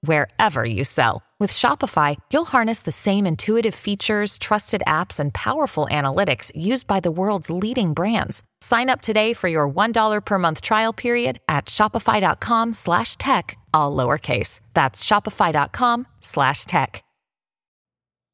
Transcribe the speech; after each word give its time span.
wherever 0.00 0.64
you 0.64 0.84
sell. 0.84 1.22
With 1.38 1.52
Shopify, 1.52 2.16
you'll 2.32 2.46
harness 2.46 2.82
the 2.82 2.92
same 2.92 3.26
intuitive 3.26 3.74
features, 3.74 4.38
trusted 4.38 4.82
apps, 4.86 5.20
and 5.20 5.34
powerful 5.34 5.86
analytics 5.90 6.50
used 6.54 6.86
by 6.86 7.00
the 7.00 7.10
world's 7.10 7.50
leading 7.50 7.92
brands. 7.92 8.42
Sign 8.62 8.88
up 8.88 9.02
today 9.02 9.34
for 9.34 9.48
your 9.48 9.68
$1 9.68 10.24
per 10.24 10.38
month 10.38 10.62
trial 10.62 10.94
period 10.94 11.38
at 11.46 11.66
shopify.com 11.66 12.72
slash 12.72 13.16
tech, 13.16 13.58
all 13.74 13.94
lowercase. 13.94 14.60
That's 14.72 15.04
shopify.com 15.04 16.06
slash 16.20 16.64
tech. 16.64 17.02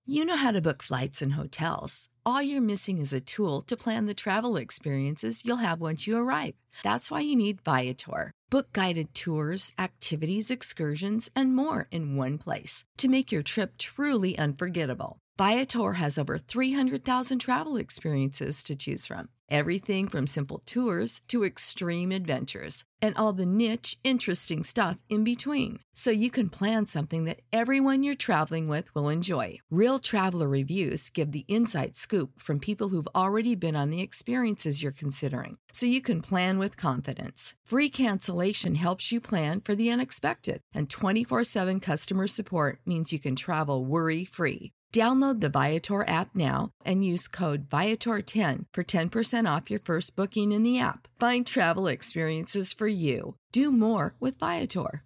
You 0.06 0.24
know 0.24 0.36
how 0.36 0.50
to 0.50 0.60
book 0.60 0.82
flights 0.82 1.22
and 1.22 1.34
hotels. 1.34 2.08
All 2.24 2.40
you're 2.40 2.62
missing 2.62 2.98
is 2.98 3.12
a 3.12 3.20
tool 3.20 3.62
to 3.62 3.76
plan 3.76 4.06
the 4.06 4.14
travel 4.14 4.56
experiences 4.56 5.44
you'll 5.44 5.56
have 5.56 5.80
once 5.80 6.06
you 6.06 6.16
arrive. 6.16 6.54
That's 6.84 7.10
why 7.10 7.18
you 7.18 7.34
need 7.34 7.60
Viator. 7.62 8.30
Book 8.48 8.72
guided 8.72 9.12
tours, 9.12 9.72
activities, 9.76 10.48
excursions, 10.48 11.28
and 11.34 11.56
more 11.56 11.88
in 11.90 12.14
one 12.14 12.38
place 12.38 12.84
to 12.98 13.08
make 13.08 13.32
your 13.32 13.42
trip 13.42 13.76
truly 13.76 14.38
unforgettable. 14.38 15.18
Viator 15.36 15.94
has 15.94 16.16
over 16.16 16.38
300,000 16.38 17.40
travel 17.40 17.76
experiences 17.76 18.62
to 18.62 18.76
choose 18.76 19.04
from. 19.04 19.28
Everything 19.52 20.08
from 20.08 20.26
simple 20.26 20.60
tours 20.60 21.20
to 21.28 21.44
extreme 21.44 22.10
adventures 22.10 22.84
and 23.02 23.14
all 23.18 23.34
the 23.34 23.44
niche, 23.44 23.98
interesting 24.02 24.64
stuff 24.64 24.96
in 25.10 25.24
between. 25.24 25.80
So 25.92 26.10
you 26.10 26.30
can 26.30 26.48
plan 26.48 26.86
something 26.86 27.24
that 27.24 27.42
everyone 27.52 28.02
you're 28.02 28.14
traveling 28.14 28.66
with 28.66 28.94
will 28.94 29.10
enjoy. 29.10 29.58
Real 29.70 29.98
traveler 29.98 30.48
reviews 30.48 31.10
give 31.10 31.32
the 31.32 31.44
inside 31.48 31.96
scoop 31.96 32.40
from 32.40 32.60
people 32.60 32.88
who've 32.88 33.14
already 33.14 33.54
been 33.54 33.76
on 33.76 33.90
the 33.90 34.00
experiences 34.00 34.82
you're 34.82 34.90
considering. 34.90 35.58
So 35.72 35.84
you 35.84 36.00
can 36.00 36.22
plan 36.22 36.58
with 36.58 36.78
confidence. 36.78 37.54
Free 37.66 37.90
cancellation 37.90 38.76
helps 38.76 39.12
you 39.12 39.20
plan 39.20 39.60
for 39.60 39.74
the 39.74 39.90
unexpected, 39.90 40.62
and 40.74 40.88
24 40.88 41.44
7 41.44 41.78
customer 41.78 42.26
support 42.26 42.78
means 42.86 43.12
you 43.12 43.20
can 43.20 43.36
travel 43.36 43.84
worry 43.84 44.24
free. 44.24 44.72
Download 44.92 45.40
the 45.40 45.48
Viator 45.48 46.06
app 46.06 46.34
now 46.34 46.70
and 46.84 47.02
use 47.02 47.26
code 47.26 47.70
Viator10 47.70 48.66
for 48.74 48.84
10% 48.84 49.56
off 49.56 49.70
your 49.70 49.80
first 49.80 50.14
booking 50.14 50.52
in 50.52 50.64
the 50.64 50.78
app. 50.78 51.08
Find 51.18 51.46
travel 51.46 51.86
experiences 51.86 52.74
for 52.74 52.88
you. 52.88 53.36
Do 53.52 53.72
more 53.72 54.14
with 54.20 54.38
Viator. 54.38 55.02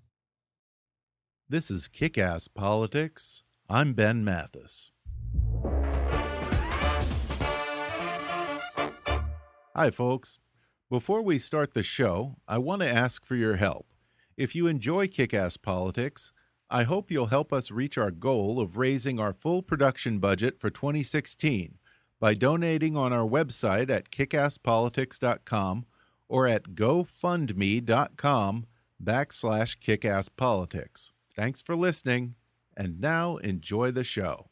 This 1.48 1.70
is 1.70 1.87
Kick 1.87 2.19
Ass 2.19 2.48
Politics. 2.48 3.45
I'm 3.70 3.93
Ben 3.93 4.25
Mathis. 4.25 4.91
Hi, 9.77 9.91
folks. 9.93 10.41
Before 10.91 11.23
we 11.23 11.39
start 11.39 11.75
the 11.75 11.84
show, 11.84 12.39
I 12.48 12.59
want 12.59 12.83
to 12.83 12.89
ask 12.89 13.25
for 13.25 13.37
your 13.37 13.55
help. 13.55 13.87
If 14.37 14.56
you 14.56 14.67
enjoy 14.67 15.06
Kick 15.06 15.33
Ass 15.33 15.56
Politics, 15.56 16.33
I 16.69 16.83
hope 16.83 17.12
you'll 17.12 17.27
help 17.27 17.53
us 17.53 17.70
reach 17.70 17.97
our 17.97 18.11
goal 18.11 18.59
of 18.59 18.77
raising 18.77 19.20
our 19.20 19.33
full 19.33 19.62
production 19.62 20.19
budget 20.19 20.59
for 20.59 20.69
2016 20.69 21.78
by 22.19 22.34
donating 22.34 22.97
on 22.97 23.12
our 23.12 23.25
website 23.25 23.89
at 23.89 24.11
kickasspolitics.com 24.11 25.87
or 26.28 26.48
at 26.48 26.70
gofundme.com 26.70 28.67
backslash 29.00 29.78
kickasspolitics. 29.78 31.12
Thanks 31.37 31.62
for 31.62 31.77
listening, 31.77 32.34
and 32.77 33.00
now 33.00 33.37
enjoy 33.37 33.92
the 33.92 34.03
show. 34.03 34.48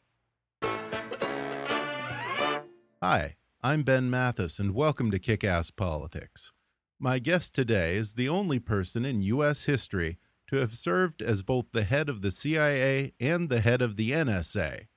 Hi, 3.03 3.35
I'm 3.61 3.83
Ben 3.83 4.09
Mathis, 4.09 4.57
and 4.57 4.73
welcome 4.73 5.11
to 5.11 5.19
Kick 5.19 5.43
Ass 5.43 5.69
Politics. 5.69 6.53
My 6.97 7.19
guest 7.19 7.53
today 7.53 7.97
is 7.97 8.13
the 8.13 8.29
only 8.29 8.59
person 8.59 9.03
in 9.03 9.21
U.S. 9.21 9.65
history 9.65 10.17
to 10.47 10.57
have 10.57 10.75
served 10.75 11.21
as 11.21 11.41
both 11.41 11.65
the 11.71 11.83
head 11.83 12.09
of 12.09 12.21
the 12.21 12.31
CIA 12.31 13.13
and 13.19 13.49
the 13.49 13.61
head 13.61 13.81
of 13.81 13.95
the 13.95 14.11
NSA. 14.11 14.87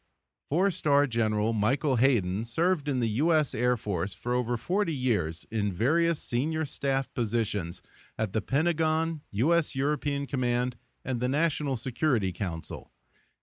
Four 0.48 0.70
star 0.70 1.06
General 1.06 1.52
Michael 1.52 1.96
Hayden 1.96 2.42
served 2.44 2.88
in 2.88 3.00
the 3.00 3.08
U.S. 3.08 3.54
Air 3.54 3.76
Force 3.76 4.14
for 4.14 4.32
over 4.32 4.56
40 4.56 4.94
years 4.94 5.46
in 5.50 5.72
various 5.72 6.22
senior 6.22 6.64
staff 6.64 7.12
positions 7.12 7.82
at 8.18 8.32
the 8.32 8.40
Pentagon, 8.40 9.20
U.S. 9.32 9.76
European 9.76 10.26
Command, 10.26 10.76
and 11.04 11.20
the 11.20 11.28
National 11.28 11.76
Security 11.76 12.32
Council. 12.32 12.90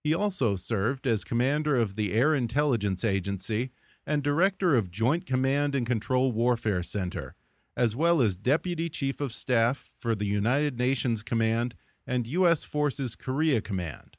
He 0.03 0.13
also 0.15 0.55
served 0.55 1.05
as 1.05 1.23
commander 1.23 1.75
of 1.75 1.95
the 1.95 2.13
Air 2.13 2.33
Intelligence 2.33 3.03
Agency 3.03 3.71
and 4.07 4.21
director 4.21 4.75
of 4.75 4.91
Joint 4.91 5.25
Command 5.25 5.75
and 5.75 5.85
Control 5.85 6.31
Warfare 6.31 6.83
Center, 6.83 7.35
as 7.77 7.95
well 7.95 8.21
as 8.21 8.37
deputy 8.37 8.89
chief 8.89 9.21
of 9.21 9.33
staff 9.33 9.91
for 9.97 10.15
the 10.15 10.25
United 10.25 10.77
Nations 10.77 11.23
Command 11.23 11.75
and 12.07 12.27
U.S. 12.27 12.63
Forces 12.63 13.15
Korea 13.15 13.61
Command. 13.61 14.17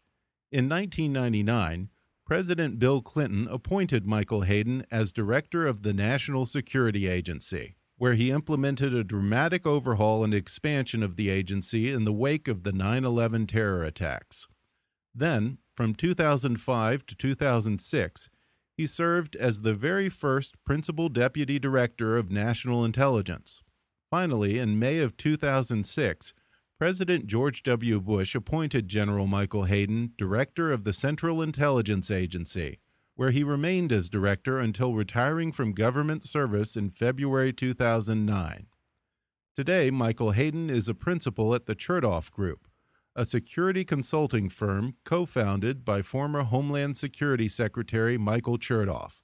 In 0.51 0.69
1999, 0.69 1.91
President 2.25 2.79
Bill 2.79 3.03
Clinton 3.03 3.47
appointed 3.49 4.07
Michael 4.07 4.43
Hayden 4.43 4.85
as 4.91 5.13
director 5.13 5.67
of 5.67 5.83
the 5.83 5.93
National 5.93 6.45
Security 6.45 7.07
Agency, 7.07 7.77
where 7.99 8.15
he 8.15 8.31
implemented 8.31 8.93
a 8.93 9.05
dramatic 9.05 9.67
overhaul 9.67 10.25
and 10.25 10.35
expansion 10.35 11.03
of 11.03 11.17
the 11.17 11.31
agency 11.31 11.93
in 11.93 12.05
the 12.05 12.13
wake 12.13 12.49
of 12.49 12.65
the 12.65 12.73
9 12.73 13.05
11 13.05 13.47
terror 13.47 13.85
attacks. 13.85 14.49
Then, 15.15 15.59
from 15.75 15.95
2005 15.95 17.07
to 17.07 17.15
2006, 17.15 18.31
he 18.77 18.87
served 18.87 19.37
as 19.37 19.61
the 19.61 19.75
very 19.75 20.09
first 20.09 20.63
principal 20.65 21.09
deputy 21.09 21.59
director 21.59 22.17
of 22.17 22.31
national 22.31 22.85
intelligence. 22.85 23.63
Finally, 24.11 24.59
in 24.59 24.79
May 24.79 24.99
of 24.99 25.17
2006, 25.17 26.35
President 26.79 27.27
George 27.27 27.63
W. 27.63 27.99
Bush 28.03 28.35
appointed 28.35 28.87
General 28.87 29.27
Michael 29.27 29.65
Hayden 29.65 30.13
director 30.19 30.71
of 30.71 30.85
the 30.85 30.93
Central 30.93 31.41
Intelligence 31.41 32.11
Agency, 32.11 32.81
where 33.15 33.31
he 33.31 33.43
remained 33.43 33.93
as 33.93 34.11
director 34.11 34.59
until 34.59 34.93
retiring 34.93 35.53
from 35.53 35.73
government 35.73 36.23
service 36.27 36.77
in 36.77 36.91
February 36.91 37.51
2009. 37.51 38.67
Today, 39.57 39.91
Michael 39.91 40.33
Hayden 40.33 40.69
is 40.69 40.87
a 40.87 40.95
principal 40.95 41.55
at 41.55 41.65
the 41.65 41.75
Chertoff 41.75 42.31
Group, 42.31 42.69
a 43.15 43.25
security 43.25 43.83
consulting 43.83 44.51
firm 44.51 44.97
co 45.03 45.25
founded 45.25 45.83
by 45.83 46.03
former 46.03 46.43
Homeland 46.43 46.99
Security 46.99 47.49
Secretary 47.49 48.19
Michael 48.19 48.59
Chertoff, 48.59 49.23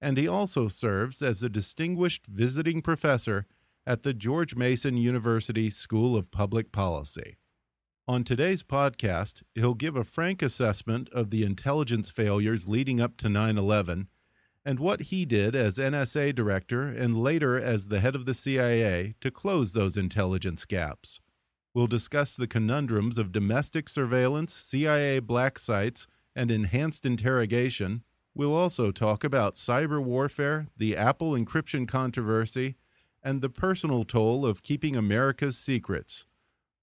and 0.00 0.16
he 0.16 0.28
also 0.28 0.68
serves 0.68 1.20
as 1.20 1.42
a 1.42 1.48
distinguished 1.48 2.26
visiting 2.28 2.80
professor 2.80 3.48
at 3.86 4.02
the 4.02 4.14
George 4.14 4.54
Mason 4.54 4.96
University 4.96 5.68
School 5.70 6.16
of 6.16 6.30
Public 6.30 6.72
Policy. 6.72 7.36
On 8.08 8.24
today's 8.24 8.62
podcast, 8.62 9.42
he'll 9.54 9.74
give 9.74 9.96
a 9.96 10.04
frank 10.04 10.42
assessment 10.42 11.08
of 11.10 11.30
the 11.30 11.44
intelligence 11.44 12.10
failures 12.10 12.68
leading 12.68 13.00
up 13.00 13.16
to 13.18 13.28
9 13.28 13.56
11 13.56 14.08
and 14.64 14.78
what 14.78 15.00
he 15.00 15.24
did 15.24 15.56
as 15.56 15.76
NSA 15.76 16.34
director 16.34 16.86
and 16.88 17.20
later 17.20 17.60
as 17.60 17.88
the 17.88 18.00
head 18.00 18.14
of 18.14 18.26
the 18.26 18.34
CIA 18.34 19.14
to 19.20 19.30
close 19.30 19.72
those 19.72 19.96
intelligence 19.96 20.64
gaps. 20.64 21.20
We'll 21.74 21.86
discuss 21.86 22.36
the 22.36 22.46
conundrums 22.46 23.18
of 23.18 23.32
domestic 23.32 23.88
surveillance, 23.88 24.54
CIA 24.54 25.20
black 25.20 25.58
sites, 25.58 26.06
and 26.36 26.50
enhanced 26.50 27.06
interrogation. 27.06 28.04
We'll 28.34 28.54
also 28.54 28.92
talk 28.92 29.24
about 29.24 29.54
cyber 29.54 30.02
warfare, 30.02 30.68
the 30.76 30.96
Apple 30.96 31.32
encryption 31.32 31.88
controversy, 31.88 32.76
and 33.22 33.40
the 33.40 33.48
personal 33.48 34.04
toll 34.04 34.44
of 34.44 34.62
keeping 34.62 34.96
America's 34.96 35.56
secrets. 35.58 36.26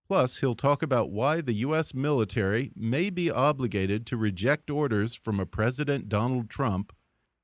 Plus, 0.07 0.39
he'll 0.39 0.55
talk 0.55 0.81
about 0.81 1.11
why 1.11 1.39
the 1.39 1.53
U.S. 1.53 1.93
military 1.93 2.71
may 2.75 3.09
be 3.09 3.29
obligated 3.29 4.07
to 4.07 4.17
reject 4.17 4.69
orders 4.69 5.13
from 5.13 5.39
a 5.39 5.45
President 5.45 6.09
Donald 6.09 6.49
Trump, 6.49 6.93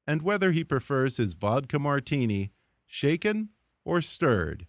and 0.08 0.22
whether 0.22 0.52
he 0.52 0.64
prefers 0.64 1.18
his 1.18 1.34
vodka 1.34 1.78
martini 1.78 2.52
shaken 2.88 3.50
or 3.84 4.02
stirred. 4.02 4.66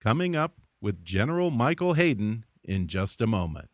Coming 0.00 0.34
up 0.34 0.60
with 0.80 1.04
General 1.04 1.50
Michael 1.50 1.94
Hayden 1.94 2.44
in 2.62 2.88
just 2.88 3.20
a 3.20 3.26
moment. 3.26 3.68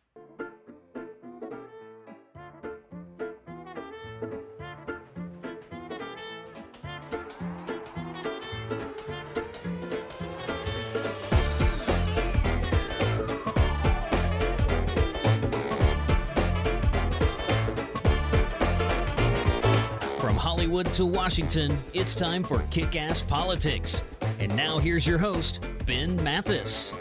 To 20.93 21.05
Washington, 21.05 21.77
it's 21.93 22.13
time 22.13 22.43
for 22.43 22.59
Kick 22.69 22.97
Ass 22.97 23.21
Politics. 23.21 24.03
And 24.39 24.53
now 24.57 24.77
here's 24.77 25.07
your 25.07 25.17
host, 25.17 25.65
Ben 25.85 26.21
Mathis. 26.21 26.93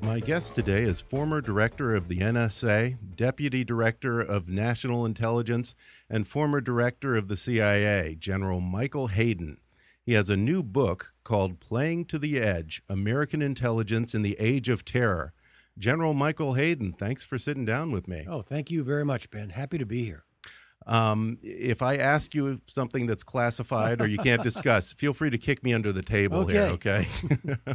My 0.00 0.14
My 0.14 0.20
guest 0.20 0.54
today 0.54 0.82
is 0.82 1.00
former 1.00 1.40
director 1.40 1.92
of 1.92 2.06
the 2.06 2.18
NSA, 2.18 2.96
deputy 3.16 3.64
director 3.64 4.20
of 4.20 4.48
national 4.48 5.06
intelligence, 5.06 5.74
and 6.08 6.24
former 6.24 6.60
director 6.60 7.16
of 7.16 7.26
the 7.26 7.36
CIA, 7.36 8.14
General 8.14 8.60
Michael 8.60 9.08
Hayden. 9.08 9.58
He 10.06 10.12
has 10.12 10.30
a 10.30 10.36
new 10.36 10.62
book 10.62 11.14
called 11.24 11.58
Playing 11.58 12.04
to 12.04 12.20
the 12.20 12.38
Edge 12.38 12.80
American 12.88 13.42
Intelligence 13.42 14.14
in 14.14 14.22
the 14.22 14.36
Age 14.38 14.68
of 14.68 14.84
Terror. 14.84 15.32
General 15.76 16.14
Michael 16.14 16.54
Hayden, 16.54 16.92
thanks 16.92 17.24
for 17.24 17.36
sitting 17.36 17.64
down 17.64 17.90
with 17.90 18.06
me. 18.06 18.24
Oh, 18.28 18.42
thank 18.42 18.70
you 18.70 18.84
very 18.84 19.04
much, 19.04 19.32
Ben. 19.32 19.50
Happy 19.50 19.78
to 19.78 19.86
be 19.86 20.04
here. 20.04 20.23
Um, 20.86 21.38
if 21.42 21.82
I 21.82 21.96
ask 21.96 22.34
you 22.34 22.60
something 22.66 23.06
that's 23.06 23.22
classified 23.22 24.00
or 24.00 24.06
you 24.06 24.18
can't 24.18 24.42
discuss, 24.50 24.92
feel 24.92 25.12
free 25.12 25.30
to 25.30 25.38
kick 25.38 25.62
me 25.62 25.72
under 25.72 25.92
the 25.92 26.02
table 26.02 26.40
okay. 26.40 26.52
here, 26.52 26.62
okay? 26.62 27.06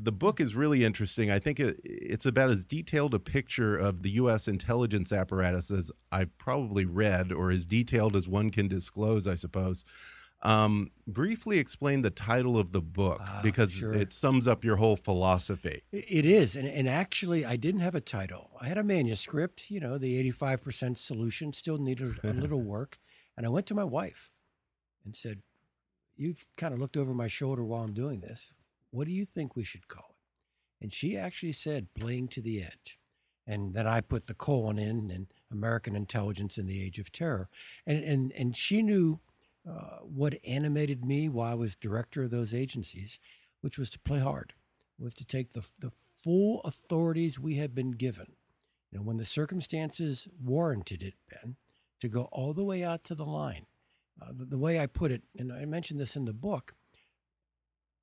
the 0.00 0.12
book 0.12 0.40
is 0.40 0.54
really 0.54 0.84
interesting. 0.84 1.30
I 1.30 1.38
think 1.38 1.58
it, 1.58 1.80
it's 1.82 2.26
about 2.26 2.50
as 2.50 2.64
detailed 2.64 3.14
a 3.14 3.18
picture 3.18 3.76
of 3.76 4.02
the 4.02 4.10
U.S. 4.10 4.48
intelligence 4.48 5.12
apparatus 5.12 5.70
as 5.70 5.90
I've 6.12 6.36
probably 6.38 6.84
read, 6.84 7.32
or 7.32 7.50
as 7.50 7.64
detailed 7.64 8.16
as 8.16 8.28
one 8.28 8.50
can 8.50 8.68
disclose, 8.68 9.26
I 9.26 9.34
suppose. 9.34 9.84
Um, 10.42 10.90
briefly 11.06 11.58
explain 11.58 12.02
the 12.02 12.10
title 12.10 12.58
of 12.58 12.72
the 12.72 12.80
book 12.80 13.20
uh, 13.24 13.42
because 13.42 13.72
sure. 13.72 13.94
it 13.94 14.12
sums 14.12 14.46
up 14.46 14.64
your 14.64 14.76
whole 14.76 14.96
philosophy. 14.96 15.82
It 15.92 16.26
is. 16.26 16.56
And, 16.56 16.68
and 16.68 16.88
actually, 16.88 17.44
I 17.44 17.56
didn't 17.56 17.80
have 17.80 17.94
a 17.94 18.00
title. 18.00 18.50
I 18.60 18.66
had 18.66 18.78
a 18.78 18.84
manuscript, 18.84 19.70
you 19.70 19.80
know, 19.80 19.98
the 19.98 20.30
85% 20.30 20.98
solution, 20.98 21.52
still 21.52 21.78
needed 21.78 22.18
a 22.22 22.32
little 22.32 22.60
work. 22.60 22.98
And 23.36 23.46
I 23.46 23.48
went 23.48 23.66
to 23.66 23.74
my 23.74 23.84
wife 23.84 24.30
and 25.04 25.16
said, 25.16 25.40
You've 26.18 26.44
kind 26.56 26.72
of 26.72 26.80
looked 26.80 26.96
over 26.96 27.12
my 27.12 27.28
shoulder 27.28 27.62
while 27.62 27.82
I'm 27.82 27.92
doing 27.92 28.20
this. 28.20 28.54
What 28.90 29.06
do 29.06 29.12
you 29.12 29.26
think 29.26 29.54
we 29.54 29.64
should 29.64 29.88
call 29.88 30.06
it? 30.08 30.84
And 30.84 30.94
she 30.94 31.16
actually 31.16 31.52
said, 31.52 31.92
Playing 31.94 32.28
to 32.28 32.40
the 32.40 32.62
Edge. 32.62 32.98
And 33.46 33.74
then 33.74 33.86
I 33.86 34.00
put 34.00 34.26
the 34.26 34.34
colon 34.34 34.78
in 34.78 35.10
and 35.10 35.26
American 35.52 35.94
intelligence 35.94 36.58
in 36.58 36.66
the 36.66 36.82
age 36.82 36.98
of 36.98 37.12
terror. 37.12 37.48
And, 37.86 38.02
and, 38.02 38.32
and 38.32 38.56
she 38.56 38.82
knew 38.82 39.20
uh, 39.68 39.98
what 40.02 40.38
animated 40.44 41.04
me 41.04 41.28
while 41.28 41.50
I 41.50 41.54
was 41.54 41.76
director 41.76 42.22
of 42.22 42.30
those 42.30 42.54
agencies, 42.54 43.18
which 43.60 43.78
was 43.78 43.90
to 43.90 43.98
play 43.98 44.20
hard, 44.20 44.54
was 44.98 45.14
to 45.16 45.24
take 45.24 45.52
the, 45.52 45.64
the 45.78 45.90
full 46.22 46.60
authorities 46.62 47.38
we 47.38 47.56
had 47.56 47.74
been 47.74 47.90
given. 47.92 48.32
You 48.90 48.98
know, 48.98 49.04
when 49.04 49.16
the 49.16 49.24
circumstances 49.24 50.28
warranted 50.40 51.02
it, 51.02 51.14
Ben, 51.28 51.56
to 52.00 52.08
go 52.08 52.28
all 52.32 52.52
the 52.54 52.64
way 52.64 52.84
out 52.84 53.04
to 53.04 53.14
the 53.14 53.24
line. 53.24 53.66
Uh, 54.22 54.32
the, 54.32 54.44
the 54.44 54.58
way 54.58 54.78
I 54.78 54.86
put 54.86 55.12
it, 55.12 55.22
and 55.36 55.52
I 55.52 55.64
mentioned 55.64 56.00
this 56.00 56.16
in 56.16 56.24
the 56.24 56.32
book, 56.32 56.74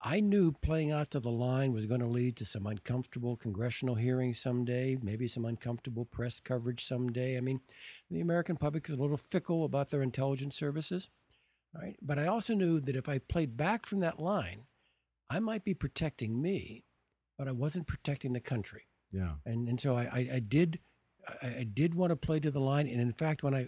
I 0.06 0.20
knew 0.20 0.52
playing 0.52 0.92
out 0.92 1.12
to 1.12 1.22
the 1.22 1.32
line 1.32 1.72
was 1.72 1.86
going 1.86 2.02
to 2.02 2.08
lead 2.08 2.36
to 2.38 2.46
some 2.46 2.68
uncomfortable 2.68 3.38
congressional 3.38 3.96
hearings 3.96 4.38
someday, 4.38 4.98
maybe 5.02 5.30
some 5.30 5.46
uncomfortable 5.46 6.04
press 6.04 6.42
coverage 6.42 6.86
someday. 6.86 7.38
I 7.38 7.40
mean, 7.40 7.62
the 8.12 8.20
American 8.20 8.58
public 8.58 8.90
is 8.90 8.96
a 8.98 9.02
little 9.02 9.16
fickle 9.16 9.64
about 9.64 9.90
their 9.90 10.02
intelligence 10.02 10.58
services. 10.58 11.10
Right? 11.74 11.98
But 12.02 12.20
I 12.20 12.28
also 12.28 12.54
knew 12.54 12.80
that 12.82 12.96
if 12.96 13.10
I 13.10 13.18
played 13.18 13.58
back 13.58 13.86
from 13.86 14.00
that 14.02 14.20
line, 14.20 14.66
I 15.30 15.40
might 15.40 15.64
be 15.64 15.74
protecting 15.74 16.42
me, 16.42 16.84
but 17.38 17.48
I 17.48 17.52
wasn't 17.52 17.88
protecting 17.88 18.34
the 18.34 18.40
country. 18.40 18.84
Yeah. 19.12 19.34
And 19.46 19.68
and 19.68 19.80
so 19.80 19.96
I, 19.96 20.04
I, 20.04 20.30
I 20.34 20.40
did 20.40 20.80
I, 21.42 21.48
I, 21.48 21.64
did 21.64 21.96
want 21.96 22.12
to 22.12 22.16
play 22.16 22.40
to 22.40 22.52
the 22.52 22.60
line. 22.60 22.88
And 22.88 23.00
in 23.00 23.12
fact, 23.14 23.44
when 23.44 23.56
I 23.56 23.68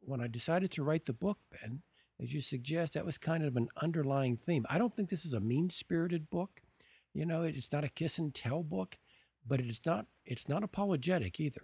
when 0.00 0.20
I 0.20 0.26
decided 0.26 0.70
to 0.72 0.84
write 0.84 1.04
the 1.04 1.12
book, 1.12 1.38
Ben, 1.50 1.82
as 2.20 2.32
you 2.32 2.40
suggest, 2.40 2.94
that 2.94 3.04
was 3.04 3.18
kind 3.18 3.44
of 3.44 3.56
an 3.56 3.68
underlying 3.80 4.36
theme. 4.36 4.66
I 4.70 4.78
don't 4.78 4.94
think 4.94 5.08
this 5.08 5.24
is 5.24 5.32
a 5.32 5.40
mean 5.40 5.70
spirited 5.70 6.30
book. 6.30 6.60
You 7.12 7.26
know, 7.26 7.42
it's 7.42 7.72
not 7.72 7.84
a 7.84 7.88
kiss 7.88 8.18
and 8.18 8.34
tell 8.34 8.62
book, 8.62 8.96
but 9.46 9.60
it's 9.60 9.80
not 9.84 10.06
it's 10.24 10.48
not 10.48 10.62
apologetic 10.62 11.40
either. 11.40 11.62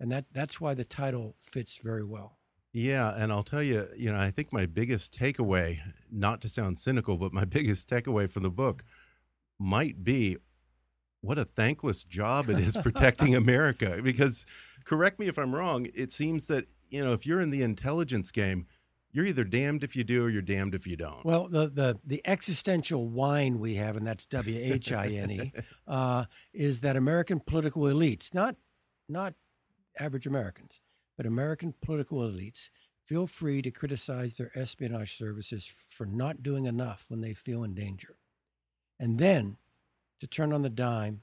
And 0.00 0.10
that 0.12 0.26
that's 0.32 0.60
why 0.60 0.74
the 0.74 0.84
title 0.84 1.36
fits 1.40 1.78
very 1.82 2.04
well. 2.04 2.37
Yeah, 2.78 3.12
and 3.16 3.32
I'll 3.32 3.42
tell 3.42 3.62
you, 3.62 3.88
you 3.96 4.12
know, 4.12 4.18
I 4.18 4.30
think 4.30 4.52
my 4.52 4.64
biggest 4.64 5.12
takeaway, 5.18 5.80
not 6.12 6.40
to 6.42 6.48
sound 6.48 6.78
cynical, 6.78 7.16
but 7.16 7.32
my 7.32 7.44
biggest 7.56 7.88
takeaway 7.90 8.30
from 8.30 8.44
the 8.44 8.50
book 8.50 8.84
might 9.58 10.04
be 10.04 10.36
what 11.20 11.38
a 11.38 11.44
thankless 11.44 12.04
job 12.04 12.48
it 12.48 12.60
is 12.60 12.76
protecting 12.76 13.34
America. 13.34 14.00
Because, 14.00 14.46
correct 14.84 15.18
me 15.18 15.26
if 15.26 15.38
I'm 15.38 15.52
wrong, 15.52 15.88
it 15.92 16.12
seems 16.12 16.46
that, 16.46 16.66
you 16.88 17.04
know, 17.04 17.12
if 17.12 17.26
you're 17.26 17.40
in 17.40 17.50
the 17.50 17.62
intelligence 17.62 18.30
game, 18.30 18.64
you're 19.10 19.26
either 19.26 19.42
damned 19.42 19.82
if 19.82 19.96
you 19.96 20.04
do 20.04 20.26
or 20.26 20.28
you're 20.28 20.40
damned 20.40 20.76
if 20.76 20.86
you 20.86 20.96
don't. 20.96 21.24
Well, 21.24 21.48
the 21.48 21.68
the, 21.68 21.98
the 22.04 22.22
existential 22.26 23.08
wine 23.08 23.58
we 23.58 23.74
have, 23.74 23.96
and 23.96 24.06
that's 24.06 24.26
W 24.26 24.56
H 24.56 24.92
I 24.92 25.08
N 25.08 25.30
E, 25.32 25.52
uh, 25.88 26.26
is 26.52 26.82
that 26.82 26.94
American 26.94 27.40
political 27.40 27.84
elites, 27.84 28.32
not 28.32 28.54
not 29.08 29.34
average 29.98 30.26
Americans, 30.28 30.80
but 31.18 31.26
American 31.26 31.74
political 31.82 32.20
elites 32.20 32.70
feel 33.04 33.26
free 33.26 33.60
to 33.60 33.70
criticize 33.70 34.36
their 34.36 34.52
espionage 34.54 35.18
services 35.18 35.70
for 35.88 36.06
not 36.06 36.42
doing 36.42 36.66
enough 36.66 37.06
when 37.08 37.20
they 37.20 37.34
feel 37.34 37.64
in 37.64 37.74
danger. 37.74 38.16
And 39.00 39.18
then 39.18 39.56
to 40.20 40.26
turn 40.26 40.52
on 40.52 40.62
the 40.62 40.70
dime 40.70 41.20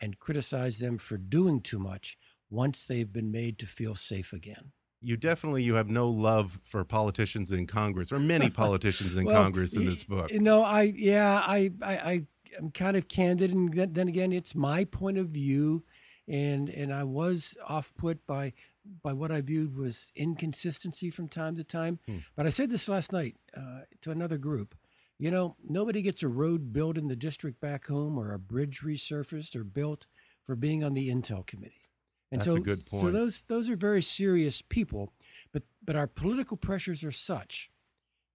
and 0.00 0.18
criticize 0.18 0.78
them 0.78 0.96
for 0.96 1.18
doing 1.18 1.60
too 1.60 1.78
much 1.78 2.16
once 2.50 2.86
they've 2.86 3.12
been 3.12 3.30
made 3.30 3.58
to 3.58 3.66
feel 3.66 3.94
safe 3.94 4.32
again. 4.32 4.72
You 5.02 5.18
definitely 5.18 5.62
you 5.62 5.74
have 5.74 5.90
no 5.90 6.08
love 6.08 6.58
for 6.64 6.82
politicians 6.82 7.52
in 7.52 7.66
Congress 7.66 8.12
or 8.12 8.18
many 8.18 8.48
politicians 8.62 9.16
in 9.16 9.26
well, 9.26 9.42
Congress 9.42 9.76
in 9.76 9.84
this 9.84 10.04
book. 10.04 10.32
You 10.32 10.40
know, 10.40 10.62
I 10.62 10.94
yeah, 10.96 11.42
I 11.44 11.70
I, 11.82 11.96
I 11.96 12.22
am 12.56 12.70
kind 12.70 12.96
of 12.96 13.08
candid, 13.08 13.52
and 13.52 13.70
then 13.74 14.08
again, 14.08 14.32
it's 14.32 14.54
my 14.54 14.84
point 14.84 15.18
of 15.18 15.28
view, 15.28 15.84
and 16.26 16.70
and 16.70 16.90
I 16.90 17.04
was 17.04 17.54
off 17.66 17.92
put 17.96 18.26
by 18.26 18.54
by 19.02 19.12
what 19.12 19.30
I 19.30 19.40
viewed 19.40 19.76
was 19.76 20.12
inconsistency 20.14 21.10
from 21.10 21.28
time 21.28 21.56
to 21.56 21.64
time. 21.64 21.98
Hmm. 22.06 22.18
But 22.36 22.46
I 22.46 22.50
said 22.50 22.70
this 22.70 22.88
last 22.88 23.12
night 23.12 23.36
uh, 23.56 23.80
to 24.02 24.10
another 24.10 24.38
group. 24.38 24.74
You 25.18 25.30
know, 25.30 25.56
nobody 25.68 26.02
gets 26.02 26.22
a 26.22 26.28
road 26.28 26.72
built 26.72 26.98
in 26.98 27.08
the 27.08 27.16
district 27.16 27.60
back 27.60 27.86
home 27.86 28.18
or 28.18 28.32
a 28.32 28.38
bridge 28.38 28.80
resurfaced 28.80 29.54
or 29.54 29.64
built 29.64 30.06
for 30.44 30.56
being 30.56 30.84
on 30.84 30.94
the 30.94 31.08
Intel 31.08 31.46
committee. 31.46 31.88
And 32.32 32.40
That's 32.40 32.50
so, 32.50 32.56
a 32.56 32.60
good 32.60 32.84
point. 32.86 33.02
So 33.02 33.10
those 33.10 33.42
those 33.42 33.70
are 33.70 33.76
very 33.76 34.02
serious 34.02 34.60
people, 34.60 35.12
but 35.52 35.62
but 35.84 35.94
our 35.94 36.08
political 36.08 36.56
pressures 36.56 37.04
are 37.04 37.12
such, 37.12 37.70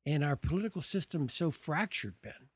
and 0.05 0.23
our 0.23 0.37
political 0.37 0.81
system 0.81 1.27
so 1.27 1.51
fractured, 1.51 2.15
Ben, 2.21 2.47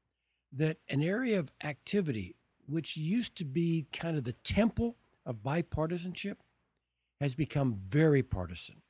that 0.54 0.78
an 0.88 1.04
area 1.04 1.40
of 1.40 1.52
activity 1.64 2.36
which 2.66 2.96
used 2.96 3.36
to 3.36 3.46
be 3.46 3.88
kind 3.92 4.16
of 4.16 4.24
the 4.24 4.34
temple 4.34 4.96
of 5.26 5.44
bipartisanship 5.44 6.38
has 7.24 7.36
become 7.36 7.74
very 7.74 8.24
partisan. 8.24 8.82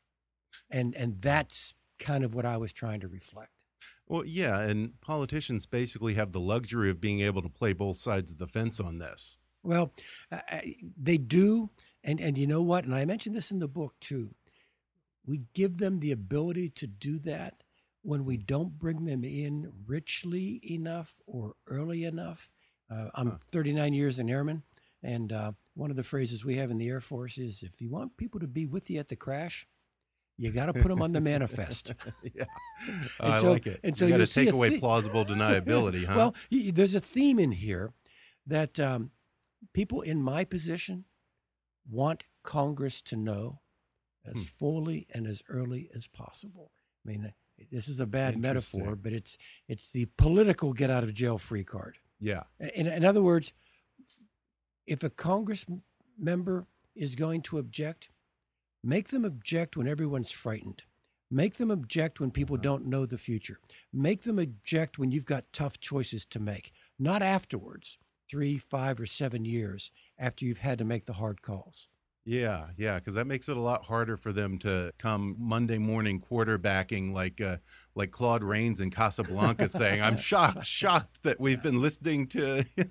And 0.69 0.95
and 0.95 1.19
that's 1.19 1.73
kind 1.99 2.23
of 2.23 2.35
what 2.35 2.45
I 2.45 2.57
was 2.57 2.73
trying 2.73 2.99
to 3.01 3.07
reflect. 3.07 3.51
Well, 4.07 4.25
yeah, 4.25 4.59
and 4.59 4.99
politicians 5.01 5.65
basically 5.65 6.15
have 6.15 6.31
the 6.31 6.39
luxury 6.39 6.89
of 6.89 6.99
being 6.99 7.21
able 7.21 7.41
to 7.41 7.49
play 7.49 7.73
both 7.73 7.97
sides 7.97 8.31
of 8.31 8.37
the 8.37 8.47
fence 8.47 8.79
on 8.79 8.99
this. 8.99 9.37
Well, 9.63 9.93
uh, 10.31 10.39
they 11.01 11.17
do, 11.17 11.69
and 12.03 12.19
and 12.19 12.37
you 12.37 12.47
know 12.47 12.61
what? 12.61 12.83
And 12.83 12.93
I 12.93 13.05
mentioned 13.05 13.35
this 13.35 13.51
in 13.51 13.59
the 13.59 13.67
book 13.67 13.95
too. 14.01 14.35
We 15.25 15.43
give 15.53 15.77
them 15.77 15.99
the 15.99 16.11
ability 16.11 16.69
to 16.71 16.87
do 16.87 17.17
that 17.19 17.63
when 18.01 18.25
we 18.25 18.35
don't 18.35 18.77
bring 18.77 19.05
them 19.05 19.23
in 19.23 19.71
richly 19.87 20.59
enough 20.69 21.21
or 21.25 21.53
early 21.67 22.03
enough. 22.03 22.49
Uh, 22.91 23.07
I'm 23.15 23.31
huh. 23.31 23.37
39 23.51 23.93
years 23.93 24.19
an 24.19 24.29
airman. 24.29 24.63
And 25.03 25.33
uh, 25.33 25.51
one 25.75 25.89
of 25.89 25.97
the 25.97 26.03
phrases 26.03 26.45
we 26.45 26.55
have 26.55 26.71
in 26.71 26.77
the 26.77 26.87
Air 26.87 27.01
Force 27.01 27.37
is 27.37 27.63
if 27.63 27.81
you 27.81 27.89
want 27.89 28.15
people 28.17 28.39
to 28.39 28.47
be 28.47 28.65
with 28.65 28.89
you 28.89 28.99
at 28.99 29.09
the 29.09 29.15
crash, 29.15 29.67
you 30.37 30.51
got 30.51 30.65
to 30.65 30.73
put 30.73 30.87
them 30.87 31.01
on 31.01 31.11
the 31.11 31.21
manifest. 31.21 31.93
yeah, 32.33 32.45
I 33.19 33.39
so, 33.39 33.51
like 33.51 33.67
it. 33.67 33.79
And 33.83 33.95
so 33.95 34.05
you 34.05 34.17
got 34.17 34.25
to 34.25 34.33
take 34.33 34.51
away 34.51 34.69
the- 34.69 34.79
plausible 34.79 35.25
deniability, 35.25 36.05
huh? 36.05 36.13
well, 36.15 36.35
you, 36.49 36.71
there's 36.71 36.95
a 36.95 36.99
theme 36.99 37.37
in 37.39 37.51
here 37.51 37.91
that 38.47 38.79
um, 38.79 39.11
people 39.73 40.01
in 40.01 40.21
my 40.21 40.43
position 40.43 41.05
want 41.89 42.23
Congress 42.43 43.01
to 43.01 43.15
know 43.15 43.59
as 44.25 44.33
hmm. 44.35 44.41
fully 44.41 45.07
and 45.13 45.27
as 45.27 45.43
early 45.49 45.89
as 45.95 46.07
possible. 46.07 46.71
I 47.05 47.09
mean, 47.09 47.33
this 47.71 47.87
is 47.87 47.99
a 47.99 48.05
bad 48.05 48.37
metaphor, 48.37 48.95
but 48.95 49.13
it's 49.13 49.37
it's 49.67 49.89
the 49.89 50.07
political 50.17 50.73
get 50.73 50.89
out 50.89 51.03
of 51.03 51.13
jail 51.13 51.37
free 51.37 51.63
card. 51.63 51.97
Yeah. 52.19 52.43
In, 52.73 52.87
in 52.87 53.05
other 53.05 53.21
words, 53.21 53.51
if 54.85 55.03
a 55.03 55.09
Congress 55.09 55.65
member 56.17 56.67
is 56.95 57.15
going 57.15 57.41
to 57.41 57.57
object, 57.57 58.09
make 58.83 59.07
them 59.09 59.25
object 59.25 59.77
when 59.77 59.87
everyone's 59.87 60.31
frightened. 60.31 60.83
Make 61.31 61.55
them 61.55 61.71
object 61.71 62.19
when 62.19 62.31
people 62.31 62.55
uh-huh. 62.55 62.63
don't 62.63 62.85
know 62.85 63.05
the 63.05 63.17
future. 63.17 63.59
Make 63.91 64.21
them 64.21 64.37
object 64.37 64.99
when 64.99 65.11
you've 65.11 65.25
got 65.25 65.51
tough 65.51 65.79
choices 65.79 66.25
to 66.27 66.39
make, 66.39 66.71
not 66.99 67.23
afterwards, 67.23 67.97
three, 68.29 68.57
five, 68.57 68.99
or 68.99 69.05
seven 69.05 69.43
years 69.45 69.91
after 70.19 70.45
you've 70.45 70.59
had 70.59 70.77
to 70.77 70.85
make 70.85 71.05
the 71.05 71.13
hard 71.13 71.41
calls. 71.41 71.87
Yeah, 72.25 72.67
yeah, 72.77 72.99
because 72.99 73.15
that 73.15 73.27
makes 73.27 73.49
it 73.49 73.57
a 73.57 73.61
lot 73.61 73.83
harder 73.83 74.15
for 74.15 74.31
them 74.31 74.57
to 74.59 74.93
come 74.97 75.35
Monday 75.37 75.77
morning 75.77 76.21
quarterbacking 76.21 77.13
like 77.13 77.41
uh, 77.41 77.57
like 77.95 78.11
Claude 78.11 78.43
Rains 78.43 78.79
in 78.79 78.91
Casablanca, 78.91 79.67
saying, 79.67 80.01
"I'm 80.01 80.15
shocked, 80.17 80.65
shocked 80.65 81.21
that 81.23 81.39
we've 81.39 81.61
been 81.61 81.81
listening 81.81 82.27
to." 82.27 82.65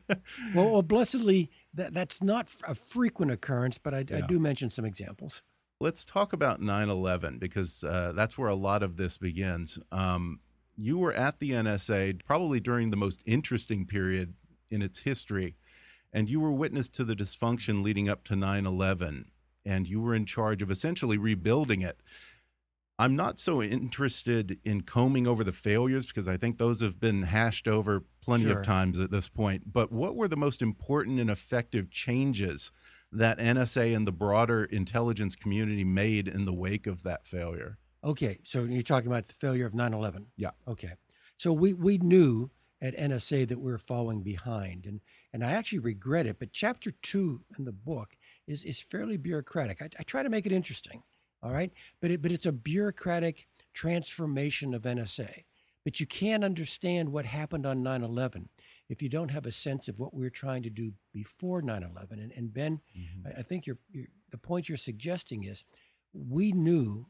well, 0.55 0.73
well, 0.73 0.83
blessedly, 0.83 1.51
that 1.73 1.95
that's 1.95 2.23
not 2.23 2.49
a 2.69 2.75
frequent 2.75 3.31
occurrence, 3.31 3.79
but 3.79 3.95
I, 3.95 4.05
yeah. 4.07 4.19
I 4.19 4.21
do 4.23 4.39
mention 4.39 4.71
some 4.71 4.85
examples. 4.85 5.43
Let's 5.81 6.05
talk 6.05 6.35
about 6.35 6.61
9/11 6.61 7.41
because 7.41 7.83
uh, 7.85 8.13
that's 8.15 8.37
where 8.37 8.51
a 8.51 8.55
lot 8.55 8.83
of 8.83 8.99
this 8.99 9.17
begins. 9.17 9.79
Um, 9.93 10.41
you 10.77 10.99
were 10.99 11.13
at 11.15 11.39
the 11.39 11.53
NSA 11.53 12.23
probably 12.25 12.61
during 12.61 12.91
the 12.91 12.97
most 12.99 13.23
interesting 13.25 13.87
period 13.87 14.35
in 14.71 14.83
its 14.83 14.99
history 14.99 15.57
and 16.13 16.29
you 16.29 16.41
were 16.41 16.53
witness 16.53 16.89
to 16.91 17.05
the 17.05 17.17
dysfunction 17.17 17.83
leading 17.83 18.09
up 18.09 18.25
to 18.25 18.37
9 18.37 18.67
11, 18.67 19.31
and 19.65 19.89
you 19.89 20.01
were 20.01 20.15
in 20.15 20.27
charge 20.27 20.63
of 20.63 20.71
essentially 20.71 21.17
rebuilding 21.17 21.83
it. 21.83 22.01
I'm 22.99 23.17
not 23.17 23.41
so 23.41 23.63
interested 23.63 24.59
in 24.65 24.83
combing 24.83 25.27
over 25.27 25.43
the 25.43 25.53
failures 25.53 26.07
because 26.07 26.29
I 26.29 26.37
think 26.37 26.59
those 26.59 26.81
have 26.83 27.01
been 27.01 27.23
hashed 27.23 27.67
over 27.67 28.05
plenty 28.21 28.45
sure. 28.45 28.61
of 28.61 28.65
times 28.65 29.01
at 29.01 29.11
this 29.11 29.29
point. 29.29 29.73
But 29.73 29.91
what 29.91 30.15
were 30.15 30.29
the 30.29 30.37
most 30.37 30.63
important 30.63 31.19
and 31.19 31.31
effective 31.31 31.91
changes 31.91 32.71
that 33.11 33.39
NSA 33.39 33.97
and 33.97 34.07
the 34.07 34.13
broader 34.13 34.65
intelligence 34.65 35.35
community 35.35 35.85
made 35.85 36.29
in 36.29 36.45
the 36.45 36.53
wake 36.53 36.87
of 36.87 37.03
that 37.03 37.27
failure? 37.27 37.79
Okay, 38.05 38.39
so 38.45 38.65
you're 38.65 38.83
talking 38.83 39.09
about 39.09 39.27
the 39.27 39.35
failure 39.35 39.67
of 39.67 39.75
9 39.75 39.95
11. 39.95 40.27
Yeah. 40.37 40.51
Okay. 40.69 40.93
So 41.39 41.53
we, 41.53 41.73
we 41.73 41.99
knew 41.99 42.51
at 42.81 42.97
NSA 42.97 43.49
that 43.49 43.61
we 43.61 43.71
were 43.71 43.79
falling 43.79 44.23
behind. 44.23 44.87
And 44.87 45.01
and 45.33 45.45
I 45.45 45.53
actually 45.53 45.79
regret 45.81 46.27
it. 46.27 46.39
But 46.39 46.53
chapter 46.53 46.91
two 47.03 47.43
in 47.59 47.65
the 47.65 47.73
book 47.73 48.17
is 48.47 48.65
is 48.65 48.81
fairly 48.81 49.17
bureaucratic. 49.17 49.83
I, 49.83 49.89
I 49.99 50.03
try 50.03 50.23
to 50.23 50.31
make 50.31 50.47
it 50.47 50.53
interesting, 50.53 51.03
all 51.43 51.53
right. 51.53 51.73
But 52.01 52.11
it, 52.11 52.23
but 52.23 52.33
it's 52.33 52.47
a 52.47 52.53
bureaucratic 52.53 53.47
transformation 53.75 54.75
of 54.75 54.83
NSA. 54.83 55.45
But 55.85 55.99
you 55.99 56.07
can't 56.07 56.45
understand 56.45 57.11
what 57.11 57.25
happened 57.25 57.67
on 57.67 57.83
9/11 57.83 58.49
if 58.89 59.03
you 59.03 59.09
don't 59.09 59.31
have 59.31 59.47
a 59.47 59.53
sense 59.53 59.89
of 59.89 59.99
what 59.99 60.13
we 60.15 60.23
were 60.23 60.31
trying 60.31 60.63
to 60.63 60.71
do 60.71 60.93
before 61.13 61.63
9/11. 61.63 62.13
And, 62.13 62.33
and 62.33 62.53
Ben, 62.53 62.81
mm-hmm. 62.97 63.27
I, 63.27 63.41
I, 63.41 63.43
think 63.43 63.67
you're, 63.67 63.79
you're, 63.91 64.07
the 64.31 64.39
point 64.39 64.69
you're 64.69 64.79
suggesting 64.79 65.45
is 65.45 65.65
we 66.13 66.53
knew 66.53 67.07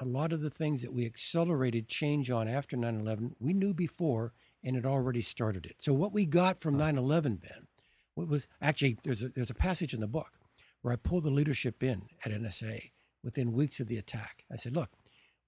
a 0.00 0.04
lot 0.04 0.32
of 0.32 0.40
the 0.40 0.50
things 0.50 0.80
that 0.82 0.92
we 0.92 1.04
accelerated 1.04 1.88
change 1.88 2.30
on 2.30 2.48
after 2.48 2.76
9/11. 2.76 3.32
We 3.38 3.52
knew 3.52 3.74
before 3.74 4.32
and 4.64 4.76
it 4.76 4.84
already 4.84 5.22
started 5.22 5.66
it. 5.66 5.76
So 5.80 5.92
what 5.92 6.12
we 6.12 6.26
got 6.26 6.58
from 6.58 6.76
9/11, 6.76 7.40
Ben, 7.40 7.66
what 8.14 8.28
was 8.28 8.48
actually 8.60 8.98
there's 9.02 9.22
a, 9.22 9.28
there's 9.28 9.50
a 9.50 9.54
passage 9.54 9.94
in 9.94 10.00
the 10.00 10.06
book 10.06 10.38
where 10.82 10.92
I 10.92 10.96
pulled 10.96 11.24
the 11.24 11.30
leadership 11.30 11.82
in 11.82 12.02
at 12.24 12.32
NSA 12.32 12.90
within 13.22 13.52
weeks 13.52 13.80
of 13.80 13.88
the 13.88 13.98
attack. 13.98 14.44
I 14.52 14.56
said, 14.56 14.76
look, 14.76 14.90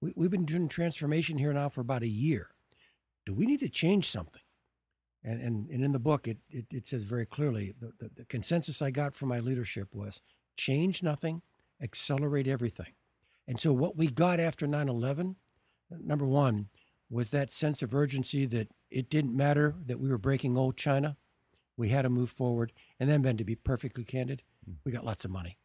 we, 0.01 0.13
we've 0.15 0.31
been 0.31 0.45
doing 0.45 0.67
transformation 0.67 1.37
here 1.37 1.53
now 1.53 1.69
for 1.69 1.81
about 1.81 2.03
a 2.03 2.07
year. 2.07 2.49
Do 3.25 3.33
we 3.33 3.45
need 3.45 3.59
to 3.61 3.69
change 3.69 4.09
something? 4.09 4.41
And, 5.23 5.41
and, 5.41 5.69
and 5.69 5.83
in 5.83 5.91
the 5.91 5.99
book, 5.99 6.27
it, 6.27 6.37
it, 6.49 6.65
it 6.71 6.87
says 6.87 7.03
very 7.03 7.25
clearly 7.25 7.75
the, 7.79 7.91
the, 7.99 8.09
the 8.15 8.25
consensus 8.25 8.81
I 8.81 8.89
got 8.89 9.13
from 9.13 9.29
my 9.29 9.39
leadership 9.39 9.89
was 9.93 10.19
change 10.57 11.03
nothing, 11.03 11.41
accelerate 11.81 12.47
everything. 12.47 12.93
And 13.47 13.59
so, 13.59 13.71
what 13.73 13.97
we 13.97 14.07
got 14.07 14.39
after 14.39 14.65
9 14.65 14.89
11, 14.89 15.35
number 15.91 16.25
one, 16.25 16.69
was 17.09 17.29
that 17.31 17.53
sense 17.53 17.81
of 17.81 17.93
urgency 17.93 18.45
that 18.47 18.69
it 18.91 19.09
didn't 19.09 19.35
matter 19.35 19.75
that 19.87 19.99
we 19.99 20.09
were 20.09 20.17
breaking 20.17 20.57
old 20.57 20.77
China. 20.77 21.17
We 21.77 21.89
had 21.89 22.03
to 22.03 22.09
move 22.09 22.29
forward. 22.29 22.73
And 22.99 23.09
then, 23.09 23.21
Ben, 23.21 23.37
to 23.37 23.43
be 23.43 23.55
perfectly 23.55 24.03
candid, 24.03 24.43
we 24.85 24.91
got 24.91 25.05
lots 25.05 25.25
of 25.25 25.31
money, 25.31 25.57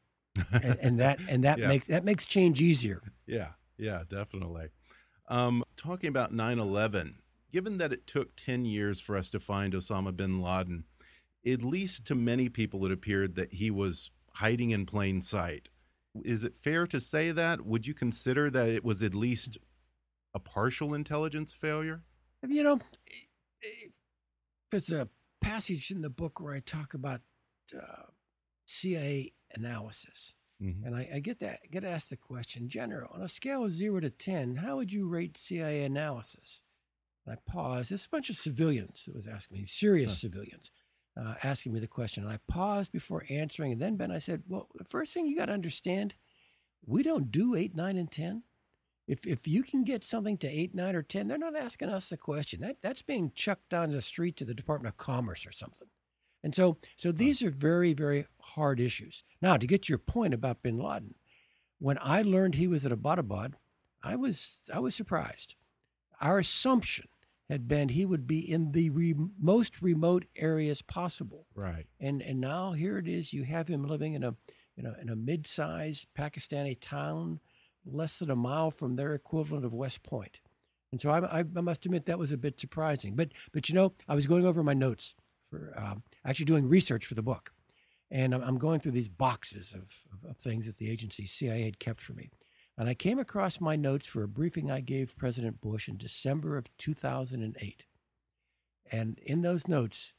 and, 0.53 0.79
and 0.81 1.01
that 1.01 1.19
and 1.29 1.45
that 1.45 1.59
yeah. 1.59 1.69
makes 1.69 1.87
that 1.89 2.05
makes 2.05 2.25
change 2.25 2.61
easier. 2.61 3.03
Yeah, 3.27 3.51
yeah, 3.77 4.05
definitely. 4.09 4.69
Um, 5.29 5.65
talking 5.77 6.09
about 6.09 6.33
9/11, 6.33 7.17
given 7.53 7.79
that 7.79 7.93
it 7.93 8.07
took 8.07 8.35
10 8.37 8.65
years 8.65 9.01
for 9.01 9.17
us 9.17 9.29
to 9.31 9.41
find 9.41 9.75
Osama 9.75 10.17
bin 10.17 10.41
Laden, 10.41 10.85
at 11.45 11.63
least 11.63 12.07
to 12.07 12.15
many 12.15 12.49
people, 12.49 12.87
it 12.87 12.93
appeared 12.93 13.35
that 13.35 13.53
he 13.53 13.71
was 13.71 14.11
hiding 14.35 14.71
in 14.71 14.87
plain 14.87 15.21
sight. 15.21 15.69
Is 16.25 16.45
it 16.45 16.57
fair 16.57 16.87
to 16.87 17.01
say 17.01 17.33
that? 17.33 17.67
Would 17.67 17.87
you 17.87 17.93
consider 17.93 18.49
that 18.51 18.69
it 18.69 18.85
was 18.85 19.03
at 19.03 19.15
least 19.15 19.59
a 20.35 20.39
partial 20.39 20.95
intelligence 20.95 21.53
failure? 21.53 22.03
You 22.49 22.63
know, 22.63 22.81
there's 24.71 24.91
a 24.91 25.09
passage 25.41 25.91
in 25.91 26.03
the 26.03 26.11
book 26.11 26.41
where 26.41 26.55
I 26.55 26.61
talk 26.61 26.95
about 26.95 27.21
uh, 27.75 28.05
CIA 28.67 29.33
analysis. 29.55 30.35
Mm-hmm. 30.63 30.87
And 30.87 30.97
I, 30.97 31.09
I, 31.15 31.19
get 31.19 31.41
that 31.41 31.71
get 31.71 31.85
asked 31.85 32.09
the 32.09 32.17
question, 32.17 32.69
General, 32.69 33.11
on 33.13 33.21
a 33.21 33.29
scale 33.29 33.65
of 33.65 33.73
zero 33.73 34.01
to 34.01 34.09
ten, 34.09 34.57
how 34.57 34.77
would 34.77 34.91
you 34.91 35.07
rate 35.07 35.37
CIA 35.37 35.85
analysis? 35.85 36.63
And 37.27 37.35
I 37.37 37.51
paused. 37.51 37.91
There's 37.91 38.07
a 38.07 38.11
bunch 38.11 38.31
of 38.31 38.37
civilians 38.37 39.05
that 39.05 39.15
was 39.15 39.27
asking 39.27 39.59
me, 39.59 39.67
serious 39.67 40.13
huh. 40.13 40.17
civilians, 40.17 40.71
uh, 41.15 41.35
asking 41.43 41.75
me 41.75 41.81
the 41.81 41.87
question. 41.87 42.25
And 42.25 42.33
I 42.33 42.39
paused 42.49 42.91
before 42.91 43.27
answering. 43.29 43.73
And 43.73 43.83
then 43.83 43.97
Ben, 43.97 44.11
I 44.11 44.19
said, 44.19 44.45
Well, 44.49 44.69
the 44.75 44.85
first 44.85 45.13
thing 45.13 45.27
you 45.27 45.37
got 45.37 45.47
to 45.47 45.53
understand, 45.53 46.15
we 46.87 47.03
don't 47.03 47.31
do 47.31 47.55
eight, 47.55 47.77
nine, 47.77 47.99
and 47.99 48.11
ten. 48.11 48.43
If 49.07 49.27
if 49.27 49.47
you 49.47 49.63
can 49.63 49.85
get 49.85 50.03
something 50.03 50.37
to 50.39 50.49
eight, 50.49 50.75
nine, 50.75 50.97
or 50.97 51.03
ten, 51.03 51.29
they're 51.29 51.39
not 51.39 51.57
asking 51.57 51.91
us 51.91 52.09
the 52.09 52.17
question. 52.17 52.61
That 52.61 52.79
that's 52.83 53.03
being 53.03 53.33
chucked 53.35 53.69
down 53.69 53.91
the 53.91 54.03
street 54.03 54.37
to 54.37 54.45
the 54.45 54.55
Department 54.55 54.93
of 54.93 54.99
Commerce 54.99 55.47
or 55.47 55.53
something. 55.53 55.89
And 56.43 56.55
so 56.55 56.79
so 56.97 57.13
these 57.13 57.43
are 57.43 57.51
very, 57.51 57.93
very 57.93 58.27
hard 58.41 58.81
issues. 58.81 59.23
Now, 59.41 59.57
to 59.57 59.67
get 59.67 59.83
to 59.83 59.91
your 59.91 59.99
point 59.99 60.35
about 60.35 60.63
bin 60.63 60.79
Laden, 60.79 61.15
when 61.79 61.99
I 62.01 62.23
learned 62.23 62.55
he 62.55 62.69
was 62.69 62.85
at 62.85 62.93
Abbottabad, 62.93 63.55
I 64.03 64.17
was 64.17 64.61
I 64.73 64.81
was 64.81 64.95
surprised. 64.95 65.55
Our 66.21 66.39
assumption 66.39 67.09
had 67.49 67.69
been 67.69 67.89
he 67.89 68.05
would 68.05 68.27
be 68.27 68.51
in 68.51 68.73
the 68.73 68.91
re- 68.91 69.15
most 69.41 69.81
remote 69.81 70.25
areas 70.37 70.83
possible. 70.83 71.47
Right. 71.55 71.87
And 72.01 72.23
and 72.23 72.41
now 72.41 72.73
here 72.73 72.99
it 72.99 73.07
is. 73.07 73.33
You 73.33 73.45
have 73.45 73.69
him 73.69 73.85
living 73.85 74.15
in 74.15 74.25
a 74.25 74.35
you 74.77 74.83
know 74.83 74.95
in 75.01 75.11
a 75.11 75.17
mid-sized 75.17 76.07
Pakistani 76.19 76.77
town 76.81 77.41
less 77.87 78.19
than 78.19 78.31
a 78.31 78.37
mile 78.37 78.71
from 78.71 78.97
their 78.97 79.15
equivalent 79.15 79.65
of 79.65 79.73
West 79.73 80.03
Point. 80.03 80.41
And 80.93 81.01
so 81.01 81.11
I, 81.11 81.41
I, 81.41 81.43
must 81.43 81.85
admit 81.85 82.07
that 82.07 82.19
was 82.19 82.33
a 82.33 82.37
bit 82.37 82.61
surprising. 82.61 83.17
But 83.17 83.33
but 83.53 83.69
you 83.69 83.75
know, 83.75 83.93
I 84.09 84.15
was 84.15 84.27
going 84.27 84.47
over 84.47 84.63
my 84.63 84.75
notes 84.75 85.15
for 85.51 85.73
um, 85.77 86.03
actually 86.25 86.47
doing 86.47 86.69
research 86.69 87.07
for 87.07 87.15
the 87.15 87.23
book, 87.23 87.53
and 88.11 88.35
I'm, 88.35 88.59
going 88.59 88.81
through 88.81 88.93
these 88.93 89.09
boxes 89.09 89.75
of, 89.75 90.29
of, 90.29 90.37
things 90.37 90.67
that 90.67 90.79
the 90.79 90.91
agency 90.91 91.27
CIA 91.27 91.65
had 91.65 91.79
kept 91.79 92.01
for 92.01 92.13
me, 92.13 92.31
and 92.79 92.89
I 92.89 92.95
came 92.95 93.19
across 93.19 93.61
my 93.61 93.77
notes 93.77 94.07
for 94.07 94.23
a 94.23 94.29
briefing 94.29 94.71
I 94.71 94.81
gave 94.81 95.17
President 95.17 95.61
Bush 95.61 95.89
in 95.89 95.97
December 95.97 96.57
of 96.57 96.65
2008. 96.79 97.85
And 98.93 99.19
in 99.19 99.43
those 99.43 99.67
notes, 99.67 100.15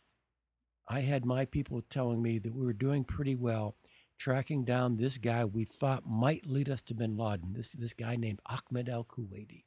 I 0.89 1.01
had 1.01 1.25
my 1.25 1.45
people 1.45 1.81
telling 1.89 2.21
me 2.21 2.39
that 2.39 2.53
we 2.53 2.65
were 2.65 2.73
doing 2.73 3.03
pretty 3.03 3.35
well 3.35 3.75
tracking 4.17 4.63
down 4.63 4.95
this 4.95 5.17
guy 5.17 5.45
we 5.45 5.65
thought 5.65 6.07
might 6.07 6.45
lead 6.45 6.69
us 6.69 6.81
to 6.83 6.93
bin 6.93 7.17
Laden, 7.17 7.53
this, 7.53 7.71
this 7.71 7.93
guy 7.93 8.15
named 8.15 8.41
Ahmed 8.45 8.89
al 8.89 9.03
Kuwaiti. 9.05 9.63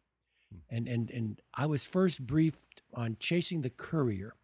Hmm. 0.51 0.77
And, 0.77 0.89
and, 0.89 1.11
and 1.11 1.41
I 1.55 1.67
was 1.67 1.85
first 1.85 2.27
briefed 2.27 2.83
on 2.95 3.17
chasing 3.21 3.63
the 3.63 3.71
courier 3.71 4.35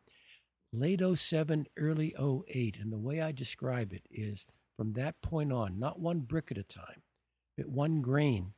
late 0.72 1.00
07, 1.14 1.66
early 1.76 2.14
08. 2.18 2.78
And 2.80 2.92
the 2.92 2.98
way 2.98 3.20
I 3.20 3.32
describe 3.32 3.92
it 3.92 4.02
is 4.10 4.46
from 4.76 4.92
that 4.94 5.20
point 5.22 5.52
on, 5.52 5.78
not 5.78 6.00
one 6.00 6.20
brick 6.20 6.50
at 6.50 6.58
a 6.58 6.62
time, 6.62 7.02
but 7.56 7.68
one 7.68 8.02
grain 8.02 8.52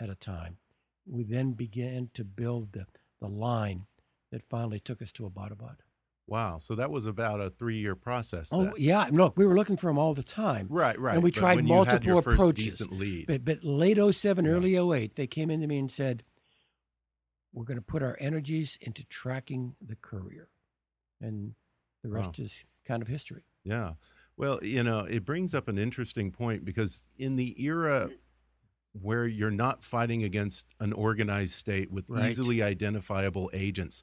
at 0.00 0.10
a 0.10 0.14
time, 0.14 0.56
we 1.06 1.24
then 1.24 1.52
began 1.52 2.10
to 2.14 2.24
build 2.24 2.72
the, 2.72 2.86
the 3.20 3.28
line 3.28 3.86
that 4.32 4.48
finally 4.48 4.80
took 4.80 5.02
us 5.02 5.12
to 5.12 5.28
Abbottabad. 5.28 5.76
Wow. 6.30 6.58
So 6.58 6.76
that 6.76 6.90
was 6.90 7.06
about 7.06 7.40
a 7.40 7.50
three 7.50 7.76
year 7.76 7.96
process. 7.96 8.50
Oh, 8.52 8.72
yeah. 8.78 9.08
Look, 9.10 9.36
we 9.36 9.44
were 9.44 9.56
looking 9.56 9.76
for 9.76 9.88
them 9.88 9.98
all 9.98 10.14
the 10.14 10.22
time. 10.22 10.68
Right, 10.70 10.98
right. 10.98 11.14
And 11.14 11.22
we 11.24 11.32
but 11.32 11.38
tried 11.38 11.64
multiple 11.64 12.18
approaches. 12.18 12.80
But, 13.26 13.44
but 13.44 13.64
late 13.64 13.98
07, 14.14 14.44
yeah. 14.44 14.50
early 14.50 14.76
08, 14.76 15.16
they 15.16 15.26
came 15.26 15.50
into 15.50 15.66
me 15.66 15.78
and 15.78 15.90
said, 15.90 16.22
we're 17.52 17.64
going 17.64 17.78
to 17.78 17.82
put 17.82 18.02
our 18.02 18.16
energies 18.20 18.78
into 18.80 19.04
tracking 19.06 19.74
the 19.84 19.96
courier. 19.96 20.48
And 21.20 21.52
the 22.04 22.08
rest 22.08 22.38
wow. 22.38 22.44
is 22.44 22.64
kind 22.86 23.02
of 23.02 23.08
history. 23.08 23.42
Yeah. 23.64 23.94
Well, 24.36 24.60
you 24.62 24.84
know, 24.84 25.00
it 25.00 25.24
brings 25.24 25.52
up 25.52 25.66
an 25.66 25.78
interesting 25.78 26.30
point 26.30 26.64
because 26.64 27.04
in 27.18 27.34
the 27.34 27.60
era 27.62 28.08
where 28.92 29.26
you're 29.26 29.50
not 29.50 29.84
fighting 29.84 30.24
against 30.24 30.64
an 30.80 30.92
organized 30.92 31.54
state 31.54 31.90
with 31.90 32.08
right. 32.08 32.30
easily 32.30 32.62
identifiable 32.62 33.50
agents, 33.52 34.02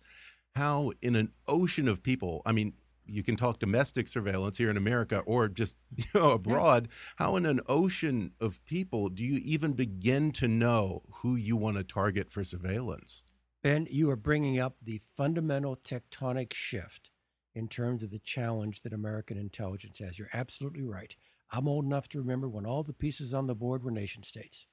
how 0.57 0.91
in 1.03 1.15
an 1.15 1.31
ocean 1.47 1.87
of 1.87 2.01
people, 2.01 2.41
I 2.43 2.51
mean, 2.51 2.73
you 3.05 3.21
can 3.21 3.35
talk 3.35 3.59
domestic 3.59 4.07
surveillance 4.07 4.57
here 4.57 4.71
in 4.71 4.75
America 4.75 5.19
or 5.19 5.47
just 5.47 5.75
you 5.95 6.05
know 6.15 6.31
abroad. 6.31 6.87
Yeah. 6.89 7.25
How 7.25 7.35
in 7.35 7.45
an 7.45 7.61
ocean 7.67 8.31
of 8.41 8.63
people 8.65 9.09
do 9.09 9.23
you 9.23 9.39
even 9.43 9.73
begin 9.73 10.31
to 10.33 10.47
know 10.47 11.03
who 11.11 11.35
you 11.35 11.55
want 11.55 11.77
to 11.77 11.83
target 11.83 12.31
for 12.31 12.43
surveillance? 12.43 13.23
Ben, 13.63 13.87
you 13.89 14.09
are 14.09 14.15
bringing 14.15 14.59
up 14.59 14.75
the 14.81 14.99
fundamental 15.15 15.75
tectonic 15.77 16.53
shift 16.53 17.11
in 17.53 17.67
terms 17.67 18.01
of 18.01 18.09
the 18.09 18.19
challenge 18.19 18.81
that 18.81 18.93
American 18.93 19.37
intelligence 19.37 19.99
has. 19.99 20.17
You're 20.17 20.29
absolutely 20.33 20.83
right. 20.83 21.15
I'm 21.51 21.67
old 21.67 21.85
enough 21.85 22.09
to 22.09 22.19
remember 22.19 22.49
when 22.49 22.65
all 22.65 22.83
the 22.83 22.93
pieces 22.93 23.33
on 23.33 23.45
the 23.45 23.55
board 23.55 23.83
were 23.83 23.91
nation 23.91 24.23
states. 24.23 24.65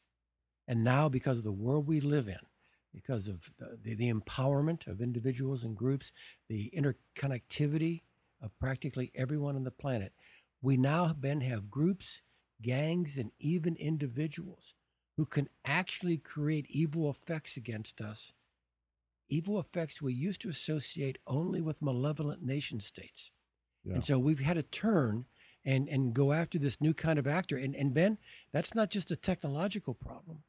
And 0.67 0.83
now, 0.83 1.11
because 1.11 1.37
of 1.38 1.45
the 1.45 1.53
world 1.53 1.87
we 1.87 2.00
live 2.00 2.26
in, 2.26 2.41
because 2.95 3.29
of 3.29 3.51
the, 3.83 3.95
the, 3.95 4.13
empowerment 4.13 4.87
of 4.87 5.01
individuals 5.01 5.65
and 5.65 5.77
groups, 5.77 6.13
the 6.49 6.73
interconnectivity 6.77 8.03
of 8.41 8.57
practically 8.59 9.11
everyone 9.15 9.57
on 9.57 9.65
the 9.65 9.71
planet, 9.71 10.13
we 10.63 10.77
now, 10.77 11.13
Ben, 11.13 11.41
have 11.41 11.71
groups, 11.71 12.23
gangs, 12.63 13.19
and 13.19 13.31
even 13.39 13.77
individuals 13.77 14.75
who 15.17 15.27
can 15.27 15.49
actually 15.65 16.17
create 16.17 16.67
evil 16.69 17.11
effects 17.11 17.57
against 17.57 18.01
us. 18.01 18.33
Evil 19.29 19.59
effects 19.59 20.01
we 20.01 20.13
used 20.13 20.41
to 20.43 20.49
associate 20.49 21.19
only 21.27 21.61
with 21.61 21.83
malevolent 21.83 22.43
nation 22.43 22.81
states. 22.81 23.31
Yeah. 23.85 23.95
And 23.95 24.05
so 24.05 24.19
we've 24.19 24.41
had 24.41 24.55
to 24.55 24.63
turn 24.63 25.27
and, 25.65 25.89
and 25.89 26.15
go 26.15 26.33
after 26.33 26.59
this 26.59 26.81
new 26.81 26.95
kind 26.95 27.19
of 27.19 27.27
actor. 27.27 27.57
And, 27.57 27.75
and 27.75 27.95
Ben, 27.95 28.19
that's 28.53 28.75
not 28.75 28.91
just 28.91 29.11
a 29.11 29.17
technological 29.17 29.95
problem. 29.95 30.43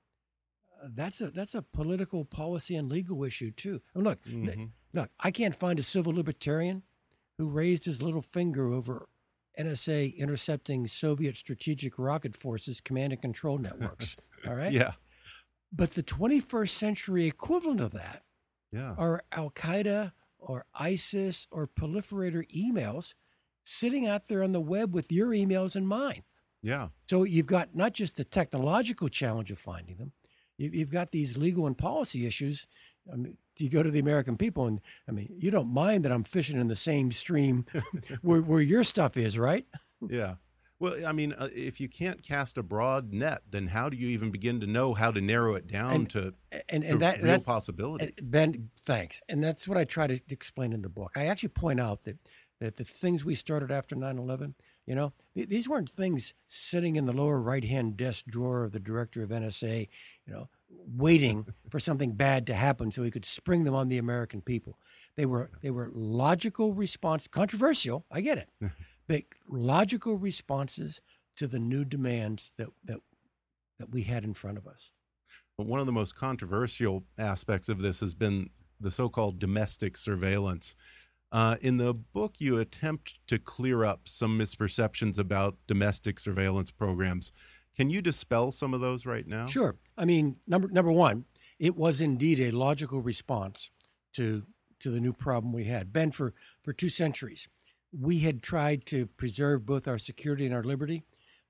That's 0.94 1.22
a 1.22 1.32
that's 1.32 1.56
a 1.56 1.62
political 1.62 2.26
policy 2.26 2.76
and 2.76 2.90
legal 2.90 3.24
issue 3.24 3.52
too. 3.52 3.82
And 3.94 4.04
look, 4.04 4.24
Mhm. 4.26 4.72
look, 4.94 5.10
I 5.20 5.32
can't 5.32 5.56
find 5.56 5.80
a 5.80 5.84
civil 5.84 6.14
libertarian 6.14 6.84
who 7.38 7.48
raised 7.50 7.86
his 7.86 8.02
little 8.02 8.22
finger 8.22 8.72
over 8.74 9.10
NSA 9.58 10.16
intercepting 10.18 10.88
Soviet 10.88 11.36
strategic 11.36 11.98
rocket 11.98 12.36
forces 12.36 12.82
command 12.82 13.14
and 13.14 13.22
control 13.22 13.58
networks. 13.58 14.18
all 14.48 14.56
right. 14.56 14.72
Yeah. 14.72 14.94
But 15.72 15.92
the 15.92 16.04
21st 16.04 16.76
century 16.78 17.26
equivalent 17.26 17.82
of 17.82 17.92
that 17.94 18.24
Yeah. 18.72 18.94
are 18.98 19.24
Al 19.32 19.50
Qaeda 19.52 20.14
or 20.38 20.66
ISIS 20.74 21.48
or 21.52 21.68
proliferator 21.68 22.46
emails 22.56 23.14
sitting 23.64 24.06
out 24.06 24.28
there 24.28 24.44
on 24.44 24.52
the 24.52 24.62
web 24.62 24.94
with 24.94 25.12
your 25.12 25.30
emails 25.30 25.76
and 25.76 25.88
mine. 25.88 26.24
Yeah. 26.62 26.90
So 27.08 27.24
you've 27.24 27.48
got 27.48 27.76
not 27.76 27.94
just 27.94 28.16
the 28.18 28.24
technological 28.26 29.10
challenge 29.10 29.52
of 29.52 29.58
finding 29.60 29.98
them, 29.98 30.12
you- 30.58 30.72
you've 30.74 30.92
got 30.92 31.12
these 31.12 31.38
legal 31.38 31.68
and 31.68 31.78
policy 31.78 32.26
issues. 32.26 32.68
I 33.12 33.16
mean, 33.16 33.38
you 33.58 33.70
go 33.70 33.84
to 33.84 33.92
the 33.92 34.00
American 34.00 34.36
people, 34.38 34.66
and 34.68 34.82
I 35.08 35.12
mean, 35.12 35.34
you 35.38 35.52
don't 35.52 35.72
mind 35.74 36.04
that 36.06 36.12
I'm 36.12 36.24
fishing 36.24 36.60
in 36.60 36.68
the 36.68 36.76
same 36.76 37.12
stream 37.12 37.66
where, 38.22 38.42
where 38.42 38.62
your 38.62 38.84
stuff 38.84 39.16
is, 39.18 39.38
right? 39.38 39.66
Yeah. 40.10 40.36
Well, 40.78 41.06
I 41.08 41.14
mean, 41.14 41.32
uh, 41.34 41.48
if 41.56 41.80
you 41.80 41.88
can't 41.88 42.22
cast 42.22 42.58
a 42.58 42.64
broad 42.64 43.14
net, 43.14 43.44
then 43.50 43.68
how 43.68 43.88
do 43.88 43.96
you 43.96 44.10
even 44.10 44.30
begin 44.30 44.60
to 44.60 44.68
know 44.68 44.94
how 44.94 45.10
to 45.12 45.22
narrow 45.22 45.56
it 45.56 45.68
down 45.68 45.94
And- 45.94 46.10
to, 46.10 46.34
And 46.68 46.84
to 46.84 46.90
and 46.90 47.00
that 47.02 47.18
real 47.20 47.28
that's 47.28 47.46
possibilities? 47.46 48.12
Uh, 48.20 48.26
Ben, 48.30 48.70
thanks. 48.82 49.22
And 49.30 49.42
that's 49.42 49.68
what 49.70 49.78
I 49.78 49.86
try 49.86 50.08
to 50.08 50.20
explain 50.30 50.74
in 50.74 50.82
the 50.82 50.90
book. 50.90 51.12
I 51.16 51.28
actually 51.28 51.50
point 51.50 51.80
out 51.80 52.04
that 52.04 52.18
that 52.62 52.76
the 52.76 52.86
things 52.86 53.26
we 53.26 53.36
started 53.36 53.70
after 53.70 53.98
9/11, 53.98 54.54
you 54.88 54.96
know, 54.96 55.12
th- 55.34 55.50
these 55.50 55.68
weren't 55.68 55.90
things 55.90 56.34
sitting 56.48 56.96
in 56.96 57.06
the 57.06 57.12
lower 57.12 57.42
right-hand 57.42 57.98
desk 57.98 58.26
drawer 58.28 58.64
of 58.64 58.72
the 58.72 58.80
director 58.80 59.22
of 59.22 59.30
NSA, 59.30 59.90
you 60.28 60.34
know, 60.34 60.50
waiting 60.98 61.46
for 61.70 61.80
something 61.80 62.12
bad 62.12 62.48
to 62.48 62.54
happen 62.54 62.92
so 62.92 63.04
he 63.04 63.12
could 63.12 63.26
spring 63.26 63.64
them 63.64 63.76
on 63.76 63.90
the 63.90 63.98
American 63.98 64.42
people. 64.42 64.78
They 65.16 65.26
were 65.26 65.50
they 65.62 65.72
were 65.72 65.92
logical 65.94 66.74
response, 66.74 67.28
controversial, 67.28 68.06
I 68.12 68.22
get 68.22 68.38
it. 68.38 68.50
but 69.08 69.24
logical 69.48 70.18
responses 70.18 71.02
to 71.38 71.48
the 71.48 71.60
new 71.60 71.86
demands 71.86 72.52
that 72.58 72.68
that 72.86 73.00
that 73.80 73.90
we 73.92 74.04
had 74.04 74.24
in 74.24 74.34
front 74.34 74.58
of 74.58 74.68
us. 74.68 74.92
But 75.58 75.68
one 75.68 75.80
of 75.80 75.86
the 75.86 75.92
most 75.92 76.16
controversial 76.16 77.04
aspects 77.18 77.70
of 77.70 77.80
this 77.80 78.00
has 78.00 78.14
been 78.14 78.50
the 78.80 78.92
so-called 78.92 79.40
domestic 79.40 79.98
surveillance. 79.98 80.76
Uh, 81.32 81.56
in 81.62 81.78
the 81.78 81.94
book, 81.94 82.36
you 82.40 82.60
attempt 82.60 83.16
to 83.28 83.40
clear 83.40 83.84
up 83.84 84.02
some 84.08 84.38
misperceptions 84.38 85.18
about 85.18 85.58
domestic 85.68 86.20
surveillance 86.20 86.72
programs. 86.72 87.32
Can 87.76 87.90
you 87.90 88.02
dispel 88.02 88.52
some 88.52 88.74
of 88.74 88.82
those 88.82 89.06
right 89.06 89.28
now? 89.28 89.48
Sure. 89.48 89.76
I 89.98 90.06
mean, 90.06 90.38
number 90.48 90.68
number 90.70 90.92
one, 90.92 91.26
it 91.60 91.76
was 91.76 92.02
indeed 92.02 92.40
a 92.40 92.52
logical 92.52 93.02
response 93.02 93.70
to 94.14 94.44
to 94.80 94.90
the 94.90 95.02
new 95.02 95.14
problem 95.14 95.54
we 95.54 95.66
had. 95.66 95.92
Ben, 95.92 96.12
for 96.12 96.34
for 96.64 96.74
two 96.74 96.90
centuries, 96.90 97.48
we 97.98 98.20
had 98.20 98.42
tried 98.42 98.86
to 98.88 99.08
preserve 99.08 99.66
both 99.66 99.88
our 99.88 99.98
security 99.98 100.46
and 100.46 100.54
our 100.54 100.64
liberty 100.64 101.04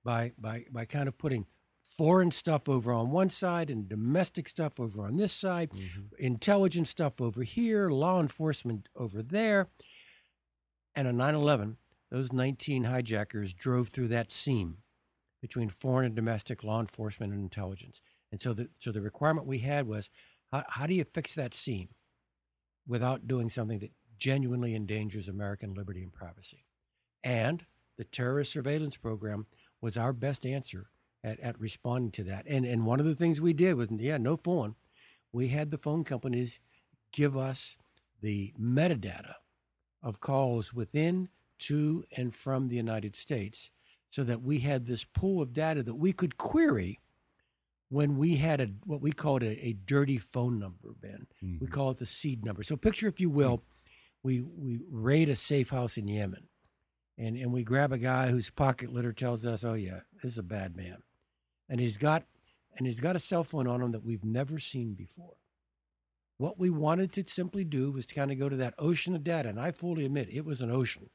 by 0.03 0.32
by 0.38 0.65
by 0.72 0.86
kind 0.86 1.08
of 1.08 1.17
putting 1.17 1.46
foreign 1.84 2.32
stuff 2.32 2.67
over 2.67 2.91
on 2.91 3.12
one 3.12 3.29
side 3.29 3.70
and 3.70 3.88
domestic 3.88 4.50
stuff 4.50 4.79
over 4.79 5.05
on 5.05 5.18
this 5.18 5.31
side, 5.31 5.70
mm-hmm. 5.72 6.01
intelligence 6.18 6.90
stuff 6.90 7.22
over 7.22 7.44
here, 7.44 7.90
law 7.90 8.20
enforcement 8.20 8.90
over 8.96 9.22
there. 9.22 9.68
And 10.96 11.07
on 11.07 11.18
9 11.18 11.35
11, 11.35 11.77
those 12.09 12.31
19 12.31 12.85
hijackers 12.85 13.53
drove 13.53 13.90
through 13.90 14.07
that 14.09 14.31
seam 14.31 14.77
between 15.46 15.70
foreign 15.70 16.08
and 16.08 16.16
domestic 16.16 16.64
law 16.64 16.79
enforcement 16.79 17.31
and 17.31 17.40
intelligence. 17.40 18.01
And 18.31 18.42
so 18.42 18.51
the, 18.51 18.68
so 18.79 18.92
the 18.92 19.00
requirement 19.00 19.46
we 19.46 19.60
had 19.60 19.88
was 19.88 20.10
how, 20.51 20.64
how 20.68 20.88
do 20.88 20.96
you 20.96 21.03
fix 21.03 21.36
that 21.36 21.53
seam 21.53 21.90
without 22.88 23.27
doing 23.27 23.48
something 23.48 23.77
that 23.77 23.92
genuinely 24.18 24.74
endangers 24.74 25.27
American 25.27 25.75
liberty 25.75 26.01
and 26.01 26.12
privacy? 26.12 26.66
And 27.24 27.64
the 27.96 28.05
terrorist 28.05 28.53
surveillance 28.53 28.98
program 28.98 29.46
was 29.81 29.98
our 29.98 30.14
best 30.14 30.48
answer 30.48 30.88
at, 31.24 31.40
at 31.42 31.60
responding 31.60 32.10
to 32.14 32.24
that. 32.24 32.46
And, 32.48 32.66
and 32.66 32.84
one 32.84 33.00
of 33.00 33.05
the 33.05 33.14
things 33.14 33.40
we 33.40 33.53
did 33.53 33.75
was, 33.75 33.90
yeah, 33.92 34.18
no 34.18 34.38
phone. 34.38 34.74
We 35.31 35.50
had 35.50 35.70
the 35.70 35.77
phone 35.77 36.03
companies 36.03 36.60
give 37.12 37.38
us 37.38 37.77
the 38.20 38.51
metadata 38.60 39.36
of 40.01 40.22
calls 40.22 40.74
within, 40.74 41.29
to, 41.60 42.03
and 42.18 42.34
from 42.34 42.68
the 42.68 42.75
United 42.75 43.16
States 43.16 43.70
so 44.16 44.24
that 44.24 44.42
we 44.42 44.60
had 44.60 44.86
this 44.86 45.04
pool 45.04 45.42
of 45.42 45.51
data 45.51 45.84
that 45.84 45.96
we 45.96 46.14
could 46.14 46.38
query 46.38 47.01
when 47.90 48.16
we 48.18 48.38
had 48.38 48.62
a 48.62 48.68
what 48.86 49.01
we 49.01 49.12
called 49.12 49.44
a, 49.44 49.68
a 49.68 49.74
dirty 49.74 50.18
phone 50.18 50.58
number, 50.58 50.94
Ben. 51.01 51.28
We 51.42 51.68
Mhm. 51.68 51.70
call 51.72 51.92
it 51.92 51.98
the 51.98 52.06
seed 52.06 52.46
number. 52.46 52.64
So 52.64 52.78
picture, 52.78 53.10
if 53.10 53.20
you 53.20 53.30
will, 53.30 53.62
we 54.24 54.40
we 54.40 54.80
raid 54.90 55.28
a 55.28 55.36
safe 55.36 55.70
house 55.70 55.98
in 55.98 56.08
Yemen, 56.08 56.48
and 57.18 57.36
and 57.36 57.51
we 57.51 57.66
grab 57.66 57.92
a 57.92 57.98
guy 57.98 58.32
whose 58.32 58.50
pocket 58.50 58.90
litter 58.94 59.12
tells 59.12 59.46
us, 59.46 59.66
oh 59.66 59.74
yeah, 59.74 60.00
this 60.24 60.32
is 60.32 60.38
a 60.38 60.44
bad 60.44 60.78
man, 60.78 61.04
and 61.68 61.82
he's 61.82 61.98
got 61.98 62.25
and 62.78 62.88
he's 62.88 63.01
got 63.01 63.18
a 63.18 63.20
cell 63.20 63.44
phone 63.44 63.68
on 63.68 63.82
him 63.82 63.92
that 63.92 64.04
we've 64.06 64.24
never 64.24 64.60
seen 64.60 64.94
before. 64.94 65.36
What 66.38 66.58
we 66.58 66.70
wanted 66.70 67.12
to 67.14 67.28
simply 67.28 67.66
do 67.66 67.92
was 67.92 68.06
to 68.06 68.16
kind 68.16 68.32
of 68.32 68.40
go 68.40 68.48
to 68.48 68.56
that 68.56 68.75
ocean 68.80 69.14
of 69.14 69.25
data, 69.25 69.50
and 69.50 69.60
I 69.60 69.72
fully 69.72 70.06
admit 70.06 70.30
it 70.32 70.46
was 70.46 70.62
an 70.62 70.72
ocean. 70.72 71.10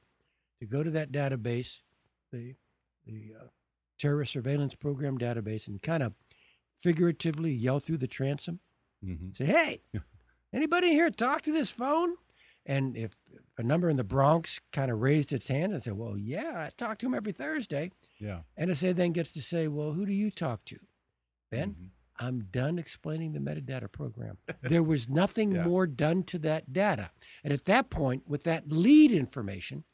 To 0.58 0.66
go 0.66 0.82
to 0.82 0.90
that 0.90 1.12
database, 1.12 1.80
the 2.30 2.54
the 3.06 3.34
uh, 3.40 3.44
terrorist 3.98 4.32
surveillance 4.32 4.74
program 4.74 5.18
database, 5.18 5.68
and 5.68 5.80
kind 5.82 6.02
of 6.02 6.12
figuratively 6.78 7.52
yell 7.52 7.80
through 7.80 7.98
the 7.98 8.06
transom, 8.08 8.60
Mhm. 9.04 9.36
say, 9.36 9.46
"Hey, 9.46 9.82
anybody 10.52 10.88
here 10.88 11.10
talk 11.10 11.42
to 11.42 11.52
this 11.52 11.70
phone?" 11.70 12.16
And 12.66 12.96
if, 12.96 13.12
a 13.58 13.62
number 13.62 13.88
in 13.88 13.96
the 13.96 14.04
Bronx 14.04 14.60
kind 14.72 14.90
of 14.90 15.00
raised 15.00 15.32
its 15.32 15.48
hand 15.48 15.72
and 15.72 15.82
said, 15.82 15.94
"Well, 15.94 16.16
yeah, 16.16 16.66
I 16.66 16.70
talk 16.76 16.98
to 16.98 17.06
him 17.06 17.14
every 17.14 17.32
Thursday," 17.32 17.90
Yeah. 18.18 18.42
NSA 18.58 18.92
then 18.94 19.12
gets 19.12 19.32
to 19.32 19.42
say, 19.42 19.68
"Well, 19.68 19.92
who 19.92 20.06
do 20.06 20.12
you 20.12 20.30
talk 20.30 20.64
to?" 20.66 20.78
Ben, 21.50 21.74
Mhm. 21.74 21.90
I'm 22.22 22.40
done 22.44 22.78
explaining 22.78 23.32
the 23.32 23.38
metadata 23.40 23.90
program. 23.90 24.36
There 24.60 24.82
was 24.82 25.08
nothing 25.08 25.52
Yeah. 25.54 25.64
more 25.64 25.86
done 25.86 26.22
to 26.24 26.38
that 26.40 26.70
data. 26.72 27.10
And 27.42 27.52
at 27.52 27.64
that 27.64 27.88
point, 27.90 28.28
with 28.28 28.42
that 28.44 28.68
lead 28.70 29.10
information, 29.10 29.84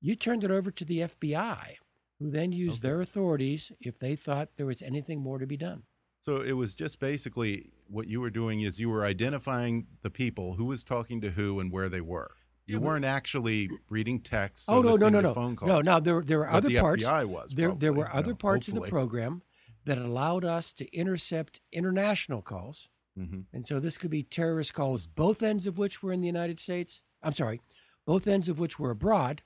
you 0.00 0.14
turned 0.16 0.44
it 0.44 0.50
over 0.50 0.70
to 0.70 0.84
the 0.84 1.00
FBI, 1.02 1.76
who 2.18 2.30
then 2.30 2.52
used 2.52 2.78
Okay. 2.84 2.88
their 2.88 3.00
authorities 3.00 3.70
if 3.80 3.98
they 3.98 4.16
thought 4.16 4.48
there 4.56 4.66
was 4.66 4.82
anything 4.82 5.20
more 5.20 5.38
to 5.38 5.46
be 5.46 5.56
done. 5.56 5.82
So 6.20 6.40
it 6.42 6.52
was 6.52 6.74
just 6.74 6.98
basically 6.98 7.70
what 7.88 8.08
you 8.08 8.20
were 8.20 8.30
doing 8.30 8.60
is 8.62 8.78
you 8.80 8.90
were 8.90 9.04
identifying 9.04 9.86
the 10.02 10.10
people 10.10 10.54
who 10.54 10.64
was 10.64 10.84
talking 10.84 11.20
to 11.22 11.30
who 11.30 11.60
and 11.60 11.70
where 11.72 11.88
they 11.88 12.00
were. 12.00 12.30
You 12.66 12.80
weren't 12.80 13.06
actually 13.06 13.70
reading 13.88 14.20
texts. 14.20 14.68
oh 14.68 14.82
no, 14.82 14.94
no, 14.96 15.08
no, 15.08 15.20
no, 15.22 15.32
phone 15.32 15.56
calls. 15.56 15.70
no. 15.70 15.80
Now 15.80 16.00
there 16.00 16.20
there 16.20 16.38
were 16.38 16.50
other 16.50 16.68
the 16.68 16.78
parts. 16.80 17.02
FBI 17.02 17.24
was. 17.24 17.52
there 17.54 17.72
there 17.74 17.94
were 17.94 18.12
other 18.14 18.28
you 18.28 18.32
know, 18.32 18.36
parts 18.36 18.68
of 18.68 18.74
the 18.74 18.82
program 18.82 19.40
that 19.86 19.96
allowed 19.96 20.44
us 20.44 20.74
to 20.74 20.94
intercept 20.94 21.60
international 21.72 22.42
calls. 22.42 22.90
Mhm. 23.18 23.44
And 23.54 23.66
so 23.66 23.80
this 23.80 23.96
could 23.96 24.10
be 24.10 24.22
terrorist 24.22 24.74
calls, 24.74 25.06
both 25.06 25.42
ends 25.42 25.66
of 25.66 25.78
which 25.78 26.02
were 26.02 26.12
in 26.12 26.20
the 26.20 26.26
United 26.26 26.60
States. 26.60 27.00
I'm 27.22 27.32
sorry, 27.34 27.62
both 28.04 28.26
ends 28.26 28.50
of 28.50 28.58
which 28.58 28.78
were 28.78 28.90
abroad, 28.90 29.40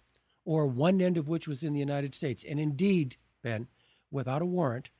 or 0.44 0.66
one 0.66 1.00
end 1.00 1.16
of 1.16 1.28
which 1.28 1.46
was 1.46 1.62
in 1.62 1.72
the 1.72 1.80
United 1.80 2.14
States. 2.14 2.44
And 2.48 2.58
indeed, 2.58 3.16
Ben, 3.42 3.68
without 4.10 4.42
a 4.42 4.46
warrant, 4.46 4.90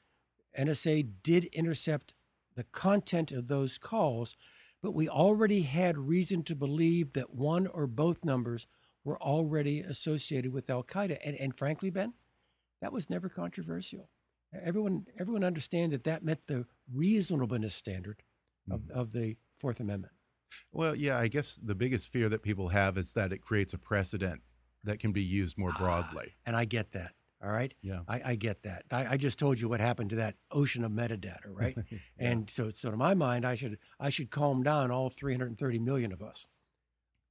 NSA 0.59 1.09
did 1.23 1.45
intercept 1.47 2.15
the 2.55 2.65
content 2.65 3.33
of 3.33 3.49
those 3.49 3.79
calls, 3.79 4.37
but 4.83 4.93
we 4.93 5.09
already 5.09 5.63
had 5.63 5.97
reason 5.97 6.43
to 6.45 6.55
believe 6.55 7.13
that 7.15 7.35
one 7.35 7.67
or 7.67 7.87
both 7.87 8.25
numbers 8.25 8.67
were 9.05 9.21
already 9.21 9.81
associated 9.81 10.53
with 10.53 10.71
Al 10.71 10.83
Qaeda. 10.83 11.19
And, 11.25 11.37
and 11.37 11.57
frankly, 11.57 11.91
Ben, 11.91 12.13
that 12.81 12.93
was 12.93 13.11
never 13.11 13.29
controversial. 13.29 14.09
Everyone, 14.65 15.07
everyone 15.19 15.45
understand 15.45 15.93
that 15.93 16.05
that 16.05 16.25
met 16.25 16.47
the 16.47 16.67
reasonableness 16.93 17.75
standard 17.75 18.23
of, 18.71 18.81
mm-hmm. 18.81 18.99
of 18.99 19.13
the 19.13 19.37
Fourth 19.59 19.81
Amendment. 19.81 20.13
Well, 20.73 20.95
yeah, 20.95 21.19
I 21.19 21.29
guess 21.29 21.59
the 21.63 21.75
biggest 21.75 22.09
fear 22.09 22.29
that 22.29 22.43
people 22.43 22.69
have 22.69 22.99
is 22.99 23.13
that 23.13 23.33
it 23.33 23.39
creates 23.39 23.73
a 23.73 23.79
precedent 23.79 24.43
that 24.85 24.99
can 24.99 25.13
be 25.13 25.23
used 25.23 25.59
more 25.59 25.73
ah, 25.75 25.79
broadly. 25.79 26.35
And 26.47 26.57
I 26.57 26.65
get 26.65 26.93
that. 26.93 27.13
All 27.43 27.51
right. 27.51 27.75
Yeah. 27.83 28.01
I, 28.07 28.23
I 28.25 28.35
get 28.37 28.63
that. 28.63 28.85
I, 28.91 29.15
I 29.15 29.17
just 29.17 29.39
told 29.39 29.61
you 29.61 29.69
what 29.69 29.81
happened 29.81 30.11
to 30.11 30.17
that 30.17 30.37
ocean 30.53 30.85
of 30.85 30.93
metadata, 30.93 31.39
right? 31.49 31.77
And 32.19 32.49
so, 32.49 32.71
so 32.77 32.91
to 32.91 32.97
my 32.97 33.15
mind, 33.15 33.45
I 33.45 33.57
should 33.57 33.79
I 33.99 34.11
should 34.11 34.31
calm 34.31 34.63
down 34.63 34.93
all 34.93 35.11
330 35.11 35.79
million 35.81 36.13
of 36.13 36.23
us. 36.23 36.47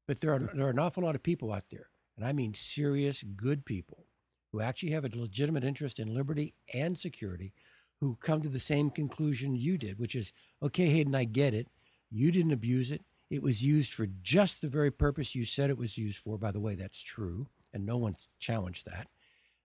But 0.08 0.20
there 0.20 0.34
are 0.34 0.52
there 0.54 0.68
are 0.68 0.72
an 0.72 0.80
awful 0.80 1.04
lot 1.04 1.16
of 1.16 1.24
people 1.24 1.54
out 1.54 1.64
there, 1.72 1.88
and 2.18 2.26
I 2.26 2.34
mean 2.34 2.54
serious, 2.54 3.24
good 3.24 3.64
people, 3.66 4.06
who 4.52 4.60
actually 4.60 4.92
have 4.92 5.06
a 5.06 5.18
legitimate 5.18 5.64
interest 5.64 6.00
in 6.00 6.14
liberty 6.14 6.56
and 6.74 6.98
security, 6.98 7.54
who 8.02 8.18
come 8.20 8.42
to 8.42 8.50
the 8.50 8.60
same 8.60 8.90
conclusion 8.90 9.56
you 9.56 9.78
did, 9.78 9.98
which 9.98 10.16
is, 10.16 10.34
okay, 10.62 10.88
Hayden, 10.88 11.16
I 11.16 11.24
get 11.24 11.54
it. 11.54 11.68
You 12.10 12.32
didn't 12.32 12.52
abuse 12.52 12.92
it. 12.92 13.02
It 13.32 13.42
was 13.42 13.64
used 13.64 13.94
for 13.94 14.08
just 14.22 14.60
the 14.60 14.68
very 14.68 14.92
purpose 14.92 15.34
you 15.34 15.46
said 15.46 15.70
it 15.70 15.78
was 15.78 15.98
used 15.98 16.18
for. 16.18 16.38
By 16.38 16.52
the 16.52 16.60
way, 16.60 16.76
that's 16.76 17.02
true, 17.02 17.48
and 17.74 17.86
no 17.86 17.96
one's 17.96 18.28
challenged 18.40 18.86
that. 18.88 19.08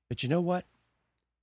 But 0.09 0.22
you 0.22 0.29
know 0.29 0.40
what? 0.40 0.66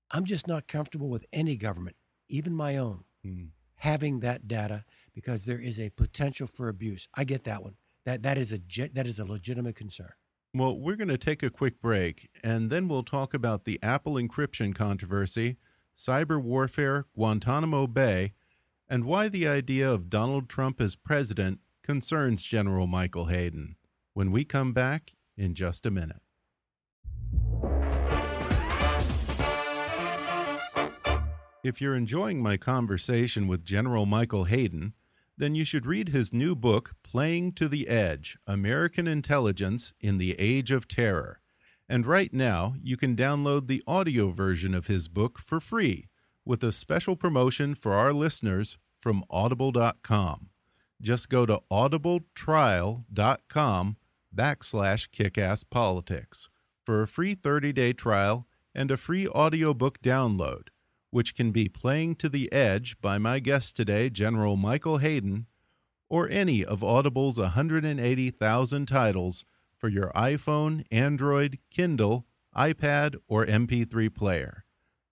I'm 0.10 0.24
just 0.24 0.48
not 0.48 0.66
comfortable 0.66 1.10
with 1.10 1.26
any 1.34 1.58
government, 1.58 1.98
even 2.30 2.56
my 2.56 2.78
own, 2.78 3.04
Hmm. 3.24 3.48
having 3.76 4.22
that 4.22 4.48
data 4.48 4.86
because 5.14 5.44
there 5.44 5.60
is 5.60 5.82
a 5.82 5.90
potential 5.90 6.48
for 6.48 6.70
abuse. 6.70 7.10
I 7.14 7.26
get 7.26 7.44
that 7.44 7.62
one. 7.62 7.76
That 8.06 8.24
that 8.24 8.38
is 8.38 8.54
a 8.54 8.60
that 8.94 9.06
is 9.06 9.20
a 9.20 9.26
legitimate 9.26 9.76
concern. 9.76 10.14
Well, 10.54 10.80
we're 10.80 10.96
going 10.96 11.08
to 11.10 11.18
take 11.18 11.44
a 11.44 11.50
quick 11.50 11.82
break, 11.82 12.30
and 12.42 12.70
then 12.70 12.88
we'll 12.88 13.04
talk 13.04 13.34
about 13.34 13.66
the 13.66 13.82
Apple 13.84 14.14
encryption 14.14 14.74
controversy, 14.74 15.58
cyber 15.98 16.42
warfare, 16.42 17.06
Guantanamo 17.16 17.88
Bay, 17.88 18.34
and 18.88 19.04
why 19.04 19.28
the 19.28 19.46
idea 19.48 19.92
of 19.92 20.10
Donald 20.10 20.48
Trump 20.48 20.80
as 20.80 20.96
president 20.96 21.60
concerns 21.84 22.42
General 22.42 22.88
Michael 22.88 23.26
Hayden. 23.26 23.76
When 24.14 24.32
we 24.32 24.46
come 24.46 24.74
back 24.74 25.12
in 25.38 25.54
just 25.54 25.86
a 25.86 25.92
minute. 25.92 26.22
If 31.64 31.80
you're 31.80 31.96
enjoying 31.96 32.42
my 32.42 32.58
conversation 32.58 33.48
with 33.48 33.64
General 33.64 34.06
Michael 34.06 34.46
Hayden, 34.46 34.94
then 35.38 35.56
you 35.56 35.66
should 35.66 35.86
read 35.86 36.10
his 36.10 36.34
new 36.34 36.56
book, 36.56 36.96
Playing 37.04 37.54
to 37.54 37.68
the 37.68 37.88
Edge 37.88 38.38
American 38.46 39.08
Intelligence 39.08 39.94
in 40.00 40.18
the 40.18 40.34
Age 40.40 40.72
of 40.72 40.88
Terror. 40.88 41.40
And 41.90 42.06
right 42.06 42.34
now, 42.34 42.76
you 42.82 42.98
can 42.98 43.16
download 43.16 43.68
the 43.68 43.84
audio 43.88 44.32
version 44.32 44.74
of 44.74 44.88
his 44.88 45.08
book 45.08 45.40
for 45.40 45.60
free 45.60 46.08
with 46.46 46.64
a 46.64 46.72
special 46.72 47.16
promotion 47.16 47.76
for 47.76 47.94
our 47.94 48.14
listeners 48.14 48.78
from 49.02 49.24
audible.com. 49.30 50.50
Just 51.04 51.30
go 51.30 51.46
to 51.46 51.62
audibletrial.com 51.72 53.98
backslash 54.36 55.10
kickasspolitics 55.12 56.48
for 56.84 57.04
a 57.04 57.08
free 57.08 57.36
30-day 57.36 57.94
trial 57.94 58.48
and 58.74 58.90
a 58.90 58.98
free 58.98 59.28
audiobook 59.28 60.02
download 60.02 60.70
which 61.14 61.36
can 61.36 61.52
be 61.52 61.70
Playing 61.70 62.16
to 62.16 62.28
the 62.28 62.52
Edge 62.52 63.00
by 63.00 63.20
my 63.20 63.38
guest 63.38 63.78
today, 63.78 64.10
General 64.10 64.58
Michael 64.58 64.98
Hayden, 64.98 65.46
or 66.10 66.28
any 66.28 66.66
of 66.66 66.84
Audible's 66.84 67.38
180,000 67.38 68.88
titles 68.88 69.46
for 69.78 69.90
your 69.90 70.12
iPhone, 70.16 70.84
Android, 70.90 71.60
Kindle, 71.70 72.26
iPad, 72.58 73.18
or 73.28 73.46
MP3 73.46 74.12
player. 74.12 74.66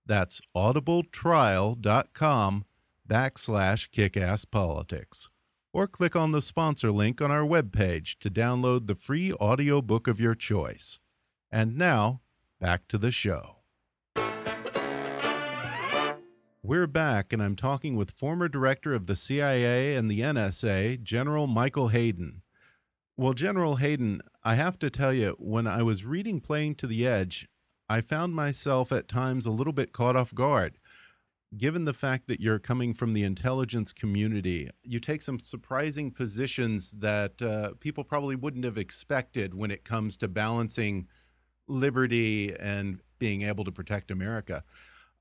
That's 0.03 0.41
audibletrial.com 0.55 2.65
backslash 3.07 3.89
kickasspolitics. 3.91 5.27
Or 5.73 5.87
click 5.87 6.17
on 6.17 6.31
the 6.31 6.41
sponsor 6.41 6.91
link 6.91 7.21
on 7.21 7.31
our 7.31 7.43
webpage 7.43 8.19
to 8.19 8.29
download 8.29 8.87
the 8.87 8.95
free 8.95 9.31
audiobook 9.33 10.05
of 10.07 10.19
your 10.19 10.35
choice. 10.35 10.99
And 11.49 11.77
now, 11.77 12.19
back 12.59 12.89
to 12.89 12.97
the 12.97 13.11
show. 13.11 13.55
We're 16.61 16.87
back, 16.87 17.31
and 17.31 17.41
I'm 17.41 17.55
talking 17.55 17.95
with 17.95 18.11
former 18.11 18.49
director 18.49 18.93
of 18.93 19.05
the 19.05 19.15
CIA 19.15 19.95
and 19.95 20.11
the 20.11 20.19
NSA, 20.19 21.01
General 21.03 21.47
Michael 21.47 21.87
Hayden. 21.87 22.41
Well, 23.15 23.33
General 23.33 23.77
Hayden, 23.77 24.21
I 24.43 24.55
have 24.55 24.77
to 24.79 24.89
tell 24.89 25.13
you, 25.13 25.35
when 25.39 25.67
I 25.67 25.83
was 25.83 26.03
reading 26.03 26.41
Playing 26.41 26.75
to 26.75 26.87
the 26.87 27.07
Edge, 27.07 27.47
I 27.87 28.01
found 28.01 28.35
myself 28.35 28.91
at 28.91 29.07
times 29.07 29.45
a 29.45 29.51
little 29.51 29.73
bit 29.73 29.93
caught 29.93 30.15
off 30.15 30.35
guard. 30.35 30.77
Given 31.57 31.83
the 31.83 31.93
fact 31.93 32.27
that 32.27 32.39
you're 32.39 32.59
coming 32.59 32.93
from 32.93 33.13
the 33.13 33.23
intelligence 33.23 33.91
community, 33.91 34.69
you 34.83 34.99
take 34.99 35.21
some 35.21 35.37
surprising 35.37 36.09
positions 36.09 36.91
that 36.99 37.41
uh, 37.41 37.71
people 37.79 38.05
probably 38.05 38.37
wouldn't 38.37 38.63
have 38.63 38.77
expected 38.77 39.53
when 39.53 39.69
it 39.69 39.83
comes 39.83 40.15
to 40.17 40.29
balancing 40.29 41.07
liberty 41.67 42.55
and 42.57 43.01
being 43.19 43.41
able 43.41 43.65
to 43.65 43.71
protect 43.71 44.11
America. 44.11 44.63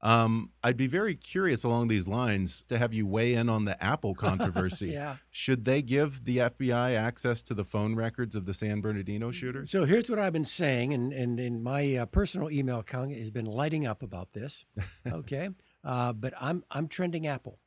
Um, 0.03 0.51
I'd 0.65 0.77
be 0.77 0.87
very 0.87 1.15
curious 1.15 1.63
along 1.63 1.89
these 1.89 2.09
lines 2.09 2.65
to 2.69 2.79
have 2.79 2.95
you 2.95 3.07
weigh 3.07 3.35
in 3.35 3.49
on 3.49 3.65
the 3.67 3.83
Apple 3.83 4.15
controversy. 4.27 4.91
Yeah. 4.91 5.17
Should 5.31 5.65
they 5.65 5.83
give 5.83 6.25
the 6.25 6.39
FBI 6.39 6.97
access 6.97 7.43
to 7.43 7.55
the 7.55 7.65
phone 7.65 7.95
records 7.95 8.35
of 8.35 8.47
the 8.47 8.55
San 8.55 8.81
Bernardino 8.81 9.31
shooter? 9.31 9.67
So 9.67 9.85
here's 9.85 10.09
what 10.09 10.19
I've 10.19 10.33
been 10.33 10.45
saying, 10.45 10.95
and 10.95 11.13
and, 11.13 11.39
and 11.39 11.63
my 11.63 11.97
uh, 11.97 12.07
personal 12.07 12.51
email 12.51 12.79
account 12.79 13.13
has 13.15 13.31
been 13.31 13.45
lighting 13.45 13.87
up 13.87 14.03
about 14.03 14.33
this. 14.33 14.65
Okay, 15.07 15.49
uh, 15.85 16.13
but 16.13 16.35
I'm 16.41 16.65
I'm 16.71 16.89
trending 16.89 17.27
Apple. 17.27 17.59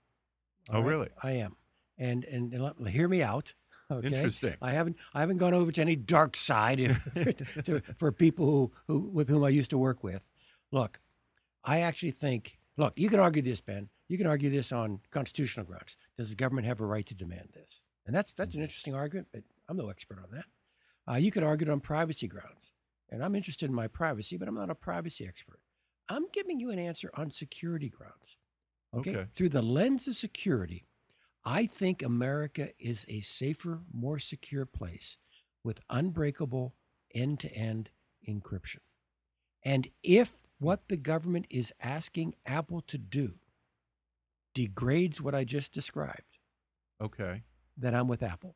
Oh, 0.71 0.80
right? 0.80 0.86
really? 0.86 1.10
I 1.21 1.32
am, 1.34 1.56
and 1.97 2.23
and, 2.26 2.54
and 2.54 2.63
let, 2.63 2.88
hear 2.88 3.08
me 3.08 3.21
out. 3.21 3.54
Okay? 3.91 4.08
Interesting. 4.08 4.56
I 4.62 4.71
haven't 4.71 4.97
I 5.13 5.19
haven't 5.19 5.38
gone 5.38 5.54
over 5.54 5.71
to 5.71 5.82
any 5.82 5.95
dark 5.95 6.36
side 6.36 6.80
if, 6.80 7.04
to, 7.65 7.82
for 7.97 8.12
people 8.12 8.45
who, 8.45 8.71
who 8.88 8.99
with 9.10 9.30
whom 9.30 9.43
I 9.43 9.49
used 9.49 9.69
to 9.71 9.78
work 9.78 10.04
with. 10.04 10.28
Look, 10.71 10.99
I 11.63 11.82
actually 11.82 12.12
think. 12.12 12.58
Look, 12.76 12.93
you 12.97 13.10
can 13.10 13.19
argue 13.19 13.43
this, 13.43 13.62
Ben. 13.62 13.89
You 14.08 14.17
can 14.17 14.26
argue 14.26 14.49
this 14.49 14.71
on 14.71 14.99
constitutional 15.12 15.65
grounds. 15.65 15.95
Does 16.17 16.30
the 16.30 16.36
government 16.36 16.65
have 16.65 16.80
a 16.80 16.86
right 16.86 17.06
to 17.06 17.13
demand 17.13 17.49
this? 17.54 17.82
And 18.06 18.15
that's 18.15 18.34
that's 18.34 18.56
an 18.56 18.62
interesting 18.62 18.95
argument, 18.95 19.28
but 19.32 19.43
I'm 19.69 19.78
no 19.78 19.89
expert 19.89 20.19
on 20.19 20.30
that. 20.32 20.45
Uh, 21.12 21.17
you 21.17 21.32
could 21.32 21.43
argue 21.43 21.67
it 21.67 21.71
on 21.71 21.80
privacy 21.80 22.28
grounds, 22.28 22.71
and 23.10 23.23
I'm 23.23 23.36
interested 23.36 23.69
in 23.69 23.76
my 23.76 23.88
privacy, 23.88 24.38
but 24.38 24.47
I'm 24.47 24.56
not 24.56 24.69
a 24.69 24.76
privacy 24.76 25.28
expert. 25.28 25.60
I'm 26.09 26.27
giving 26.33 26.59
you 26.59 26.71
an 26.71 26.79
answer 26.79 27.09
on 27.15 27.31
security 27.31 27.89
grounds. 27.89 28.37
Okay. 28.93 29.27
Through 29.33 29.49
the 29.49 29.61
lens 29.61 30.07
of 30.07 30.15
security, 30.15 30.85
I 31.45 31.65
think 31.65 32.01
America 32.03 32.69
is 32.79 33.05
a 33.07 33.21
safer, 33.21 33.81
more 33.91 34.19
secure 34.19 34.65
place 34.65 35.17
with 35.63 35.79
unbreakable 35.89 36.75
end 37.13 37.39
to 37.41 37.51
end 37.53 37.89
encryption. 38.27 38.79
And 39.63 39.89
if 40.03 40.31
what 40.59 40.87
the 40.87 40.97
government 40.97 41.47
is 41.49 41.73
asking 41.81 42.35
Apple 42.45 42.81
to 42.81 42.97
do 42.97 43.33
degrades 44.53 45.21
what 45.21 45.35
I 45.35 45.43
just 45.43 45.73
described, 45.73 46.37
Okay. 47.01 47.43
then 47.75 47.95
I'm 47.95 48.07
with 48.07 48.23
Apple. 48.23 48.55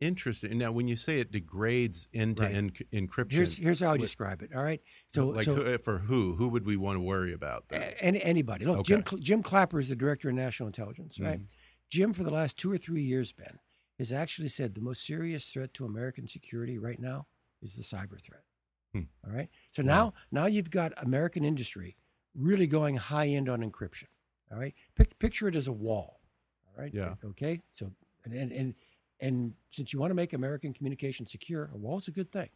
Interesting. 0.00 0.56
Now, 0.58 0.70
when 0.70 0.86
you 0.86 0.94
say 0.94 1.18
it 1.18 1.32
degrades 1.32 2.08
end-to-end 2.14 2.74
encryption, 2.92 3.32
Here's 3.32 3.56
here's 3.56 3.80
how 3.80 3.92
I 3.92 3.96
describe 3.96 4.42
it. 4.42 4.50
All 4.54 4.62
right. 4.62 4.80
So 5.12 5.26
like 5.28 5.44
so 5.44 5.56
who, 5.56 5.74
uh, 5.74 5.78
for 5.78 5.98
who? 5.98 6.34
Who 6.36 6.48
would 6.48 6.64
we 6.64 6.76
want 6.76 6.96
to 6.96 7.00
worry 7.00 7.32
about? 7.32 7.64
Any, 7.72 8.22
anybody. 8.22 8.64
Look, 8.64 8.86
Jim 8.86 9.00
Okay. 9.00 9.10
Cl- 9.10 9.22
Jim 9.22 9.42
Clapper 9.42 9.80
is 9.80 9.88
the 9.88 9.96
director 9.96 10.28
of 10.28 10.36
national 10.36 10.68
intelligence, 10.68 11.18
right? 11.18 11.40
Mhm. 11.40 11.46
Jim, 11.90 12.12
for 12.12 12.22
the 12.22 12.30
last 12.30 12.56
two 12.56 12.70
or 12.70 12.78
three 12.78 13.02
years, 13.02 13.32
Ben, 13.32 13.58
has 13.98 14.12
actually 14.12 14.50
said 14.50 14.72
the 14.74 14.80
most 14.80 15.04
serious 15.04 15.50
threat 15.50 15.74
to 15.74 15.84
American 15.84 16.28
security 16.28 16.78
right 16.78 17.00
now 17.00 17.26
is 17.60 17.74
the 17.74 17.82
cyber 17.82 18.20
threat. 18.22 18.44
Hmm. 18.92 19.02
All 19.26 19.32
right. 19.32 19.48
So 19.72 19.82
Wow. 19.82 19.86
now, 20.30 20.42
now 20.42 20.46
you've 20.46 20.70
got 20.70 20.92
American 21.02 21.44
industry 21.44 21.96
really 22.36 22.68
going 22.68 22.96
high 22.96 23.26
end 23.28 23.48
on 23.48 23.62
encryption. 23.68 24.06
All 24.52 24.58
right. 24.58 24.74
Pic- 24.94 25.18
picture 25.18 25.48
it 25.48 25.56
as 25.56 25.66
a 25.66 25.72
wall. 25.72 26.20
All 26.68 26.80
right. 26.80 26.94
Yeah. 26.94 27.16
Okay. 27.24 27.60
So 27.74 27.92
and 28.24 28.32
and 28.32 28.52
and, 28.52 28.74
and 29.20 29.52
since 29.70 29.92
you 29.92 29.98
want 29.98 30.10
to 30.10 30.14
make 30.14 30.32
American 30.32 30.72
communication 30.72 31.26
secure, 31.26 31.70
a 31.74 31.76
wall's 31.76 32.08
a 32.08 32.12
good 32.12 32.30
thing. 32.30 32.48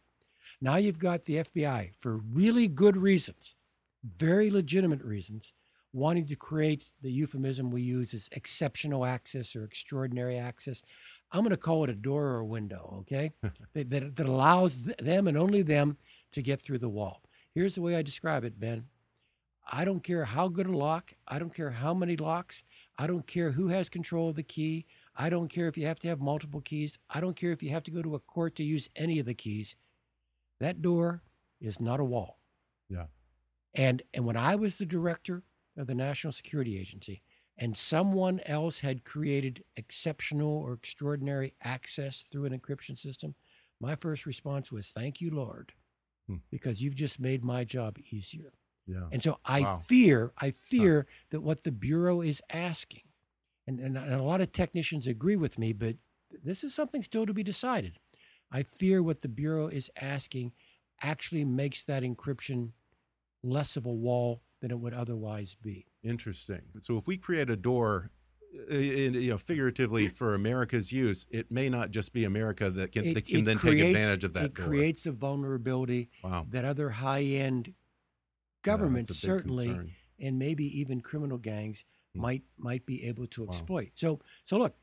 Now 0.61 0.77
you've 0.77 0.99
got 0.99 1.23
the 1.23 1.37
FBI 1.37 1.91
for 1.99 2.17
really 2.31 2.67
good 2.67 2.97
reasons, 2.97 3.55
very 4.17 4.49
legitimate 4.49 5.01
reasons, 5.01 5.53
wanting 5.93 6.25
to 6.25 6.35
create 6.35 6.91
the 7.01 7.11
euphemism 7.11 7.69
we 7.69 7.81
use 7.81 8.13
as 8.13 8.27
exceptional 8.31 9.05
access 9.05 9.55
or 9.55 9.63
extraordinary 9.63 10.37
access. 10.37 10.81
I'm 11.31 11.41
going 11.41 11.51
to 11.51 11.57
call 11.57 11.83
it 11.83 11.89
a 11.89 11.95
door 11.95 12.23
or 12.23 12.39
a 12.39 12.45
window, 12.45 12.97
okay? 13.01 13.31
that, 13.73 13.89
that, 13.89 14.15
that 14.15 14.27
allows 14.27 14.83
th- 14.83 14.97
them 14.97 15.27
and 15.27 15.37
only 15.37 15.61
them 15.61 15.97
to 16.31 16.41
get 16.41 16.59
through 16.59 16.79
the 16.79 16.89
wall. 16.89 17.21
Here's 17.53 17.75
the 17.75 17.81
way 17.81 17.95
I 17.95 18.01
describe 18.01 18.43
it, 18.43 18.59
Ben. 18.59 18.85
I 19.71 19.85
don't 19.85 20.03
care 20.03 20.25
how 20.25 20.49
good 20.49 20.67
a 20.67 20.75
lock, 20.75 21.13
I 21.27 21.39
don't 21.39 21.53
care 21.53 21.69
how 21.69 21.93
many 21.93 22.17
locks, 22.17 22.63
I 22.97 23.07
don't 23.07 23.25
care 23.25 23.51
who 23.51 23.67
has 23.69 23.87
control 23.87 24.29
of 24.29 24.35
the 24.35 24.43
key, 24.43 24.85
I 25.15 25.29
don't 25.29 25.47
care 25.49 25.67
if 25.67 25.77
you 25.77 25.85
have 25.85 25.99
to 25.99 26.07
have 26.07 26.19
multiple 26.21 26.61
keys, 26.61 26.97
I 27.09 27.19
don't 27.19 27.35
care 27.35 27.51
if 27.51 27.61
you 27.63 27.69
have 27.69 27.83
to 27.83 27.91
go 27.91 28.01
to 28.01 28.15
a 28.15 28.19
court 28.19 28.55
to 28.55 28.63
use 28.63 28.89
any 28.95 29.19
of 29.19 29.25
the 29.25 29.33
keys. 29.33 29.75
That 30.59 30.81
door 30.81 31.23
is 31.61 31.79
not 31.79 31.99
a 31.99 32.03
wall. 32.03 32.39
Yeah. 32.89 33.07
And 33.75 34.01
and 34.13 34.25
when 34.25 34.37
I 34.37 34.55
was 34.55 34.77
the 34.77 34.85
director 34.85 35.43
of 35.77 35.87
the 35.87 35.95
National 35.95 36.31
Security 36.33 36.77
Agency 36.77 37.23
and 37.57 37.75
someone 37.77 38.39
else 38.41 38.79
had 38.79 39.03
created 39.03 39.63
exceptional 39.77 40.49
or 40.49 40.73
extraordinary 40.73 41.53
access 41.61 42.23
through 42.23 42.45
an 42.45 42.57
encryption 42.59 42.97
system, 42.97 43.35
my 43.79 43.95
first 43.95 44.25
response 44.25 44.71
was 44.71 44.89
thank 44.89 45.21
you 45.21 45.31
Lord 45.31 45.73
Hmm. 46.27 46.37
because 46.51 46.81
you've 46.81 46.95
just 46.95 47.19
made 47.19 47.43
my 47.43 47.63
job 47.63 47.97
easier. 48.11 48.53
Yeah. 48.87 49.07
And 49.11 49.21
so 49.23 49.39
I 49.45 49.61
Wow. 49.61 49.77
fear, 49.79 50.33
I 50.37 50.51
fear 50.51 51.07
that 51.31 51.41
what 51.41 51.63
the 51.63 51.71
Bureau 51.71 52.21
is 52.21 52.41
asking, 52.49 53.03
and, 53.67 53.79
and, 53.79 53.97
and 53.97 54.13
a 54.13 54.23
lot 54.23 54.41
of 54.41 54.51
technicians 54.51 55.07
agree 55.07 55.35
with 55.35 55.57
me, 55.57 55.73
but 55.73 55.95
this 56.43 56.63
is 56.63 56.73
something 56.73 57.03
still 57.03 57.25
to 57.25 57.33
be 57.33 57.43
decided. 57.43 57.99
I 58.51 58.63
fear 58.63 59.01
what 59.01 59.21
the 59.21 59.27
Bureau 59.27 59.67
is 59.67 59.89
asking 59.99 60.51
actually 61.01 61.43
makes 61.45 61.83
that 61.83 62.03
encryption 62.03 62.69
less 63.43 63.75
of 63.77 63.85
a 63.85 63.91
wall 63.91 64.41
than 64.61 64.71
it 64.71 64.79
would 64.79 64.93
otherwise 64.93 65.55
be. 65.61 65.85
Interesting. 66.03 66.61
So 66.81 66.97
if 66.97 67.07
we 67.07 67.17
create 67.17 67.49
a 67.49 67.55
door, 67.55 68.11
uh, 68.71 68.75
in, 68.75 69.15
you 69.15 69.31
know, 69.31 69.37
figuratively 69.37 70.07
for 70.07 70.35
America's 70.35 70.91
use, 70.91 71.25
it 71.31 71.49
may 71.51 71.67
not 71.69 71.91
just 71.91 72.13
be 72.13 72.23
America 72.25 72.69
that 72.69 72.91
can, 72.91 73.05
It- 73.05 73.13
that 73.15 73.25
can 73.25 73.43
then 73.43 73.57
creates- 73.57 73.81
take 73.81 73.95
advantage 73.95 74.23
of 74.23 74.33
that 74.33 74.45
It 74.45 74.53
door. 74.53 74.67
creates 74.67 75.05
a 75.05 75.11
vulnerability 75.11 76.09
wow. 76.23 76.45
that 76.51 76.63
other 76.63 76.89
high-end 76.91 77.73
governments 78.61 79.09
that's 79.09 79.23
a 79.23 79.27
big 79.27 79.31
certainly 79.33 79.65
concern. 79.67 79.91
and 80.19 80.39
maybe 80.39 80.79
even 80.79 81.01
criminal 81.01 81.37
gangs. 81.37 81.83
Hmm. 82.13 82.21
might 82.21 82.43
might 82.57 82.85
be 82.85 83.03
able 83.05 83.27
to 83.27 83.43
Wow. 83.43 83.49
exploit. 83.49 83.91
So 83.95 84.19
so 84.45 84.57
look, 84.57 84.75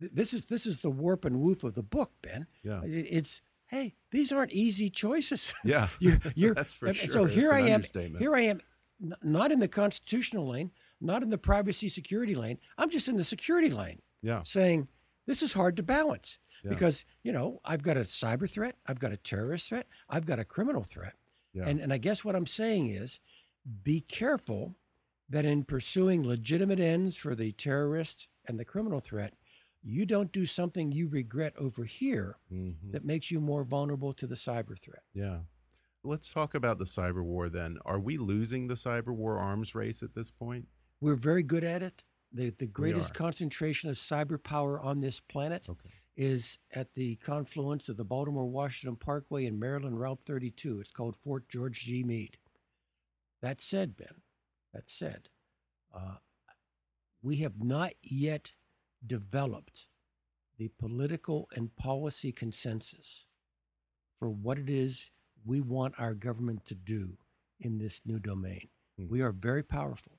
th- 0.00 0.12
this 0.12 0.32
is 0.32 0.44
this 0.46 0.66
is 0.66 0.80
the 0.80 0.90
warp 0.90 1.24
and 1.24 1.40
woof 1.40 1.64
of 1.64 1.74
the 1.74 1.82
book, 1.82 2.12
Ben. 2.22 2.46
Yeah. 2.62 2.82
It's 2.84 3.40
hey, 3.66 3.94
these 4.10 4.32
aren't 4.32 4.52
easy 4.52 4.90
choices. 4.90 5.54
Yeah. 5.64 5.88
you're, 5.98 6.18
you're, 6.34 6.54
That's 6.54 6.74
for 6.74 6.92
sure. 6.92 7.10
So 7.10 7.24
here 7.24 7.52
I 7.52 7.60
am. 7.60 7.82
Here 8.18 8.34
I 8.34 8.42
am, 8.42 8.60
n- 9.02 9.14
not 9.22 9.50
in 9.52 9.58
the 9.58 9.68
constitutional 9.68 10.46
lane, 10.48 10.70
not 11.00 11.22
in 11.22 11.30
the 11.30 11.38
privacy 11.38 11.88
security 11.88 12.34
lane. 12.34 12.58
I'm 12.78 12.90
just 12.90 13.08
in 13.08 13.16
the 13.16 13.24
security 13.24 13.70
lane, 13.70 14.00
Yeah. 14.22 14.42
saying 14.44 14.88
this 15.26 15.42
is 15.42 15.52
hard 15.54 15.76
to 15.76 15.82
balance 15.82 16.38
Yeah. 16.64 16.70
because 16.70 17.04
you 17.22 17.32
know 17.32 17.60
I've 17.64 17.82
got 17.82 17.96
a 17.96 18.00
cyber 18.00 18.48
threat, 18.50 18.76
I've 18.86 18.98
got 19.00 19.12
a 19.12 19.16
terrorist 19.16 19.68
threat, 19.68 19.86
I've 20.08 20.26
got 20.26 20.38
a 20.38 20.44
criminal 20.44 20.82
threat, 20.84 21.14
Yeah. 21.52 21.66
and 21.66 21.80
and 21.80 21.92
I 21.92 21.98
guess 21.98 22.24
what 22.24 22.34
I'm 22.36 22.46
saying 22.46 22.88
is, 22.90 23.20
be 23.82 24.00
careful 24.02 24.76
that 25.28 25.44
in 25.44 25.64
pursuing 25.64 26.22
legitimate 26.26 26.80
ends 26.80 27.16
for 27.16 27.34
the 27.34 27.52
terrorist 27.52 28.28
and 28.46 28.58
the 28.58 28.64
criminal 28.64 29.00
threat, 29.00 29.34
you 29.82 30.06
don't 30.06 30.32
do 30.32 30.46
something 30.46 30.92
you 30.92 31.08
regret 31.08 31.54
over 31.58 31.84
here 31.84 32.38
Mhm. 32.50 32.92
that 32.92 33.04
makes 33.04 33.30
you 33.30 33.40
more 33.40 33.64
vulnerable 33.64 34.12
to 34.14 34.26
the 34.26 34.34
cyber 34.34 34.78
threat. 34.78 35.02
Yeah. 35.12 35.42
Let's 36.02 36.28
talk 36.32 36.54
about 36.54 36.78
the 36.78 36.84
cyber 36.84 37.22
war 37.24 37.48
then. 37.48 37.78
Are 37.84 38.00
we 38.00 38.18
losing 38.18 38.66
the 38.66 38.74
cyber 38.74 39.14
war 39.14 39.38
arms 39.38 39.74
race 39.74 40.02
at 40.02 40.14
this 40.14 40.30
point? 40.30 40.68
We're 41.00 41.14
very 41.16 41.42
good 41.42 41.64
at 41.64 41.82
it. 41.82 42.04
The, 42.32 42.50
the 42.50 42.66
greatest 42.66 43.14
concentration 43.14 43.88
of 43.90 43.96
cyber 43.96 44.42
power 44.42 44.80
on 44.80 45.00
this 45.00 45.20
planet 45.20 45.68
Okay. 45.68 45.90
is 46.16 46.58
at 46.72 46.92
the 46.94 47.16
confluence 47.16 47.88
of 47.88 47.96
the 47.96 48.04
Baltimore 48.04 48.46
Washington 48.46 48.96
Parkway 48.96 49.46
and 49.46 49.58
Maryland 49.58 49.98
Route 50.00 50.20
32. 50.22 50.80
It's 50.80 50.90
called 50.90 51.16
Fort 51.16 51.48
George 51.48 51.80
G. 51.80 52.02
Meade. 52.02 52.38
That 53.40 53.60
said, 53.60 53.96
Ben, 53.96 54.22
that 54.74 54.90
said, 54.90 55.28
uh, 55.94 56.16
we 57.22 57.36
have 57.36 57.62
not 57.62 57.94
yet 58.02 58.52
developed 59.06 59.86
the 60.58 60.68
political 60.78 61.48
and 61.54 61.74
policy 61.76 62.32
consensus 62.32 63.26
for 64.18 64.28
what 64.28 64.58
it 64.58 64.68
is 64.68 65.10
we 65.44 65.60
want 65.60 65.94
our 65.98 66.14
government 66.14 66.64
to 66.66 66.74
do 66.74 67.16
in 67.60 67.78
this 67.78 68.00
new 68.04 68.18
domain. 68.18 68.68
Hmm. 68.98 69.08
We 69.08 69.20
are 69.20 69.32
very 69.32 69.62
powerful, 69.62 70.18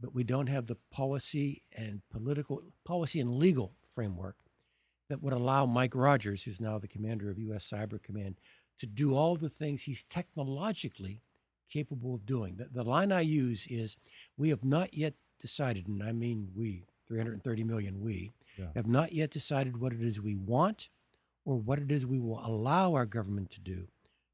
but 0.00 0.14
we 0.14 0.24
don't 0.24 0.48
have 0.48 0.66
the 0.66 0.78
policy 0.90 1.62
and 1.72 2.00
political 2.10 2.62
policy 2.84 3.20
and 3.20 3.34
legal 3.34 3.74
framework 3.94 4.36
that 5.08 5.22
would 5.22 5.32
allow 5.32 5.66
Mike 5.66 5.94
Rogers, 5.94 6.42
who's 6.42 6.60
now 6.60 6.78
the 6.78 6.88
commander 6.88 7.30
of 7.30 7.38
U.S. 7.38 7.70
Cyber 7.70 8.02
Command, 8.02 8.36
to 8.80 8.86
do 8.86 9.14
all 9.14 9.36
the 9.36 9.48
things 9.48 9.82
he's 9.82 10.04
technologically 10.04 11.22
capable 11.68 12.14
of 12.14 12.26
doing. 12.26 12.56
The, 12.56 12.68
the 12.72 12.84
line 12.84 13.12
I 13.12 13.20
use 13.22 13.66
is 13.70 13.96
we 14.36 14.48
have 14.50 14.64
not 14.64 14.94
yet 14.94 15.14
decided, 15.40 15.86
and 15.88 16.02
I 16.02 16.12
mean 16.12 16.50
we, 16.56 16.84
330 17.08 17.64
million 17.64 18.00
we, 18.00 18.32
Yeah. 18.58 18.66
have 18.74 18.86
not 18.86 19.12
yet 19.12 19.30
decided 19.30 19.76
what 19.78 19.92
it 19.92 20.00
is 20.02 20.20
we 20.20 20.34
want 20.34 20.88
or 21.44 21.56
what 21.56 21.78
it 21.78 21.92
is 21.92 22.06
we 22.06 22.18
will 22.18 22.44
allow 22.44 22.94
our 22.94 23.06
government 23.06 23.50
to 23.50 23.60
do 23.60 23.88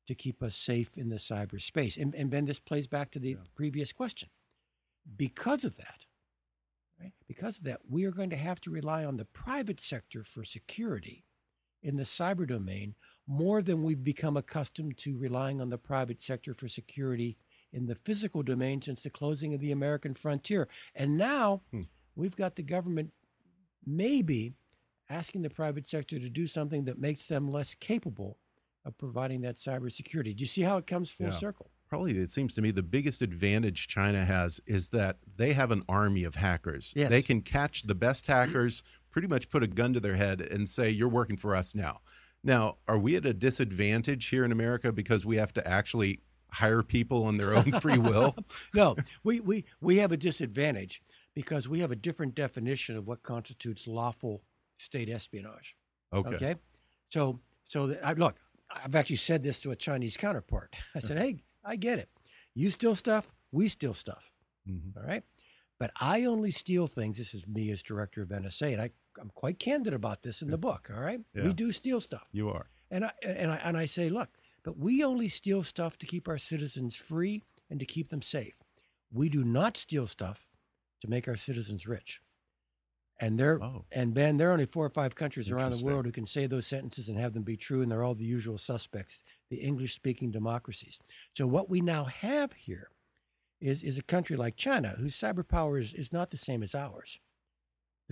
to 0.07 0.15
keep 0.15 0.43
us 0.43 0.57
safe 0.57 0.97
in 0.97 1.09
the 1.11 1.17
cyberspace. 1.17 2.01
And, 2.01 2.15
and 2.15 2.31
Ben, 2.31 2.45
this 2.45 2.59
plays 2.59 2.87
back 2.87 3.11
to 3.13 3.19
the 3.19 3.31
Yeah. 3.31 3.37
previous 3.55 3.93
question. 3.93 4.29
Because 5.17 5.65
of 5.65 5.77
that, 5.77 6.07
right, 7.01 7.13
because 7.27 7.59
of 7.59 7.65
that, 7.65 7.81
we 7.89 8.05
are 8.05 8.13
going 8.13 8.31
to 8.31 8.37
have 8.37 8.61
to 8.63 8.71
rely 8.71 9.05
on 9.05 9.17
the 9.17 9.25
private 9.25 9.81
sector 9.81 10.23
for 10.25 10.45
security 10.45 11.25
in 11.83 11.97
the 11.97 12.05
cyber 12.05 12.47
domain 12.47 12.95
more 13.27 13.63
than 13.63 13.83
we've 13.83 14.03
become 14.05 14.37
accustomed 14.37 14.97
to 14.99 15.17
relying 15.17 15.61
on 15.61 15.71
the 15.71 15.79
private 15.79 16.21
sector 16.21 16.55
for 16.55 16.69
security 16.69 17.37
in 17.73 17.87
the 17.87 17.95
physical 17.95 18.43
domain 18.43 18.83
since 18.83 19.03
the 19.03 19.11
closing 19.11 19.55
of 19.55 19.61
the 19.61 19.73
American 19.73 20.15
frontier. 20.15 20.69
And 20.95 21.17
now 21.17 21.63
Hmm. 21.71 21.83
we've 22.17 22.37
got 22.37 22.57
the 22.57 22.63
government 22.63 23.13
maybe 23.87 24.55
asking 25.09 25.43
the 25.43 25.51
private 25.51 25.89
sector 25.89 26.19
to 26.19 26.29
do 26.29 26.47
something 26.47 26.85
that 26.85 26.99
makes 26.99 27.27
them 27.27 27.49
less 27.51 27.75
capable 27.75 28.39
of 28.85 28.97
providing 28.99 29.41
that 29.43 29.57
cybersecurity. 29.57 30.35
Do 30.37 30.41
you 30.43 30.47
see 30.47 30.63
how 30.63 30.77
it 30.77 30.87
comes 30.87 31.11
full 31.11 31.27
Yeah. 31.27 31.39
circle? 31.39 31.71
Probably, 31.89 32.17
it 32.17 32.31
seems 32.31 32.55
to 32.55 32.63
me, 32.63 32.71
the 32.71 32.83
biggest 32.83 33.21
advantage 33.21 33.87
China 33.87 34.25
has 34.25 34.61
is 34.67 34.89
that 34.91 35.19
they 35.37 35.53
have 35.53 35.71
an 35.71 35.83
army 35.89 36.25
of 36.25 36.37
hackers. 36.37 36.93
Yes. 36.97 37.11
They 37.11 37.21
can 37.23 37.43
catch 37.43 37.83
the 37.83 37.95
best 37.95 38.27
hackers, 38.27 38.83
pretty 39.11 39.29
much 39.29 39.51
put 39.51 39.63
a 39.63 39.67
gun 39.67 39.93
to 39.93 40.01
their 40.01 40.17
head, 40.17 40.41
and 40.41 40.67
say, 40.69 40.89
You're 40.89 41.09
working 41.11 41.37
for 41.37 41.55
us 41.55 41.75
now. 41.75 42.01
Now, 42.45 42.77
are 42.89 42.99
we 42.99 43.17
at 43.17 43.25
a 43.27 43.33
disadvantage 43.33 44.27
here 44.27 44.45
in 44.45 44.53
America 44.53 44.93
because 44.93 45.25
we 45.25 45.37
have 45.37 45.53
to 45.55 45.67
actually 45.67 46.21
hire 46.51 46.83
people 46.83 47.25
on 47.25 47.37
their 47.37 47.55
own 47.55 47.73
free 47.81 47.99
will? 47.99 48.37
no, 48.75 48.97
we, 49.23 49.41
we, 49.41 49.65
we 49.81 49.97
have 49.99 50.13
a 50.13 50.17
disadvantage 50.17 51.03
because 51.35 51.69
we 51.69 51.81
have 51.81 51.91
a 51.91 51.97
different 51.97 52.35
definition 52.35 52.97
of 52.97 53.07
what 53.07 53.23
constitutes 53.23 53.87
lawful 53.87 54.43
state 54.79 55.09
espionage. 55.09 55.77
Okay. 56.13 56.35
Okay. 56.35 56.55
So, 57.11 57.39
so 57.65 57.87
that, 57.89 58.07
I, 58.07 58.13
look, 58.15 58.37
I've 58.71 58.95
actually 58.95 59.17
said 59.17 59.43
this 59.43 59.59
to 59.61 59.71
a 59.71 59.77
Chinese 59.77 60.17
counterpart. 60.17 60.75
I 60.95 60.99
said, 60.99 61.19
hey, 61.19 61.43
I 61.65 61.77
get 61.77 61.99
it. 61.99 62.09
You 62.55 62.71
steal 62.71 62.95
stuff, 62.95 63.33
we 63.51 63.69
steal 63.69 63.95
stuff. 63.95 64.33
Mhm. 64.69 64.97
All 64.97 65.05
right. 65.05 65.23
But 65.79 65.91
I 66.01 66.25
only 66.25 66.51
steal 66.51 66.87
things. 66.87 67.19
This 67.19 67.35
is 67.35 67.47
me 67.47 67.71
as 67.71 67.83
director 67.83 68.23
of 68.23 68.29
NSA, 68.29 68.73
and 68.73 68.83
I, 68.83 68.91
I'm 69.21 69.31
quite 69.35 69.59
candid 69.59 69.93
about 69.95 70.23
this 70.23 70.43
in 70.43 70.51
the 70.51 70.59
book. 70.59 70.91
All 70.95 71.01
right. 71.03 71.21
Yeah. 71.35 71.45
We 71.45 71.53
do 71.53 71.73
steal 71.73 72.01
stuff. 72.01 72.27
You 72.33 72.49
are. 72.51 72.67
And 72.91 73.05
I 73.05 73.13
and 73.23 73.51
I 73.51 73.57
and 73.65 73.77
I 73.77 73.87
say, 73.87 74.09
look, 74.09 74.29
but 74.63 74.79
we 74.79 75.03
only 75.05 75.29
steal 75.29 75.63
stuff 75.63 75.99
to 75.99 76.07
keep 76.07 76.29
our 76.29 76.39
citizens 76.39 76.97
free 76.97 77.43
and 77.71 77.81
to 77.81 77.87
keep 77.87 78.09
them 78.09 78.23
safe. 78.23 78.63
We 79.13 79.29
do 79.29 79.45
not 79.45 79.77
steal 79.77 80.07
stuff 80.07 80.49
to 81.01 81.09
make 81.09 81.27
our 81.29 81.37
citizens 81.37 81.87
rich. 81.87 82.21
And 83.21 83.39
there 83.39 83.63
Oh. 83.63 83.85
and 83.93 84.15
Ben, 84.15 84.37
there 84.37 84.49
are 84.51 84.53
only 84.53 84.67
four 84.67 84.85
or 84.85 84.91
five 84.91 85.15
countries 85.15 85.51
around 85.51 85.71
the 85.73 85.85
world 85.85 86.07
who 86.07 86.13
can 86.13 86.27
say 86.27 86.47
those 86.47 86.67
sentences 86.67 87.09
and 87.09 87.19
have 87.19 87.35
them 87.35 87.43
be 87.45 87.57
true, 87.57 87.83
and 87.83 87.91
they're 87.91 88.03
all 88.03 88.15
the 88.15 88.25
usual 88.25 88.59
suspects, 88.59 89.23
the 89.49 89.57
English-speaking 89.59 90.31
democracies. 90.33 90.99
So 91.37 91.47
what 91.47 91.69
we 91.71 91.81
now 91.81 92.05
have 92.05 92.53
here 92.53 92.91
is 93.61 93.83
is 93.85 93.97
a 93.97 94.03
country 94.03 94.37
like 94.37 94.57
China, 94.57 94.97
whose 94.99 95.15
cyber 95.15 95.47
power 95.47 95.79
is, 95.79 95.95
is 95.95 96.13
not 96.13 96.31
the 96.31 96.37
same 96.37 96.63
as 96.65 96.75
ours, 96.75 97.21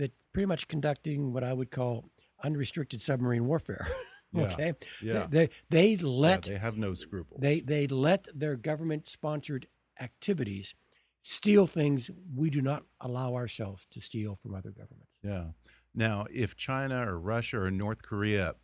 that 0.01 0.11
pretty 0.33 0.47
much 0.47 0.67
conducting 0.67 1.31
what 1.31 1.43
I 1.43 1.53
would 1.53 1.71
call 1.71 2.09
unrestricted 2.43 3.01
submarine 3.01 3.45
warfare. 3.45 3.87
Yeah. 4.33 4.43
okay, 4.53 4.73
Yeah. 5.03 5.27
they, 5.29 5.49
they, 5.69 5.95
they 5.97 6.03
Yeah, 6.03 6.37
they 6.53 6.57
have 6.57 6.77
no 6.77 6.93
scruple. 6.93 7.37
they 7.37 7.59
they 7.59 7.85
let 7.87 8.29
their 8.33 8.55
government 8.55 9.09
sponsored 9.09 9.67
activities 9.99 10.73
steal 11.21 11.67
things 11.67 12.09
we 12.33 12.49
do 12.49 12.61
not 12.61 12.83
allow 13.01 13.35
ourselves 13.35 13.87
to 13.91 13.99
steal 13.99 14.37
from 14.41 14.55
other 14.55 14.71
governments. 14.71 15.11
Yeah. 15.21 15.47
Now, 15.93 16.27
if 16.33 16.55
China 16.55 17.05
or 17.11 17.19
Russia 17.19 17.59
or 17.59 17.71
North 17.71 18.03
Korea 18.03 18.55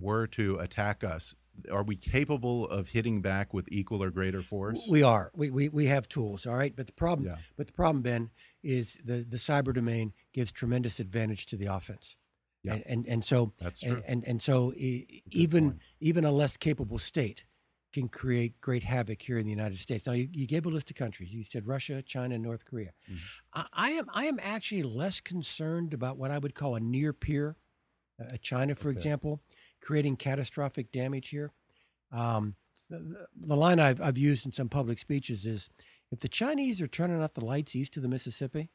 were 0.00 0.26
to 0.28 0.56
attack 0.60 1.04
us, 1.04 1.34
are 1.70 1.82
we 1.82 1.96
capable 1.96 2.68
of 2.68 2.88
hitting 2.88 3.20
back 3.22 3.52
with 3.54 3.66
equal 3.70 4.02
or 4.02 4.10
greater 4.10 4.42
force? 4.42 4.86
We 4.88 5.02
are. 5.02 5.30
We, 5.34 5.50
we 5.50 5.68
we 5.68 5.86
have 5.86 6.08
tools, 6.08 6.46
all 6.46 6.56
right? 6.56 6.74
But 6.74 6.86
the 6.86 6.92
problem 6.92 7.28
Yeah. 7.28 7.36
but 7.56 7.66
the 7.66 7.72
problem 7.72 8.02
Ben 8.02 8.30
is 8.62 8.98
the 9.04 9.24
the 9.28 9.36
cyber 9.36 9.72
domain 9.74 10.12
gives 10.32 10.52
tremendous 10.52 11.00
advantage 11.00 11.46
to 11.46 11.56
the 11.56 11.66
offense. 11.66 12.16
Yeah. 12.62 12.74
And 12.74 12.82
and, 12.86 13.06
and 13.06 13.24
so 13.24 13.52
That's 13.58 13.82
and, 13.82 13.92
true. 13.92 14.02
and 14.06 14.24
and 14.24 14.42
so 14.42 14.72
e- 14.74 15.22
even 15.30 15.70
point. 15.70 15.82
even 16.00 16.24
a 16.24 16.32
less 16.32 16.56
capable 16.56 16.98
state 16.98 17.44
can 17.92 18.08
create 18.08 18.60
great 18.60 18.82
havoc 18.82 19.22
here 19.22 19.38
in 19.38 19.44
the 19.46 19.50
United 19.52 19.78
States. 19.78 20.04
Now 20.06 20.12
you, 20.12 20.28
you 20.32 20.46
gave 20.46 20.66
a 20.66 20.68
list 20.68 20.90
of 20.90 20.96
countries. 20.96 21.32
You 21.32 21.44
said 21.44 21.66
Russia, 21.66 22.02
China, 22.02 22.34
and 22.34 22.44
North 22.44 22.64
Korea. 22.64 22.90
Mhm. 23.10 23.18
I, 23.54 23.66
I 23.72 23.90
am 23.92 24.06
I 24.12 24.26
am 24.26 24.38
actually 24.42 24.82
less 24.82 25.20
concerned 25.20 25.94
about 25.94 26.18
what 26.18 26.30
I 26.30 26.38
would 26.38 26.54
call 26.54 26.74
a 26.74 26.80
near 26.80 27.12
peer, 27.12 27.56
uh, 28.20 28.36
China, 28.42 28.74
for 28.74 28.88
Okay. 28.88 28.96
example, 28.98 29.40
creating 29.80 30.16
catastrophic 30.16 30.90
damage 30.92 31.28
here. 31.28 31.52
Um, 32.12 32.54
the, 32.88 33.26
the, 33.36 33.56
line 33.56 33.80
I've, 33.80 34.00
I've 34.00 34.18
used 34.18 34.46
in 34.46 34.52
some 34.52 34.68
public 34.68 34.98
speeches 34.98 35.44
is 35.44 35.68
if 36.12 36.20
the 36.20 36.28
Chinese 36.28 36.80
are 36.80 36.86
turning 36.86 37.20
off 37.22 37.34
the 37.34 37.44
lights 37.44 37.74
east 37.74 37.96
of 37.96 38.02
the 38.02 38.08
Mississippi, 38.08 38.70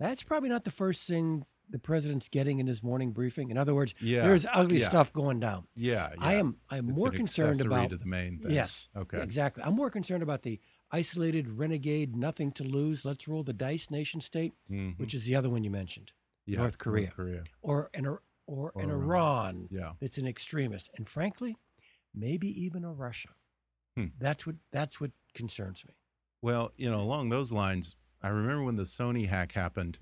that's 0.00 0.22
probably 0.22 0.48
not 0.48 0.64
the 0.64 0.70
first 0.70 1.06
thing 1.06 1.44
the 1.70 1.78
president's 1.78 2.28
getting 2.28 2.58
in 2.58 2.66
his 2.66 2.82
morning 2.82 3.12
briefing. 3.12 3.50
In 3.50 3.56
other 3.58 3.74
words, 3.74 3.94
Yeah, 4.00 4.22
there's 4.26 4.46
ugly 4.52 4.78
yeah. 4.80 4.88
stuff 4.88 5.12
going 5.12 5.40
down. 5.40 5.66
yeah, 5.74 6.10
yeah. 6.10 6.16
I 6.20 6.34
am 6.34 6.56
I'm 6.70 6.90
It's 6.90 6.98
more 6.98 7.10
concerned 7.10 7.60
about 7.60 7.90
to 7.90 7.96
the 7.96 8.04
main 8.06 8.38
thing. 8.38 8.52
yes, 8.52 8.88
Okay. 8.96 9.20
exactly. 9.22 9.62
I'm 9.64 9.74
more 9.74 9.90
concerned 9.90 10.22
about 10.22 10.42
the 10.42 10.60
isolated 10.92 11.48
renegade, 11.48 12.14
nothing 12.16 12.52
to 12.52 12.62
lose, 12.64 13.04
let's 13.04 13.26
roll 13.26 13.42
the 13.42 13.52
dice 13.52 13.90
nation 13.90 14.20
state, 14.20 14.54
Mhm. 14.70 14.98
which 14.98 15.14
is 15.14 15.24
the 15.24 15.34
other 15.34 15.50
one 15.50 15.64
you 15.64 15.70
mentioned, 15.70 16.12
Yeah, 16.46 16.58
North 16.58 16.78
Korea. 16.78 17.06
North 17.06 17.16
Korea. 17.16 17.44
or 17.62 17.90
an 17.94 18.06
or, 18.46 18.72
or 18.74 18.82
an 18.82 18.90
Or 18.90 18.94
Iran 18.94 19.68
Yeah. 19.70 19.92
that's 20.00 20.18
an 20.18 20.26
extremist, 20.26 20.90
and 20.96 21.08
frankly, 21.08 21.56
maybe 22.14 22.48
even 22.64 22.84
a 22.84 22.92
Russia. 22.92 23.30
Hmm. 23.96 24.06
That's 24.18 24.46
what 24.46 24.56
that's 24.72 25.00
what 25.00 25.10
concerns 25.34 25.84
me. 25.86 25.94
Well, 26.42 26.72
you 26.76 26.90
know, 26.90 27.00
along 27.00 27.30
those 27.30 27.50
lines, 27.50 27.96
I 28.22 28.28
remember 28.28 28.64
when 28.64 28.76
the 28.76 28.84
Sony 28.84 29.28
hack 29.28 29.52
happened. 29.52 29.98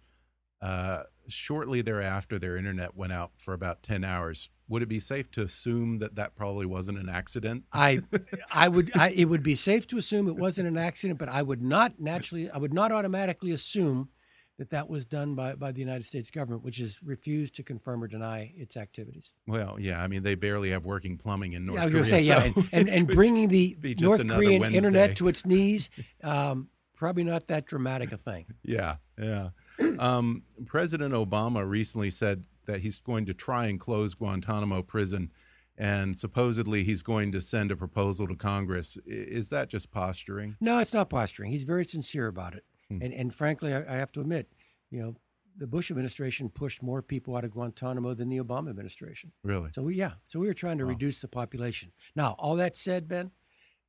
Uh, 0.60 1.04
shortly 1.28 1.82
thereafter, 1.82 2.38
their 2.38 2.56
internet 2.56 2.96
went 2.96 3.12
out 3.12 3.32
for 3.36 3.54
about 3.54 3.82
ten 3.82 4.02
hours. 4.04 4.50
Would 4.68 4.82
it 4.82 4.88
be 4.88 5.00
safe 5.00 5.30
to 5.32 5.42
assume 5.42 5.98
that 5.98 6.14
that 6.14 6.34
probably 6.34 6.64
wasn't 6.64 6.98
an 6.98 7.08
accident? 7.08 7.64
I, 7.72 8.00
I 8.50 8.68
would, 8.68 8.90
I, 8.96 9.10
it 9.10 9.26
would 9.26 9.42
be 9.42 9.54
safe 9.56 9.86
to 9.88 9.98
assume 9.98 10.26
it 10.26 10.36
wasn't 10.36 10.68
an 10.68 10.78
accident, 10.78 11.18
but 11.18 11.28
I 11.28 11.42
would 11.42 11.60
not 11.62 12.00
naturally, 12.00 12.48
I 12.50 12.56
would 12.56 12.72
not 12.72 12.90
automatically 12.90 13.52
assume 13.52 14.08
that 14.58 14.70
that 14.70 14.88
was 14.88 15.04
done 15.04 15.34
by, 15.34 15.54
by 15.54 15.72
the 15.72 15.80
United 15.80 16.06
States 16.06 16.30
government, 16.30 16.62
which 16.62 16.78
has 16.78 17.02
refused 17.02 17.54
to 17.56 17.62
confirm 17.62 18.02
or 18.02 18.06
deny 18.06 18.52
its 18.56 18.76
activities. 18.76 19.32
Well, 19.46 19.76
yeah, 19.80 20.02
I 20.02 20.06
mean 20.06 20.22
they 20.22 20.34
barely 20.34 20.70
have 20.70 20.84
working 20.84 21.16
plumbing 21.16 21.54
in 21.54 21.64
North 21.64 21.78
yeah, 21.78 21.82
I 21.82 21.86
was 21.86 21.92
Korea. 21.92 22.10
going 22.10 22.20
to 22.20 22.26
say, 22.26 22.52
yeah, 22.52 22.62
and, 22.72 22.88
and, 22.88 22.88
and 22.88 23.08
bringing 23.14 23.48
the 23.48 23.76
North 24.00 24.26
Korean 24.26 24.60
Wednesday. 24.60 24.76
internet 24.76 25.16
to 25.16 25.28
its 25.28 25.44
knees, 25.44 25.90
um, 26.22 26.68
probably 26.94 27.24
not 27.24 27.48
that 27.48 27.66
dramatic 27.66 28.12
a 28.12 28.16
thing. 28.16 28.46
Yeah, 28.62 28.96
yeah. 29.20 29.50
Um, 29.98 30.42
President 30.66 31.12
Obama 31.12 31.68
recently 31.68 32.10
said 32.10 32.46
that 32.66 32.80
he's 32.80 32.98
going 33.00 33.26
to 33.26 33.34
try 33.34 33.66
and 33.66 33.78
close 33.78 34.14
Guantanamo 34.14 34.82
prison, 34.82 35.30
and 35.76 36.18
supposedly 36.18 36.84
he's 36.84 37.02
going 37.02 37.32
to 37.32 37.40
send 37.40 37.70
a 37.72 37.76
proposal 37.76 38.28
to 38.28 38.36
Congress. 38.36 38.96
Is 39.04 39.48
that 39.50 39.68
just 39.68 39.90
posturing? 39.90 40.56
No, 40.60 40.78
it's 40.78 40.94
not 40.94 41.10
posturing. 41.10 41.50
He's 41.50 41.64
very 41.64 41.84
sincere 41.84 42.28
about 42.28 42.54
it. 42.54 42.64
Hmm. 42.90 43.02
And, 43.02 43.12
and 43.14 43.34
frankly, 43.34 43.72
I, 43.74 43.80
I 43.94 43.96
have 43.96 44.12
to 44.12 44.20
admit, 44.20 44.50
you 44.90 45.00
know, 45.02 45.16
the 45.56 45.66
Bush 45.66 45.90
administration 45.90 46.48
pushed 46.48 46.82
more 46.82 47.00
people 47.00 47.36
out 47.36 47.44
of 47.44 47.52
Guantanamo 47.52 48.12
than 48.14 48.28
the 48.28 48.38
Obama 48.38 48.70
administration. 48.70 49.30
Really? 49.44 49.70
So 49.72 49.82
we, 49.82 49.94
yeah, 49.94 50.12
so 50.24 50.40
we 50.40 50.46
were 50.48 50.54
trying 50.54 50.78
to 50.78 50.84
Wow. 50.84 50.90
reduce 50.90 51.20
the 51.20 51.28
population. 51.28 51.92
Now, 52.16 52.34
all 52.38 52.56
that 52.56 52.74
said, 52.76 53.06
Ben, 53.08 53.30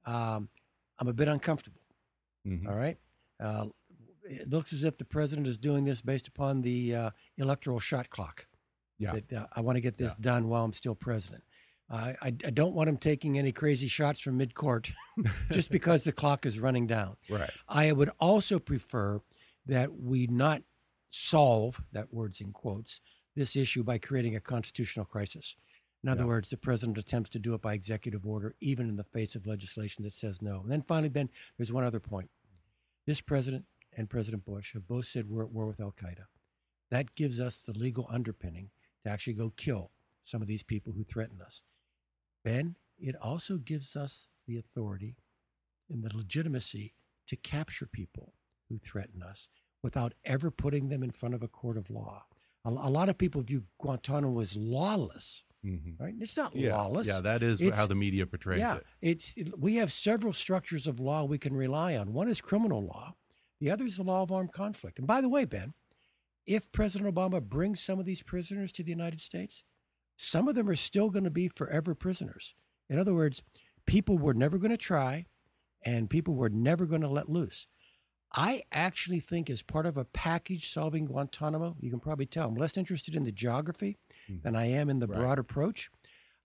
um, 0.05 0.49
I'm 0.99 1.07
a 1.07 1.13
bit 1.13 1.27
uncomfortable. 1.27 1.81
Mhm. 2.47 2.67
All 2.69 2.75
right, 2.77 2.97
uh, 3.39 3.65
it 4.23 4.49
looks 4.49 4.71
as 4.73 4.83
if 4.83 4.97
the 4.97 5.05
president 5.05 5.47
is 5.47 5.57
doing 5.57 5.83
this 5.83 6.01
based 6.01 6.27
upon 6.27 6.61
the 6.61 6.95
uh, 6.95 7.09
electoral 7.37 7.79
shot 7.79 8.09
clock. 8.11 8.45
Yeah. 8.99 9.13
That 9.13 9.33
uh, 9.33 9.47
I 9.53 9.61
want 9.61 9.75
to 9.77 9.81
get 9.81 9.97
this 9.97 10.11
Yeah. 10.17 10.21
done 10.21 10.47
while 10.47 10.63
I'm 10.63 10.71
still 10.73 10.95
president. 10.95 11.43
I, 11.89 12.15
I, 12.21 12.27
I 12.27 12.31
don't 12.31 12.73
want 12.73 12.89
him 12.89 12.97
taking 12.97 13.37
any 13.37 13.51
crazy 13.51 13.87
shots 13.87 14.19
from 14.21 14.37
mid 14.37 14.53
court, 14.55 14.91
just 15.51 15.69
because 15.69 16.03
the 16.03 16.11
clock 16.11 16.45
is 16.45 16.59
running 16.59 16.87
down. 16.87 17.15
Right. 17.29 17.49
I 17.69 17.91
would 17.91 18.09
also 18.19 18.59
prefer 18.59 19.21
that 19.67 19.93
we 19.93 20.27
not 20.27 20.63
solve 21.11 21.79
that 21.91 22.13
words 22.13 22.41
in 22.41 22.51
quotes 22.51 23.01
this 23.35 23.55
issue 23.55 23.83
by 23.83 23.97
creating 23.97 24.35
a 24.35 24.39
constitutional 24.39 25.05
crisis. 25.05 25.55
In 26.03 26.09
other 26.09 26.21
Yeah. 26.21 26.27
words, 26.27 26.49
the 26.49 26.57
president 26.57 26.97
attempts 26.97 27.29
to 27.31 27.39
do 27.39 27.53
it 27.53 27.61
by 27.61 27.73
executive 27.73 28.25
order, 28.25 28.55
even 28.61 28.89
in 28.89 28.95
the 28.95 29.03
face 29.03 29.35
of 29.35 29.45
legislation 29.47 30.03
that 30.03 30.13
says 30.13 30.41
no. 30.41 30.61
And 30.61 30.71
then 30.71 30.81
finally, 30.81 31.09
Ben, 31.09 31.29
there's 31.57 31.73
one 31.73 31.83
other 31.83 31.99
point. 31.99 32.29
This 33.05 33.21
president 33.21 33.65
and 33.97 34.09
President 34.09 34.45
Bush 34.45 34.73
have 34.73 34.87
both 34.87 35.05
said 35.05 35.29
we're 35.29 35.43
at 35.43 35.51
war 35.51 35.67
with 35.67 35.79
Al 35.79 35.91
Qaeda. 35.93 36.25
That 36.91 37.13
gives 37.15 37.39
us 37.39 37.61
the 37.61 37.73
legal 37.77 38.07
underpinning 38.09 38.69
to 39.03 39.09
actually 39.09 39.33
go 39.33 39.51
kill 39.57 39.91
some 40.23 40.41
of 40.41 40.47
these 40.47 40.63
people 40.63 40.91
who 40.93 41.03
threaten 41.03 41.41
us. 41.41 41.63
Ben, 42.45 42.75
it 42.99 43.15
also 43.21 43.57
gives 43.57 43.95
us 43.97 44.29
the 44.47 44.57
authority 44.57 45.17
and 45.89 46.01
the 46.03 46.15
legitimacy 46.15 46.93
to 47.27 47.35
capture 47.35 47.87
people 47.87 48.33
who 48.69 48.77
threaten 48.77 49.21
us 49.23 49.47
without 49.83 50.13
ever 50.23 50.49
putting 50.51 50.87
them 50.87 51.03
in 51.03 51.11
front 51.11 51.33
of 51.35 51.41
a 51.43 51.47
court 51.47 51.75
of 51.75 51.89
law. 51.89 52.23
A, 52.63 52.69
a 52.69 52.89
lot 52.89 53.09
of 53.09 53.17
people 53.17 53.41
view 53.41 53.63
Guantanamo 53.79 54.39
as 54.39 54.55
lawless, 54.55 55.45
Mhm. 55.65 55.99
right? 55.99 56.13
It's 56.19 56.37
not 56.37 56.55
Yeah. 56.55 56.75
lawless. 56.77 57.07
Yeah, 57.07 57.19
that 57.21 57.41
is 57.43 57.59
It's- 57.59 57.77
how 57.77 57.87
the 57.87 57.95
media 57.95 58.25
portrays 58.27 58.59
yeah, 58.59 58.77
it. 58.77 58.85
it's 59.01 59.33
it, 59.35 59.59
we 59.59 59.75
have 59.75 59.91
several 59.91 60.31
structures 60.31 60.85
of 60.87 60.99
law 60.99 61.23
we 61.25 61.39
can 61.39 61.55
rely 61.55 61.97
on. 61.97 62.13
One 62.13 62.29
is 62.29 62.41
criminal 62.41 62.83
law, 62.85 63.15
the 63.59 63.71
other 63.71 63.85
is 63.85 63.97
the 63.97 64.03
law 64.03 64.21
of 64.21 64.31
armed 64.31 64.53
conflict. 64.53 64.99
And 64.99 65.07
by 65.07 65.21
the 65.21 65.29
way, 65.29 65.45
Ben, 65.45 65.73
if 66.45 66.71
President 66.71 67.13
Obama 67.13 67.41
brings 67.41 67.81
some 67.81 67.99
of 67.99 68.05
these 68.05 68.21
prisoners 68.21 68.71
to 68.73 68.83
the 68.83 68.91
United 68.91 69.19
States, 69.19 69.63
some 70.17 70.47
of 70.47 70.55
them 70.55 70.69
are 70.69 70.75
still 70.75 71.09
going 71.09 71.23
to 71.25 71.29
be 71.29 71.47
forever 71.47 71.93
prisoners. 71.95 72.55
In 72.89 72.99
other 72.99 73.13
words, 73.13 73.41
people 73.85 74.17
were 74.17 74.33
never 74.33 74.57
going 74.57 74.71
to 74.71 74.77
try, 74.77 75.25
and 75.83 76.09
people 76.09 76.35
were 76.35 76.49
never 76.49 76.85
going 76.85 77.01
to 77.01 77.07
let 77.09 77.29
loose. 77.29 77.67
I 78.31 78.63
actually 78.71 79.19
think, 79.21 79.49
as 79.49 79.61
part 79.61 79.85
of 79.85 79.97
a 79.97 80.05
package 80.05 80.71
solving 80.73 81.05
Guantanamo, 81.05 81.77
you 81.79 81.89
can 81.89 81.99
probably 81.99 82.25
tell 82.25 82.47
I'm 82.49 82.55
less 82.55 82.75
interested 82.77 83.15
in 83.15 83.23
the 83.23 83.31
geography 83.31 83.97
Mhm. 84.29 84.41
than 84.41 84.55
I 84.55 84.65
am 84.65 84.89
in 84.89 84.99
the 84.99 85.07
Right. 85.07 85.19
broad 85.19 85.39
approach. 85.39 85.89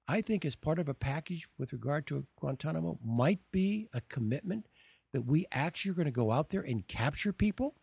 I 0.06 0.22
think, 0.22 0.44
as 0.44 0.56
part 0.56 0.78
of 0.78 0.88
a 0.88 0.94
package 0.94 1.48
with 1.58 1.72
regard 1.72 2.06
to 2.08 2.26
Guantanamo, 2.36 2.98
might 3.02 3.40
be 3.50 3.88
a 3.92 4.00
commitment 4.02 4.68
that 5.12 5.22
we 5.22 5.46
actually 5.50 5.90
are 5.92 5.94
going 5.94 6.04
to 6.06 6.12
go 6.12 6.30
out 6.30 6.50
there 6.50 6.62
and 6.62 6.86
capture 6.86 7.32
people 7.32 7.76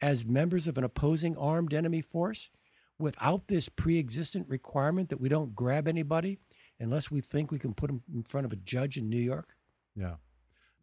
as 0.00 0.24
members 0.24 0.66
of 0.66 0.76
an 0.78 0.84
opposing 0.84 1.36
armed 1.36 1.72
enemy 1.74 2.00
force 2.02 2.50
without 2.98 3.46
this 3.48 3.68
pre 3.68 3.98
existent 3.98 4.46
requirement 4.48 5.08
that 5.10 5.20
we 5.20 5.28
don't 5.28 5.54
grab 5.54 5.88
anybody 5.88 6.38
unless 6.80 7.10
we 7.10 7.20
think 7.20 7.50
we 7.50 7.58
can 7.58 7.74
put 7.74 7.88
them 7.88 8.02
in 8.14 8.22
front 8.22 8.44
of 8.44 8.52
a 8.52 8.56
judge 8.56 8.96
in 8.96 9.08
New 9.08 9.20
York. 9.20 9.54
Yeah. 9.94 10.14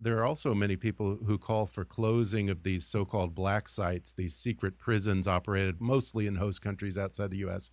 There 0.02 0.18
are 0.18 0.26
also 0.26 0.54
many 0.54 0.76
people 0.76 1.18
who 1.26 1.38
call 1.38 1.66
for 1.66 1.86
closing 1.86 2.50
of 2.50 2.64
these 2.64 2.86
so 2.86 3.06
called 3.06 3.34
black 3.34 3.70
sites, 3.70 4.12
these 4.12 4.36
secret 4.36 4.78
prisons 4.78 5.28
operated 5.28 5.80
mostly 5.80 6.28
in 6.28 6.36
host 6.36 6.62
countries 6.62 6.98
outside 6.98 7.32
the 7.32 7.38
U.S. 7.38 7.72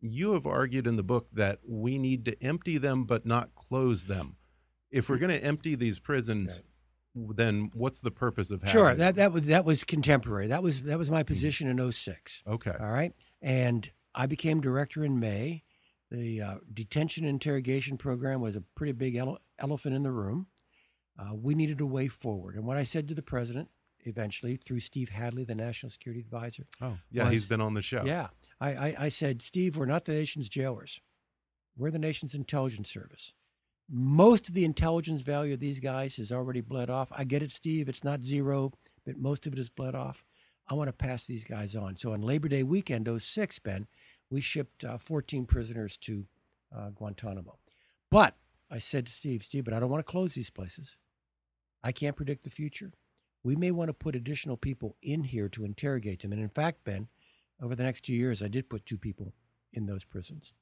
You 0.00 0.32
have 0.32 0.46
argued 0.46 0.86
in 0.86 0.96
the 0.96 1.02
book 1.02 1.28
that 1.32 1.60
we 1.66 1.98
need 1.98 2.24
to 2.24 2.42
empty 2.42 2.78
them 2.78 3.04
but 3.04 3.26
not 3.26 3.54
close 3.54 4.06
them. 4.06 4.36
If 4.90 5.08
we're 5.08 5.18
going 5.18 5.38
to 5.38 5.44
empty 5.44 5.74
these 5.74 5.98
prisons, 5.98 6.62
then 7.14 7.70
what's 7.74 8.00
the 8.00 8.10
purpose 8.10 8.50
of 8.50 8.62
having 8.62 8.72
Sure, 8.72 8.88
them? 8.88 8.98
that, 8.98 9.14
that 9.16 9.32
was 9.32 9.44
that 9.46 9.64
was 9.64 9.84
contemporary. 9.84 10.48
That 10.48 10.62
was 10.62 10.82
that 10.82 10.98
was 10.98 11.10
my 11.10 11.22
hmm. 11.22 11.26
position 11.26 11.68
in 11.68 11.92
06. 11.92 12.42
Okay. 12.46 12.74
All 12.80 12.90
right. 12.90 13.12
And 13.42 13.90
I 14.14 14.26
became 14.26 14.60
director 14.60 15.04
in 15.04 15.20
May. 15.20 15.62
The 16.10 16.40
uh, 16.42 16.54
detention 16.72 17.24
interrogation 17.24 17.98
program 17.98 18.40
was 18.40 18.56
a 18.56 18.62
pretty 18.74 18.92
big 18.92 19.16
ele- 19.16 19.38
elephant 19.58 19.94
in 19.94 20.02
the 20.02 20.10
room. 20.10 20.46
Uh, 21.18 21.34
we 21.34 21.54
needed 21.54 21.80
a 21.80 21.86
way 21.86 22.08
forward. 22.08 22.54
And 22.54 22.64
what 22.64 22.76
I 22.76 22.84
said 22.84 23.08
to 23.08 23.14
the 23.14 23.22
president, 23.22 23.68
eventually, 24.04 24.56
through 24.56 24.80
Steve 24.80 25.08
Hadley, 25.10 25.44
the 25.44 25.54
national 25.54 25.90
security 25.90 26.20
advisor, 26.20 26.64
Oh, 26.80 26.96
yeah, 27.10 27.24
was- 27.24 27.32
he's 27.32 27.44
been 27.44 27.60
on 27.60 27.74
the 27.74 27.82
show. 27.82 28.04
yeah, 28.04 28.28
I, 28.60 28.70
I, 28.74 28.94
I 28.98 29.08
said, 29.08 29.42
Steve, 29.42 29.76
we're 29.76 29.84
not 29.86 30.04
the 30.04 30.12
nation's 30.14 30.48
jailers. 30.48 31.00
We're 31.76 31.90
the 31.90 31.98
nation's 31.98 32.34
intelligence 32.34 32.90
service. 32.90 33.34
Most 33.90 34.48
of 34.48 34.54
the 34.54 34.64
intelligence 34.64 35.20
value 35.22 35.54
of 35.54 35.60
these 35.60 35.80
guys 35.80 36.16
has 36.16 36.30
already 36.32 36.60
bled 36.60 36.90
off. 36.90 37.08
I 37.12 37.24
get 37.24 37.42
it, 37.42 37.50
Steve. 37.50 37.88
It's 37.88 38.04
not 38.04 38.22
zero, 38.22 38.72
but 39.06 39.16
most 39.16 39.46
of 39.46 39.52
it 39.52 39.58
is 39.58 39.68
bled 39.70 39.94
off. 39.94 40.24
I 40.68 40.74
want 40.74 40.88
to 40.88 40.92
pass 40.92 41.24
these 41.24 41.44
guys 41.44 41.74
on. 41.74 41.96
So 41.96 42.12
on 42.12 42.20
Labor 42.20 42.48
Day 42.48 42.62
weekend, 42.62 43.08
06, 43.20 43.58
Ben, 43.60 43.86
we 44.30 44.40
shipped 44.40 44.84
uh, 44.84 44.98
14 44.98 45.46
prisoners 45.46 45.96
to 45.98 46.26
uh, 46.76 46.90
Guantanamo. 46.90 47.58
But 48.10 48.34
I 48.70 48.78
said 48.78 49.06
to 49.06 49.12
Steve, 49.12 49.42
Steve, 49.42 49.64
but 49.64 49.72
I 49.72 49.80
don't 49.80 49.90
want 49.90 50.06
to 50.06 50.10
close 50.10 50.34
these 50.34 50.50
places. 50.50 50.98
I 51.82 51.92
can't 51.92 52.16
predict 52.16 52.44
the 52.44 52.50
future. 52.50 52.92
We 53.42 53.56
may 53.56 53.70
want 53.70 53.88
to 53.88 53.94
put 53.94 54.16
additional 54.16 54.56
people 54.56 54.96
in 55.02 55.24
here 55.24 55.48
to 55.50 55.64
interrogate 55.64 56.20
them. 56.20 56.32
And 56.32 56.42
in 56.42 56.48
fact, 56.48 56.84
Ben, 56.84 57.08
over 57.62 57.74
the 57.74 57.84
next 57.84 58.02
two 58.02 58.14
years, 58.14 58.42
I 58.42 58.48
did 58.48 58.68
put 58.68 58.84
two 58.84 58.98
people 58.98 59.32
in 59.72 59.86
those 59.86 60.04
prisons. 60.04 60.52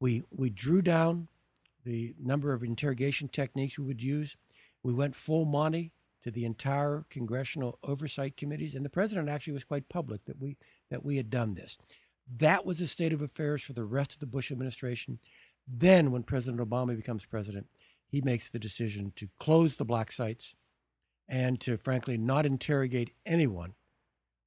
We 0.00 0.22
we 0.30 0.50
drew 0.50 0.82
down 0.82 1.28
the 1.84 2.14
number 2.20 2.52
of 2.52 2.62
interrogation 2.62 3.28
techniques 3.28 3.78
we 3.78 3.86
would 3.86 4.02
use. 4.02 4.36
We 4.82 4.92
went 4.92 5.16
full 5.16 5.44
Monty 5.44 5.92
to 6.24 6.30
the 6.30 6.44
entire 6.44 7.04
congressional 7.10 7.78
oversight 7.82 8.36
committees, 8.36 8.74
and 8.74 8.84
the 8.84 8.90
president 8.90 9.28
actually 9.28 9.52
was 9.52 9.64
quite 9.64 9.88
public 9.88 10.24
that 10.24 10.40
we 10.40 10.56
that 10.90 11.04
we 11.04 11.16
had 11.16 11.30
done 11.30 11.54
this. 11.54 11.78
That 12.38 12.66
was 12.66 12.78
the 12.78 12.86
state 12.86 13.12
of 13.12 13.22
affairs 13.22 13.62
for 13.62 13.72
the 13.72 13.84
rest 13.84 14.12
of 14.14 14.20
the 14.20 14.26
Bush 14.26 14.50
administration. 14.50 15.18
Then, 15.66 16.10
when 16.10 16.22
President 16.22 16.66
Obama 16.66 16.96
becomes 16.96 17.24
president, 17.24 17.66
he 18.06 18.20
makes 18.20 18.50
the 18.50 18.58
decision 18.58 19.12
to 19.16 19.28
close 19.38 19.76
the 19.76 19.84
black 19.84 20.10
sites 20.12 20.54
and 21.28 21.60
to, 21.60 21.76
frankly, 21.76 22.16
not 22.16 22.46
interrogate 22.46 23.10
anyone 23.26 23.74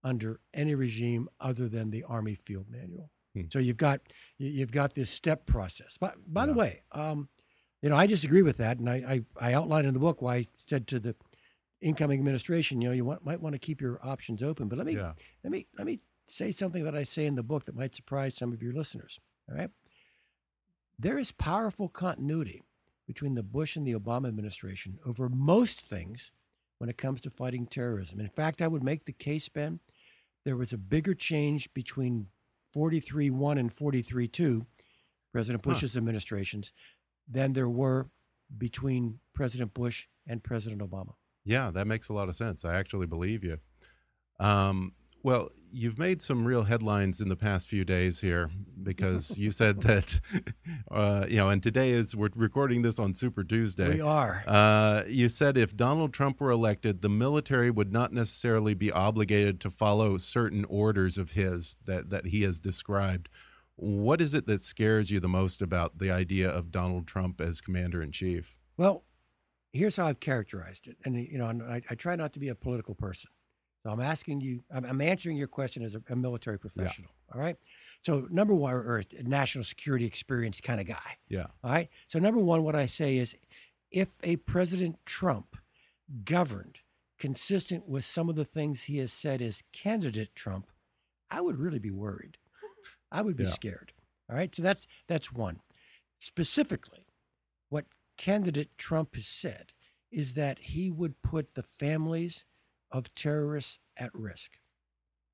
under 0.03 0.39
any 0.53 0.73
regime 0.73 1.29
other 1.39 1.69
than 1.69 1.91
the 1.91 2.03
Army 2.03 2.35
Field 2.35 2.65
Manual. 2.69 3.11
Hmm. 3.35 3.43
So 3.51 3.59
you've 3.59 3.77
got 3.77 4.01
you- 4.37 4.49
you've 4.49 4.71
got 4.71 4.93
this 4.95 5.09
step 5.11 5.45
process. 5.45 5.95
But 5.99 6.15
by 6.33 6.45
the 6.45 6.53
Yeah. 6.53 6.57
way, 6.57 6.81
um, 6.91 7.29
you 7.81 7.89
know, 7.89 7.95
I 7.95 8.07
disagree 8.07 8.41
with 8.41 8.57
that, 8.57 8.79
and 8.79 8.89
I, 8.89 9.23
I 9.39 9.49
I 9.49 9.53
outlined 9.53 9.87
in 9.87 9.93
the 9.93 9.99
book 9.99 10.21
why 10.21 10.37
I 10.37 10.45
said 10.55 10.87
to 10.87 10.99
the 10.99 11.15
incoming 11.81 12.19
administration, 12.19 12.81
you 12.81 12.89
know, 12.89 12.93
you 12.93 13.03
want, 13.05 13.25
might 13.25 13.41
want 13.41 13.53
to 13.53 13.59
keep 13.59 13.81
your 13.81 13.99
options 14.05 14.43
open. 14.43 14.67
But 14.67 14.77
let 14.77 14.87
me 14.87 14.95
Yeah. 14.95 15.13
let 15.43 15.51
me 15.51 15.67
let 15.77 15.85
me 15.87 15.99
say 16.27 16.51
something 16.51 16.83
that 16.83 16.95
I 16.95 17.03
say 17.03 17.25
in 17.25 17.35
the 17.35 17.43
book 17.43 17.65
that 17.65 17.75
might 17.75 17.95
surprise 17.95 18.35
some 18.35 18.53
of 18.53 18.61
your 18.63 18.73
listeners. 18.73 19.19
All 19.49 19.55
right, 19.57 19.69
there 20.99 21.17
is 21.17 21.31
powerful 21.31 21.89
continuity 21.89 22.61
between 23.07 23.35
the 23.35 23.43
Bush 23.43 23.75
and 23.75 23.85
the 23.85 23.93
Obama 23.95 24.27
administration 24.27 24.99
over 25.05 25.27
most 25.27 25.81
things 25.81 26.31
when 26.77 26.89
it 26.89 26.97
comes 26.97 27.21
to 27.21 27.29
fighting 27.29 27.65
terrorism. 27.65 28.19
In 28.19 28.29
fact, 28.29 28.61
I 28.61 28.67
would 28.67 28.83
make 28.83 29.05
the 29.05 29.11
case, 29.11 29.49
Ben, 29.49 29.79
there 30.45 30.55
was 30.55 30.71
a 30.73 30.77
bigger 30.77 31.13
change 31.13 31.71
between 31.73 32.27
43-1 32.75 33.59
and 33.59 33.75
43-2, 33.75 34.65
President 35.33 35.63
Huh. 35.65 35.71
Bush's 35.73 35.97
administrations, 35.97 36.71
than 37.27 37.53
there 37.53 37.69
were 37.69 38.07
between 38.57 39.19
President 39.33 39.73
Bush 39.73 40.07
and 40.27 40.41
President 40.43 40.81
Obama. 40.81 41.13
Yeah, 41.43 41.71
that 41.71 41.87
makes 41.87 42.09
a 42.09 42.13
lot 42.13 42.29
of 42.29 42.35
sense. 42.35 42.65
I 42.65 42.75
actually 42.75 43.07
believe 43.07 43.43
you. 43.43 43.57
Um, 44.39 44.93
well, 45.23 45.49
you've 45.71 45.99
made 45.99 46.21
some 46.21 46.45
real 46.45 46.63
headlines 46.63 47.21
in 47.21 47.29
the 47.29 47.35
past 47.35 47.67
few 47.67 47.85
days 47.85 48.19
here 48.19 48.49
because 48.81 49.35
you 49.37 49.51
said 49.51 49.81
that, 49.81 50.19
uh, 50.89 51.25
you 51.27 51.37
know, 51.37 51.49
and 51.49 51.61
today 51.61 51.91
is 51.91 52.15
we're 52.15 52.29
recording 52.35 52.81
this 52.81 52.97
on 52.99 53.13
Super 53.13 53.43
Tuesday. 53.43 53.93
We 53.93 54.01
are. 54.01 54.43
Uh, 54.47 55.03
you 55.07 55.29
said 55.29 55.57
if 55.57 55.75
Donald 55.75 56.13
Trump 56.13 56.41
were 56.41 56.49
elected, 56.49 57.01
the 57.01 57.09
military 57.09 57.69
would 57.69 57.91
not 57.91 58.11
necessarily 58.13 58.73
be 58.73 58.91
obligated 58.91 59.59
to 59.61 59.69
follow 59.69 60.17
certain 60.17 60.65
orders 60.65 61.17
of 61.17 61.31
his 61.31 61.75
that, 61.85 62.09
that 62.09 62.25
he 62.25 62.41
has 62.41 62.59
described. 62.59 63.29
What 63.75 64.21
is 64.21 64.33
it 64.35 64.47
that 64.47 64.61
scares 64.61 65.09
you 65.09 65.19
the 65.19 65.27
most 65.27 65.61
about 65.61 65.97
the 65.97 66.11
idea 66.11 66.49
of 66.49 66.71
Donald 66.71 67.07
Trump 67.07 67.41
as 67.41 67.61
commander 67.61 68.01
in 68.01 68.11
chief? 68.11 68.57
Well, 68.77 69.03
here's 69.73 69.95
how 69.95 70.05
I've 70.07 70.19
characterized 70.19 70.87
it, 70.87 70.97
and 71.05 71.15
you 71.15 71.37
know, 71.37 71.45
I, 71.45 71.81
I 71.89 71.95
try 71.95 72.15
not 72.15 72.33
to 72.33 72.39
be 72.39 72.49
a 72.49 72.55
political 72.55 72.95
person. 72.95 73.29
So 73.83 73.89
I'm 73.89 73.99
asking 74.01 74.41
you, 74.41 74.63
I'm, 74.73 74.85
I'm 74.85 75.01
answering 75.01 75.37
your 75.37 75.47
question 75.47 75.83
as 75.83 75.95
a, 75.95 76.01
a 76.09 76.15
military 76.15 76.59
professional. 76.59 77.09
All 77.33 77.41
right. 77.41 77.55
So 78.05 78.27
number 78.29 78.53
one, 78.53 78.73
or 78.73 78.97
a 79.17 79.23
national 79.23 79.63
security 79.63 80.05
experience 80.05 80.61
kind 80.61 80.79
of 80.79 80.85
guy. 80.87 81.17
Yeah. 81.29 81.47
All 81.63 81.71
right. 81.71 81.89
So 82.07 82.19
number 82.19 82.39
one, 82.39 82.63
what 82.63 82.75
I 82.75 82.85
say 82.85 83.17
is, 83.17 83.35
if 83.89 84.19
a 84.23 84.35
President 84.37 84.97
Trump 85.05 85.57
governed 86.23 86.77
consistent 87.17 87.87
with 87.87 88.03
some 88.05 88.29
of 88.29 88.35
the 88.35 88.45
things 88.45 88.83
he 88.83 88.97
has 88.99 89.11
said 89.11 89.41
as 89.41 89.63
candidate 89.73 90.35
Trump, 90.35 90.71
I 91.31 91.41
would 91.41 91.57
really 91.57 91.79
be 91.79 91.91
worried. 91.91 92.37
I 93.11 93.21
would 93.21 93.35
be 93.35 93.45
Yeah. 93.45 93.49
scared. 93.49 93.93
All 94.29 94.35
right. 94.35 94.53
So 94.53 94.61
that's 94.61 94.85
that's 95.07 95.31
one. 95.31 95.59
Specifically, 96.19 97.07
what 97.69 97.85
candidate 98.25 98.69
Trump 98.77 99.15
has 99.15 99.27
said 99.27 99.73
is 100.11 100.35
that 100.35 100.59
he 100.59 100.91
would 100.91 101.19
put 101.23 101.55
the 101.55 101.63
families 101.63 102.45
of 102.91 103.13
terrorists 103.15 103.79
at 103.97 104.13
risk. 104.13 104.51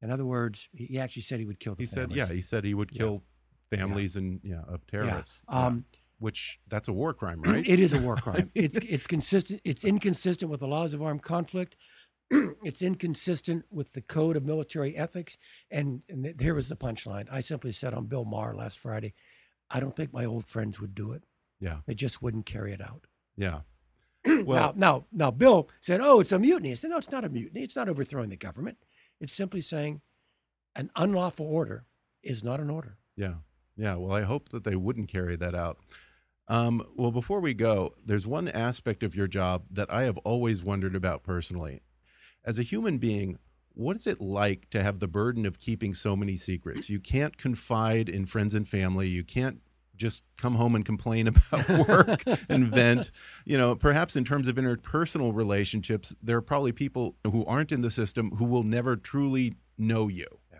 In 0.02 0.10
other 0.10 0.26
words, 0.26 0.70
he 0.74 0.98
actually 0.98 1.24
said 1.24 1.40
he 1.40 1.46
would 1.46 1.60
kill 1.60 1.76
the 1.76 1.84
He 1.84 1.88
said, 1.88 2.10
families. 2.10 2.18
yeah, 2.18 2.28
he 2.28 2.42
said 2.42 2.64
he 2.64 2.74
would 2.74 2.92
Yeah. 2.94 2.98
kill 3.00 3.24
families 3.70 4.16
and 4.16 4.40
yeah 4.44 4.62
of 4.68 4.86
terrorists. 4.88 5.42
Yeah. 5.50 5.66
Um, 5.66 5.86
which 6.20 6.60
that's 6.68 6.88
a 6.88 6.94
war 6.94 7.14
crime, 7.14 7.42
right? 7.42 7.68
It 7.68 7.80
is 7.80 7.92
a 7.94 8.00
war 8.00 8.16
crime. 8.16 8.50
It's 8.56 8.78
it's 8.78 9.06
consistent. 9.06 9.60
It's 9.66 9.84
inconsistent 9.84 10.50
with 10.50 10.62
the 10.62 10.68
laws 10.68 10.94
of 10.94 11.02
armed 11.02 11.24
conflict. 11.24 11.76
it's 12.64 12.82
inconsistent 12.82 13.66
with 13.70 13.92
the 13.94 14.02
code 14.02 14.36
of 14.38 14.46
military 14.46 14.96
ethics. 14.96 15.38
And, 15.72 16.02
and 16.10 16.40
here 16.40 16.56
was 16.56 16.70
the 16.70 16.76
punchline. 16.76 17.28
I 17.32 17.42
simply 17.42 17.72
said 17.72 17.94
on 17.94 18.06
Bill 18.08 18.26
Maher 18.26 18.56
last 18.56 18.80
Friday, 18.80 19.14
I 19.70 19.80
don't 19.80 19.96
think 19.96 20.12
my 20.14 20.26
old 20.26 20.46
friends 20.46 20.80
would 20.80 20.96
do 20.96 21.12
it. 21.14 21.24
Yeah, 21.60 21.78
They 21.88 21.95
just 21.95 22.22
wouldn't 22.22 22.45
carry 22.45 22.74
it 22.74 22.82
out. 22.82 23.05
yeah. 23.38 23.62
now, 24.26 24.43
Well, 24.43 24.74
now, 24.76 25.05
now, 25.12 25.32
Bill 25.32 25.70
said, 25.80 26.01
"Oh, 26.01 26.20
it's 26.20 26.32
a 26.32 26.39
mutiny." 26.39 26.72
I 26.72 26.74
said, 26.74 26.89
"No, 26.89 26.97
it's 26.97 27.12
not 27.12 27.24
a 27.24 27.30
mutiny. 27.30 27.62
It's 27.64 27.76
not 27.76 27.88
overthrowing 27.88 28.30
the 28.30 28.36
government. 28.36 28.78
It's 29.22 29.32
simply 29.34 29.62
saying 29.62 30.01
an 30.76 30.89
unlawful 30.95 31.45
order 31.45 31.86
is 32.24 32.43
not 32.43 32.60
an 32.60 32.70
order." 32.70 32.97
yeah, 33.16 33.36
yeah. 33.78 33.95
Well, 33.95 34.12
I 34.12 34.24
hope 34.24 34.49
that 34.49 34.64
they 34.64 34.76
wouldn't 34.76 35.08
carry 35.08 35.36
that 35.38 35.55
out. 35.55 35.78
Um, 36.49 36.86
well, 36.95 37.12
before 37.12 37.39
we 37.39 37.53
go, 37.53 37.93
there's 38.05 38.26
one 38.28 38.47
aspect 38.49 39.03
of 39.03 39.16
your 39.16 39.28
job 39.28 39.64
that 39.72 39.91
I 39.91 40.03
have 40.03 40.18
always 40.20 40.64
wondered 40.64 40.95
about 40.95 41.24
personally. 41.24 41.82
As 42.45 42.58
a 42.60 42.64
human 42.64 42.97
being, 42.97 43.38
what 43.74 43.95
is 43.97 44.08
it 44.08 44.22
like 44.22 44.70
to 44.72 44.82
have 44.82 44.99
the 44.99 45.08
burden 45.08 45.45
of 45.45 45.60
keeping 45.60 45.93
so 45.93 46.16
many 46.16 46.38
secrets? 46.38 46.89
You 46.89 46.99
can't 46.99 47.38
confide 47.38 48.10
in 48.10 48.26
friends 48.26 48.53
and 48.55 48.68
family. 48.68 49.08
You 49.08 49.24
can't 49.24 49.60
just 49.98 50.24
come 50.38 50.56
home 50.56 50.76
and 50.76 50.86
complain 50.86 51.28
about 51.52 51.88
work 51.88 52.24
and 52.50 52.68
vent. 52.70 53.12
You 53.45 53.58
know, 53.58 53.76
perhaps 53.76 54.16
in 54.16 54.24
terms 54.24 54.48
of 54.48 54.56
interpersonal 54.56 55.34
relationships, 55.34 56.16
there 56.22 56.38
are 56.38 56.41
probably 56.41 56.72
people 56.72 57.16
who 57.26 57.43
aren't 57.45 57.72
in 57.72 57.82
the 57.82 57.91
system 57.91 58.32
who 58.32 58.45
will 58.45 58.64
never 58.64 58.95
truly 58.95 59.56
know 59.78 60.08
you. 60.08 60.28
Yeah. 60.52 60.60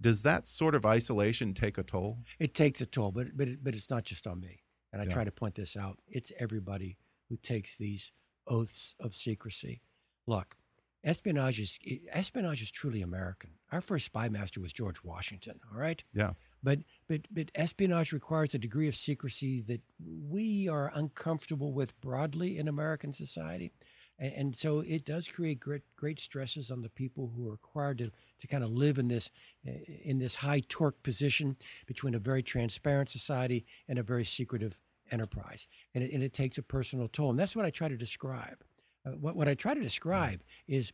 Does 0.00 0.22
that 0.22 0.46
sort 0.46 0.74
of 0.74 0.84
isolation 0.86 1.54
take 1.54 1.78
a 1.78 1.82
toll? 1.82 2.18
It 2.38 2.54
takes 2.54 2.80
a 2.80 2.86
toll, 2.86 3.12
but 3.12 3.36
but 3.36 3.48
it, 3.48 3.62
but 3.64 3.74
it's 3.74 3.90
not 3.90 4.04
just 4.04 4.26
on 4.26 4.40
me. 4.40 4.62
And 4.92 5.00
I 5.00 5.04
Yeah. 5.04 5.12
try 5.12 5.24
to 5.24 5.30
point 5.32 5.54
this 5.54 5.76
out. 5.76 5.98
It's 6.08 6.32
everybody 6.38 6.96
who 7.28 7.36
takes 7.36 7.76
these 7.76 8.10
oaths 8.46 8.94
of 8.98 9.14
secrecy. 9.14 9.82
Look, 10.26 10.56
espionage 11.04 11.60
is 11.60 11.78
espionage 12.10 12.62
is 12.62 12.70
truly 12.70 13.02
American. 13.02 13.50
Our 13.72 13.80
first 13.80 14.06
spy 14.06 14.28
master 14.28 14.60
was 14.60 14.72
George 14.72 15.02
Washington. 15.04 15.60
All 15.72 15.78
right. 15.78 16.02
Yeah. 16.12 16.32
But 16.62 16.80
but 17.08 17.22
but 17.30 17.50
espionage 17.54 18.12
requires 18.12 18.54
a 18.54 18.58
degree 18.58 18.88
of 18.88 18.96
secrecy 18.96 19.62
that 19.62 19.80
we 20.28 20.68
are 20.68 20.92
uncomfortable 20.94 21.72
with 21.72 21.98
broadly 22.00 22.58
in 22.58 22.68
American 22.68 23.12
society. 23.12 23.72
And, 24.18 24.32
and 24.34 24.56
so 24.56 24.80
it 24.80 25.04
does 25.04 25.26
create 25.26 25.60
great 25.60 25.82
great 25.96 26.20
stresses 26.20 26.70
on 26.70 26.82
the 26.82 26.90
people 26.90 27.32
who 27.34 27.48
are 27.48 27.52
required 27.52 27.98
to, 27.98 28.10
to 28.40 28.46
kind 28.46 28.62
of 28.62 28.70
live 28.70 28.98
in 28.98 29.08
this 29.08 29.30
eh, 29.66 29.78
in 30.04 30.18
this 30.18 30.34
high 30.34 30.62
torque 30.68 31.02
position 31.02 31.56
between 31.86 32.14
a 32.14 32.18
very 32.18 32.42
transparent 32.42 33.08
society 33.08 33.64
and 33.88 33.98
a 33.98 34.02
very 34.02 34.24
secretive 34.24 34.76
enterprise. 35.10 35.66
And 35.94 36.04
it, 36.04 36.12
and 36.12 36.22
it 36.22 36.32
takes 36.32 36.58
a 36.58 36.62
personal 36.62 37.08
toll. 37.08 37.30
And 37.30 37.38
that's 37.38 37.56
what 37.56 37.64
I 37.64 37.70
try 37.70 37.88
to 37.88 37.96
describe. 37.96 38.62
Uh, 39.06 39.12
what, 39.12 39.34
what 39.34 39.48
I 39.48 39.54
try 39.54 39.74
to 39.74 39.80
describe 39.80 40.42
is 40.68 40.92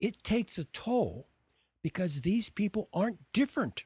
it 0.00 0.22
takes 0.24 0.58
a 0.58 0.64
toll 0.64 1.28
because 1.82 2.20
these 2.20 2.48
people 2.48 2.88
aren't 2.92 3.18
different 3.32 3.84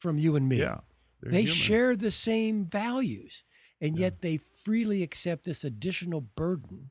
from 0.00 0.18
you 0.18 0.36
and 0.36 0.48
me. 0.48 0.56
Yeah. 0.56 0.78
they're 1.22 1.32
humans. 1.42 1.56
share 1.56 1.96
the 1.96 2.10
same 2.10 2.64
values, 2.64 3.44
and 3.80 3.96
Yeah. 3.96 4.06
yet 4.06 4.22
they 4.22 4.38
freely 4.38 5.02
accept 5.02 5.44
this 5.44 5.64
additional 5.64 6.22
burden 6.22 6.90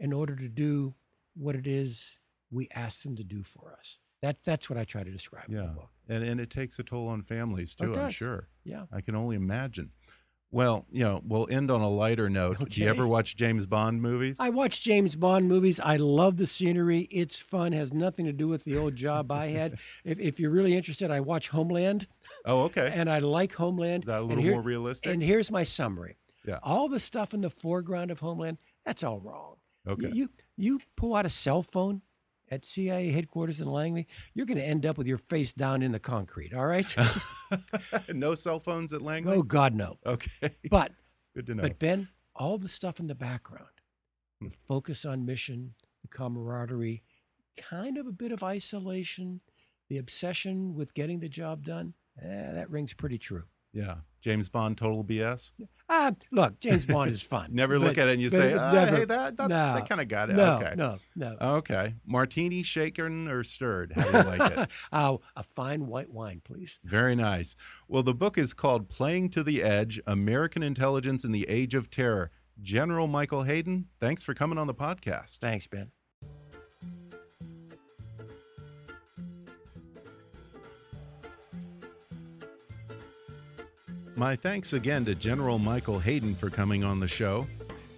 in 0.00 0.12
order 0.12 0.34
to 0.36 0.48
do 0.48 0.94
what 1.34 1.54
it 1.54 1.66
is 1.66 2.18
we 2.50 2.68
ask 2.74 3.02
them 3.02 3.14
to 3.16 3.24
do 3.24 3.42
for 3.42 3.74
us. 3.78 3.98
That, 4.22 4.42
that's 4.42 4.68
what 4.70 4.78
I 4.78 4.84
try 4.84 5.04
to 5.04 5.10
describe 5.10 5.48
in 5.48 5.56
the 5.56 5.62
book. 5.64 5.90
And, 6.08 6.24
and 6.24 6.40
it 6.40 6.50
takes 6.50 6.78
a 6.78 6.82
toll 6.82 7.06
on 7.08 7.22
families 7.22 7.76
Oh, 7.78 7.92
too, 7.92 8.00
I'm 8.00 8.10
sure. 8.10 8.48
Yeah. 8.64 8.86
I 8.92 9.00
can 9.02 9.14
only 9.14 9.36
imagine. 9.36 9.90
Well, 10.50 10.86
you 10.90 11.04
know, 11.04 11.20
we'll 11.26 11.46
end 11.50 11.70
on 11.70 11.82
a 11.82 11.88
lighter 11.90 12.30
note. 12.30 12.70
Do 12.70 12.80
you 12.80 12.88
ever 12.88 13.06
watch 13.06 13.36
James 13.36 13.66
Bond 13.66 14.00
movies? 14.00 14.38
I 14.40 14.48
watch 14.48 14.82
James 14.82 15.14
Bond 15.14 15.46
movies. 15.46 15.78
I 15.78 15.96
love 15.96 16.38
the 16.38 16.46
scenery. 16.46 17.00
It's 17.10 17.38
fun. 17.38 17.72
Has 17.72 17.92
nothing 17.92 18.24
to 18.24 18.32
do 18.32 18.48
with 18.48 18.64
the 18.64 18.76
old 18.78 18.96
job 18.96 19.30
I 19.30 19.48
had. 19.48 19.78
if, 20.04 20.18
if 20.18 20.40
you're 20.40 20.50
really 20.50 20.74
interested, 20.74 21.10
I 21.10 21.20
watch 21.20 21.48
Homeland, 21.48 22.06
oh, 22.46 22.62
okay. 22.62 22.90
and 22.94 23.10
I 23.10 23.18
like 23.18 23.52
Homeland. 23.52 24.04
Is 24.04 24.06
that 24.08 24.20
a 24.20 24.22
little 24.22 24.42
here- 24.42 24.52
more 24.52 24.62
realistic? 24.62 25.12
And 25.12 25.22
here's 25.22 25.50
my 25.50 25.64
summary. 25.64 26.16
Yeah. 26.46 26.58
All 26.62 26.88
the 26.88 27.00
stuff 27.00 27.34
in 27.34 27.42
the 27.42 27.50
foreground 27.50 28.10
of 28.10 28.20
Homeland, 28.20 28.56
that's 28.86 29.04
all 29.04 29.20
wrong. 29.20 29.56
okay. 29.86 30.10
You 30.12 30.30
you 30.56 30.80
pull 30.96 31.14
out 31.14 31.26
a 31.26 31.28
cell 31.28 31.62
phone 31.62 32.00
at 32.50 32.64
CIA 32.64 33.10
headquarters 33.10 33.60
in 33.60 33.68
Langley, 33.68 34.06
you're 34.34 34.46
going 34.46 34.58
to 34.58 34.64
end 34.64 34.86
up 34.86 34.96
with 34.98 35.06
your 35.06 35.18
face 35.18 35.52
down 35.52 35.82
in 35.82 35.92
the 35.92 35.98
concrete. 35.98 36.54
All 36.54 36.66
right? 36.66 36.94
no 38.08 38.34
cell 38.34 38.60
phones 38.60 38.92
at 38.92 39.02
Langley? 39.02 39.36
oh 39.36 39.42
God, 39.42 39.74
no. 39.74 39.98
Okay. 40.06 40.30
But 40.70 40.92
Good 41.34 41.46
to 41.46 41.54
know. 41.54 41.62
but 41.62 41.78
Ben, 41.78 42.08
all 42.34 42.58
the 42.58 42.68
stuff 42.68 43.00
in 43.00 43.06
the 43.06 43.14
background, 43.14 43.66
Hmm. 44.40 44.48
the 44.48 44.56
focus 44.68 45.04
on 45.04 45.26
mission, 45.26 45.74
the 46.02 46.08
camaraderie, 46.08 47.02
kind 47.56 47.98
of 47.98 48.06
a 48.06 48.12
bit 48.12 48.30
of 48.32 48.42
isolation, 48.44 49.40
the 49.88 49.98
obsession 49.98 50.74
with 50.74 50.94
getting 50.94 51.18
the 51.20 51.28
job 51.28 51.64
done. 51.64 51.92
Eh, 52.22 52.52
that 52.52 52.70
rings 52.70 52.92
pretty 52.94 53.18
true. 53.18 53.42
Yeah. 53.78 53.94
James 54.20 54.48
Bond 54.48 54.76
total 54.76 55.04
BS? 55.04 55.52
Ah, 55.88 56.12
look, 56.32 56.58
James 56.60 56.84
Bond 56.84 57.10
is 57.12 57.22
fun. 57.22 57.50
Never 57.52 57.78
look 57.78 57.96
at 57.96 58.08
it 58.08 58.14
and 58.14 58.20
you 58.20 58.28
say, 58.28 58.52
it 58.52 58.58
"Ah, 58.58 58.72
never- 58.72 58.96
hey, 58.96 59.04
that, 59.04 59.36
that's, 59.36 59.48
no, 59.48 59.74
that 59.74 59.88
kind 59.88 60.00
of 60.00 60.08
got 60.08 60.28
it. 60.28 60.34
No, 60.36 60.56
okay. 60.56 60.74
no, 60.76 60.98
no. 61.16 61.36
Okay. 61.40 61.94
Martini 62.04 62.62
shaken 62.64 63.28
or 63.28 63.44
stirred? 63.44 63.92
How 63.94 64.02
do 64.02 64.08
you 64.18 64.24
like 64.38 64.58
it? 64.58 64.68
Oh, 64.92 65.20
a 65.36 65.42
fine 65.44 65.86
white 65.86 66.10
wine, 66.12 66.42
please. 66.44 66.80
Very 66.84 67.14
nice. 67.14 67.54
Well, 67.86 68.02
the 68.02 68.12
book 68.12 68.36
is 68.36 68.52
called 68.52 68.88
Playing 68.88 69.30
to 69.30 69.42
the 69.44 69.62
Edge 69.62 70.00
American 70.06 70.62
Intelligence 70.62 71.24
in 71.24 71.30
the 71.32 71.48
Age 71.48 71.74
of 71.74 71.88
Terror. 71.88 72.32
General 72.60 73.06
Michael 73.06 73.44
Hayden, 73.44 73.86
thanks 74.00 74.24
for 74.24 74.34
coming 74.34 74.58
on 74.58 74.66
the 74.66 74.74
podcast. 74.74 75.38
Thanks, 75.38 75.68
Ben. 75.68 75.92
My 84.18 84.34
thanks 84.34 84.72
again 84.72 85.04
to 85.04 85.14
General 85.14 85.60
Michael 85.60 86.00
Hayden 86.00 86.34
for 86.34 86.50
coming 86.50 86.82
on 86.82 86.98
the 86.98 87.06
show. 87.06 87.46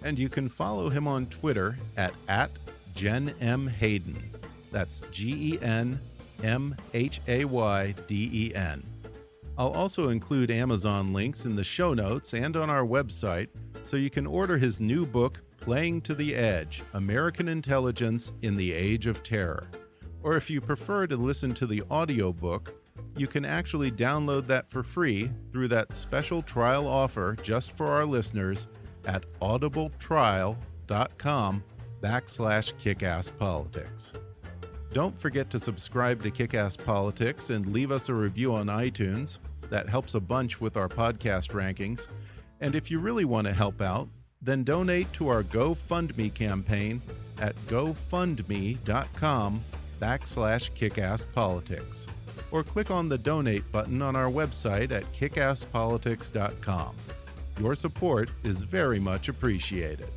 And 0.03 0.19
you 0.19 0.29
can 0.29 0.49
follow 0.49 0.87
him 0.87 1.07
on 1.07 1.25
Twitter 1.25 1.75
at, 1.97 2.13
at 2.27 2.51
Gen 2.93 3.33
M 3.41 3.65
Hayden. 3.65 4.29
That's 4.71 5.01
G 5.09 5.55
E 5.55 5.59
N 5.63 5.99
M 6.43 6.75
H 6.93 7.21
A 7.27 7.43
Y 7.43 7.95
D 8.05 8.29
E 8.31 8.53
N. 8.53 8.83
I'll 9.57 9.71
also 9.71 10.09
include 10.09 10.51
Amazon 10.51 11.11
links 11.11 11.45
in 11.45 11.55
the 11.55 11.63
show 11.63 11.95
notes 11.95 12.35
and 12.35 12.55
on 12.55 12.69
our 12.69 12.85
website 12.85 13.47
so 13.87 13.97
you 13.97 14.11
can 14.11 14.27
order 14.27 14.59
his 14.59 14.79
new 14.79 15.07
book, 15.07 15.41
Playing 15.59 16.01
to 16.01 16.13
the 16.13 16.35
Edge 16.35 16.83
American 16.93 17.47
Intelligence 17.47 18.33
in 18.43 18.55
the 18.55 18.71
Age 18.71 19.07
of 19.07 19.23
Terror. 19.23 19.67
Or 20.21 20.37
if 20.37 20.51
you 20.51 20.61
prefer 20.61 21.07
to 21.07 21.17
listen 21.17 21.51
to 21.55 21.65
the 21.65 21.81
audiobook, 21.89 22.75
you 23.17 23.27
can 23.27 23.45
actually 23.45 23.91
download 23.91 24.47
that 24.47 24.69
for 24.69 24.83
free 24.83 25.31
through 25.51 25.67
that 25.69 25.91
special 25.91 26.41
trial 26.41 26.87
offer 26.87 27.35
just 27.41 27.71
for 27.73 27.87
our 27.87 28.05
listeners 28.05 28.67
at 29.05 29.25
audibletrial.com 29.41 31.63
backslash 32.01 32.73
kickasspolitics. 32.75 34.13
Don't 34.93 35.17
forget 35.17 35.49
to 35.51 35.59
subscribe 35.59 36.21
to 36.23 36.31
Kickass 36.31 36.83
Politics 36.83 37.49
and 37.49 37.65
leave 37.67 37.91
us 37.91 38.09
a 38.09 38.13
review 38.13 38.53
on 38.53 38.67
iTunes. 38.67 39.39
That 39.69 39.87
helps 39.87 40.15
a 40.15 40.19
bunch 40.19 40.59
with 40.59 40.75
our 40.75 40.89
podcast 40.89 41.51
rankings. 41.51 42.07
And 42.59 42.75
if 42.75 42.91
you 42.91 42.99
really 42.99 43.23
want 43.23 43.47
to 43.47 43.53
help 43.53 43.81
out, 43.81 44.09
then 44.41 44.63
donate 44.63 45.11
to 45.13 45.29
our 45.29 45.43
GoFundMe 45.43 46.33
campaign 46.33 47.01
at 47.39 47.55
gofundme.com 47.67 49.61
backslash 50.01 50.71
kickasspolitics 50.71 52.07
or 52.51 52.63
click 52.63 52.91
on 52.91 53.09
the 53.09 53.17
donate 53.17 53.69
button 53.71 54.01
on 54.01 54.15
our 54.15 54.29
website 54.29 54.91
at 54.91 55.11
kickasspolitics.com. 55.13 56.95
Your 57.59 57.75
support 57.75 58.29
is 58.43 58.63
very 58.63 58.99
much 58.99 59.29
appreciated. 59.29 60.09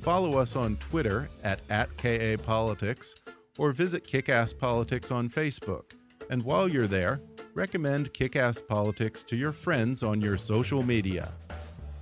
Follow 0.00 0.38
us 0.38 0.56
on 0.56 0.76
Twitter 0.76 1.30
at, 1.42 1.66
KAPolitics 1.68 3.14
or 3.58 3.72
visit 3.72 4.06
Kickass 4.06 4.56
Politics 4.56 5.10
on 5.10 5.30
Facebook. 5.30 5.92
And 6.28 6.42
while 6.42 6.68
you're 6.68 6.86
there, 6.86 7.20
recommend 7.54 8.12
Kickass 8.12 8.66
Politics 8.66 9.22
to 9.24 9.36
your 9.36 9.52
friends 9.52 10.02
on 10.02 10.20
your 10.20 10.36
social 10.36 10.82
media. 10.82 11.32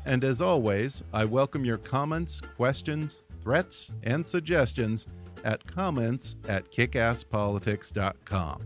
And 0.04 0.24
as 0.24 0.42
always, 0.42 1.02
I 1.12 1.24
welcome 1.24 1.64
your 1.64 1.78
comments, 1.78 2.40
questions, 2.40 3.22
threats, 3.40 3.92
and 4.02 4.26
suggestions 4.26 5.06
at 5.44 5.64
comments 5.66 6.36
at 6.48 6.72
kickasspolitics.com. 6.72 8.62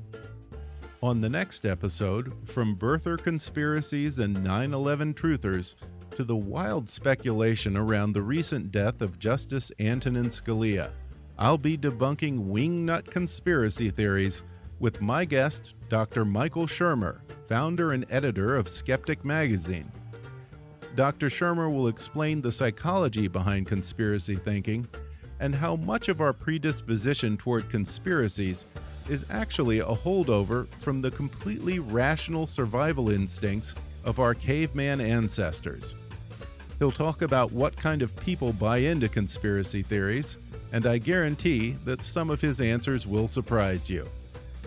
On 1.03 1.21
the 1.21 1.29
next 1.29 1.67
episode, 1.67 2.33
from 2.49 2.75
birther 2.75 3.23
conspiracies 3.23 4.19
and 4.19 4.43
9 4.43 4.73
11 4.73 5.13
truthers 5.13 5.75
to 6.13 6.25
the 6.25 6.35
wild 6.35 6.89
speculation 6.89 7.77
around 7.77 8.13
the 8.13 8.23
recent 8.23 8.73
death 8.73 9.03
of 9.03 9.19
Justice 9.19 9.71
Antonin 9.79 10.31
Scalia, 10.31 10.91
I'll 11.39 11.59
be 11.59 11.77
debunking 11.77 12.49
wingnut 12.49 13.11
conspiracy 13.11 13.91
theories 13.91 14.43
with 14.81 15.03
my 15.03 15.27
guest, 15.27 15.75
Dr. 15.91 16.25
Michael 16.25 16.67
Shermer, 16.67 17.21
founder 17.47 17.93
and 17.93 18.07
editor 18.09 18.57
of 18.57 18.67
Skeptic 18.67 19.23
Magazine. 19.23 19.93
Dr. 20.95 21.29
Shermer 21.29 21.71
will 21.71 21.89
explain 21.89 22.41
the 22.41 22.51
psychology 22.51 23.29
behind 23.29 23.67
conspiracy 23.67 24.37
thinking 24.37 24.89
and 25.41 25.55
how 25.55 25.77
much 25.77 26.09
of 26.09 26.23
our 26.23 26.33
predisposition 26.33 27.37
toward 27.37 27.69
conspiracies 27.69 28.65
is 29.09 29.27
actually 29.31 29.81
a 29.81 29.85
holdover 29.85 30.67
from 30.81 31.01
the 31.01 31.11
completely 31.11 31.79
rational 31.79 32.47
survival 32.47 33.11
instincts 33.11 33.75
of 34.05 34.21
our 34.21 34.35
caveman 34.35 35.01
ancestors. 35.01 35.97
He'll 36.79 36.93
talk 36.93 37.23
about 37.23 37.53
what 37.53 37.77
kind 37.77 38.03
of 38.03 38.15
people 38.17 38.53
buy 38.53 38.79
into 38.79 39.09
conspiracy 39.09 39.83
theories, 39.83 40.37
and 40.73 40.87
I 40.87 40.99
guarantee 40.99 41.77
that 41.85 42.03
some 42.03 42.31
of 42.31 42.41
his 42.41 42.61
answers 42.61 43.07
will 43.07 43.29
surprise 43.29 43.89
you. 43.89 44.09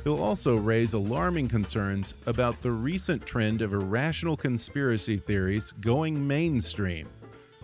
He'll 0.04 0.22
also 0.22 0.56
raise 0.56 0.94
alarming 0.94 1.50
concerns 1.50 2.16
about 2.26 2.62
the 2.62 2.72
recent 2.72 3.26
trend 3.26 3.62
of 3.62 3.74
irrational 3.74 4.38
conspiracy 4.38 5.18
theories 5.18 5.74
going 5.82 6.26
mainstream, 6.26 7.08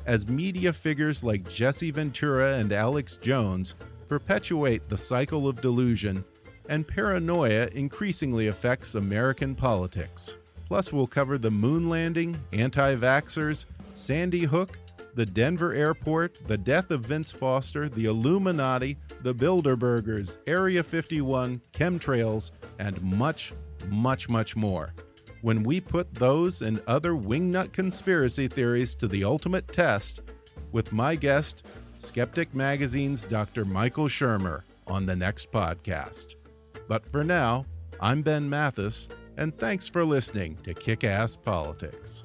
as 0.05 0.27
media 0.27 0.71
figures 0.71 1.23
like 1.23 1.49
Jesse 1.49 1.91
Ventura 1.91 2.57
and 2.57 2.71
Alex 2.71 3.17
Jones 3.21 3.75
perpetuate 4.07 4.87
the 4.89 4.97
cycle 4.97 5.47
of 5.47 5.61
delusion 5.61 6.23
and 6.69 6.87
paranoia 6.87 7.67
increasingly 7.73 8.47
affects 8.47 8.95
American 8.95 9.55
politics. 9.55 10.35
Plus, 10.67 10.91
we'll 10.91 11.07
cover 11.07 11.37
the 11.37 11.51
moon 11.51 11.89
landing, 11.89 12.39
anti 12.53 12.95
vaxxers, 12.95 13.65
Sandy 13.93 14.41
Hook, 14.41 14.79
the 15.13 15.25
Denver 15.25 15.73
airport, 15.73 16.37
the 16.47 16.57
death 16.57 16.91
of 16.91 17.05
Vince 17.05 17.31
Foster, 17.31 17.87
the 17.87 18.05
Illuminati, 18.05 18.97
the 19.21 19.33
Bilderbergers, 19.33 20.37
Area 20.47 20.83
51, 20.83 21.61
chemtrails, 21.71 22.51
and 22.79 23.01
much, 23.01 23.53
much, 23.87 24.27
much 24.27 24.55
more. 24.55 24.89
When 25.41 25.63
we 25.63 25.79
put 25.79 26.13
those 26.13 26.61
and 26.61 26.81
other 26.87 27.13
wingnut 27.13 27.71
conspiracy 27.71 28.47
theories 28.47 28.95
to 28.95 29.07
the 29.07 29.23
ultimate 29.23 29.67
test, 29.67 30.21
with 30.71 30.91
my 30.91 31.15
guest, 31.15 31.63
Skeptic 31.97 32.53
Magazine's 32.53 33.23
Dr. 33.23 33.63
Michael 33.63 34.07
Shermer, 34.07 34.63
on 34.87 35.05
the 35.05 35.15
next 35.15 35.51
podcast. 35.51 36.35
But 36.87 37.09
for 37.11 37.23
now, 37.23 37.65
I'm 37.99 38.21
Ben 38.21 38.49
Mathis, 38.49 39.09
and 39.37 39.57
thanks 39.57 39.87
for 39.87 40.03
listening 40.03 40.57
to 40.63 40.73
Kick 40.73 41.03
Ass 41.03 41.35
Politics. 41.35 42.24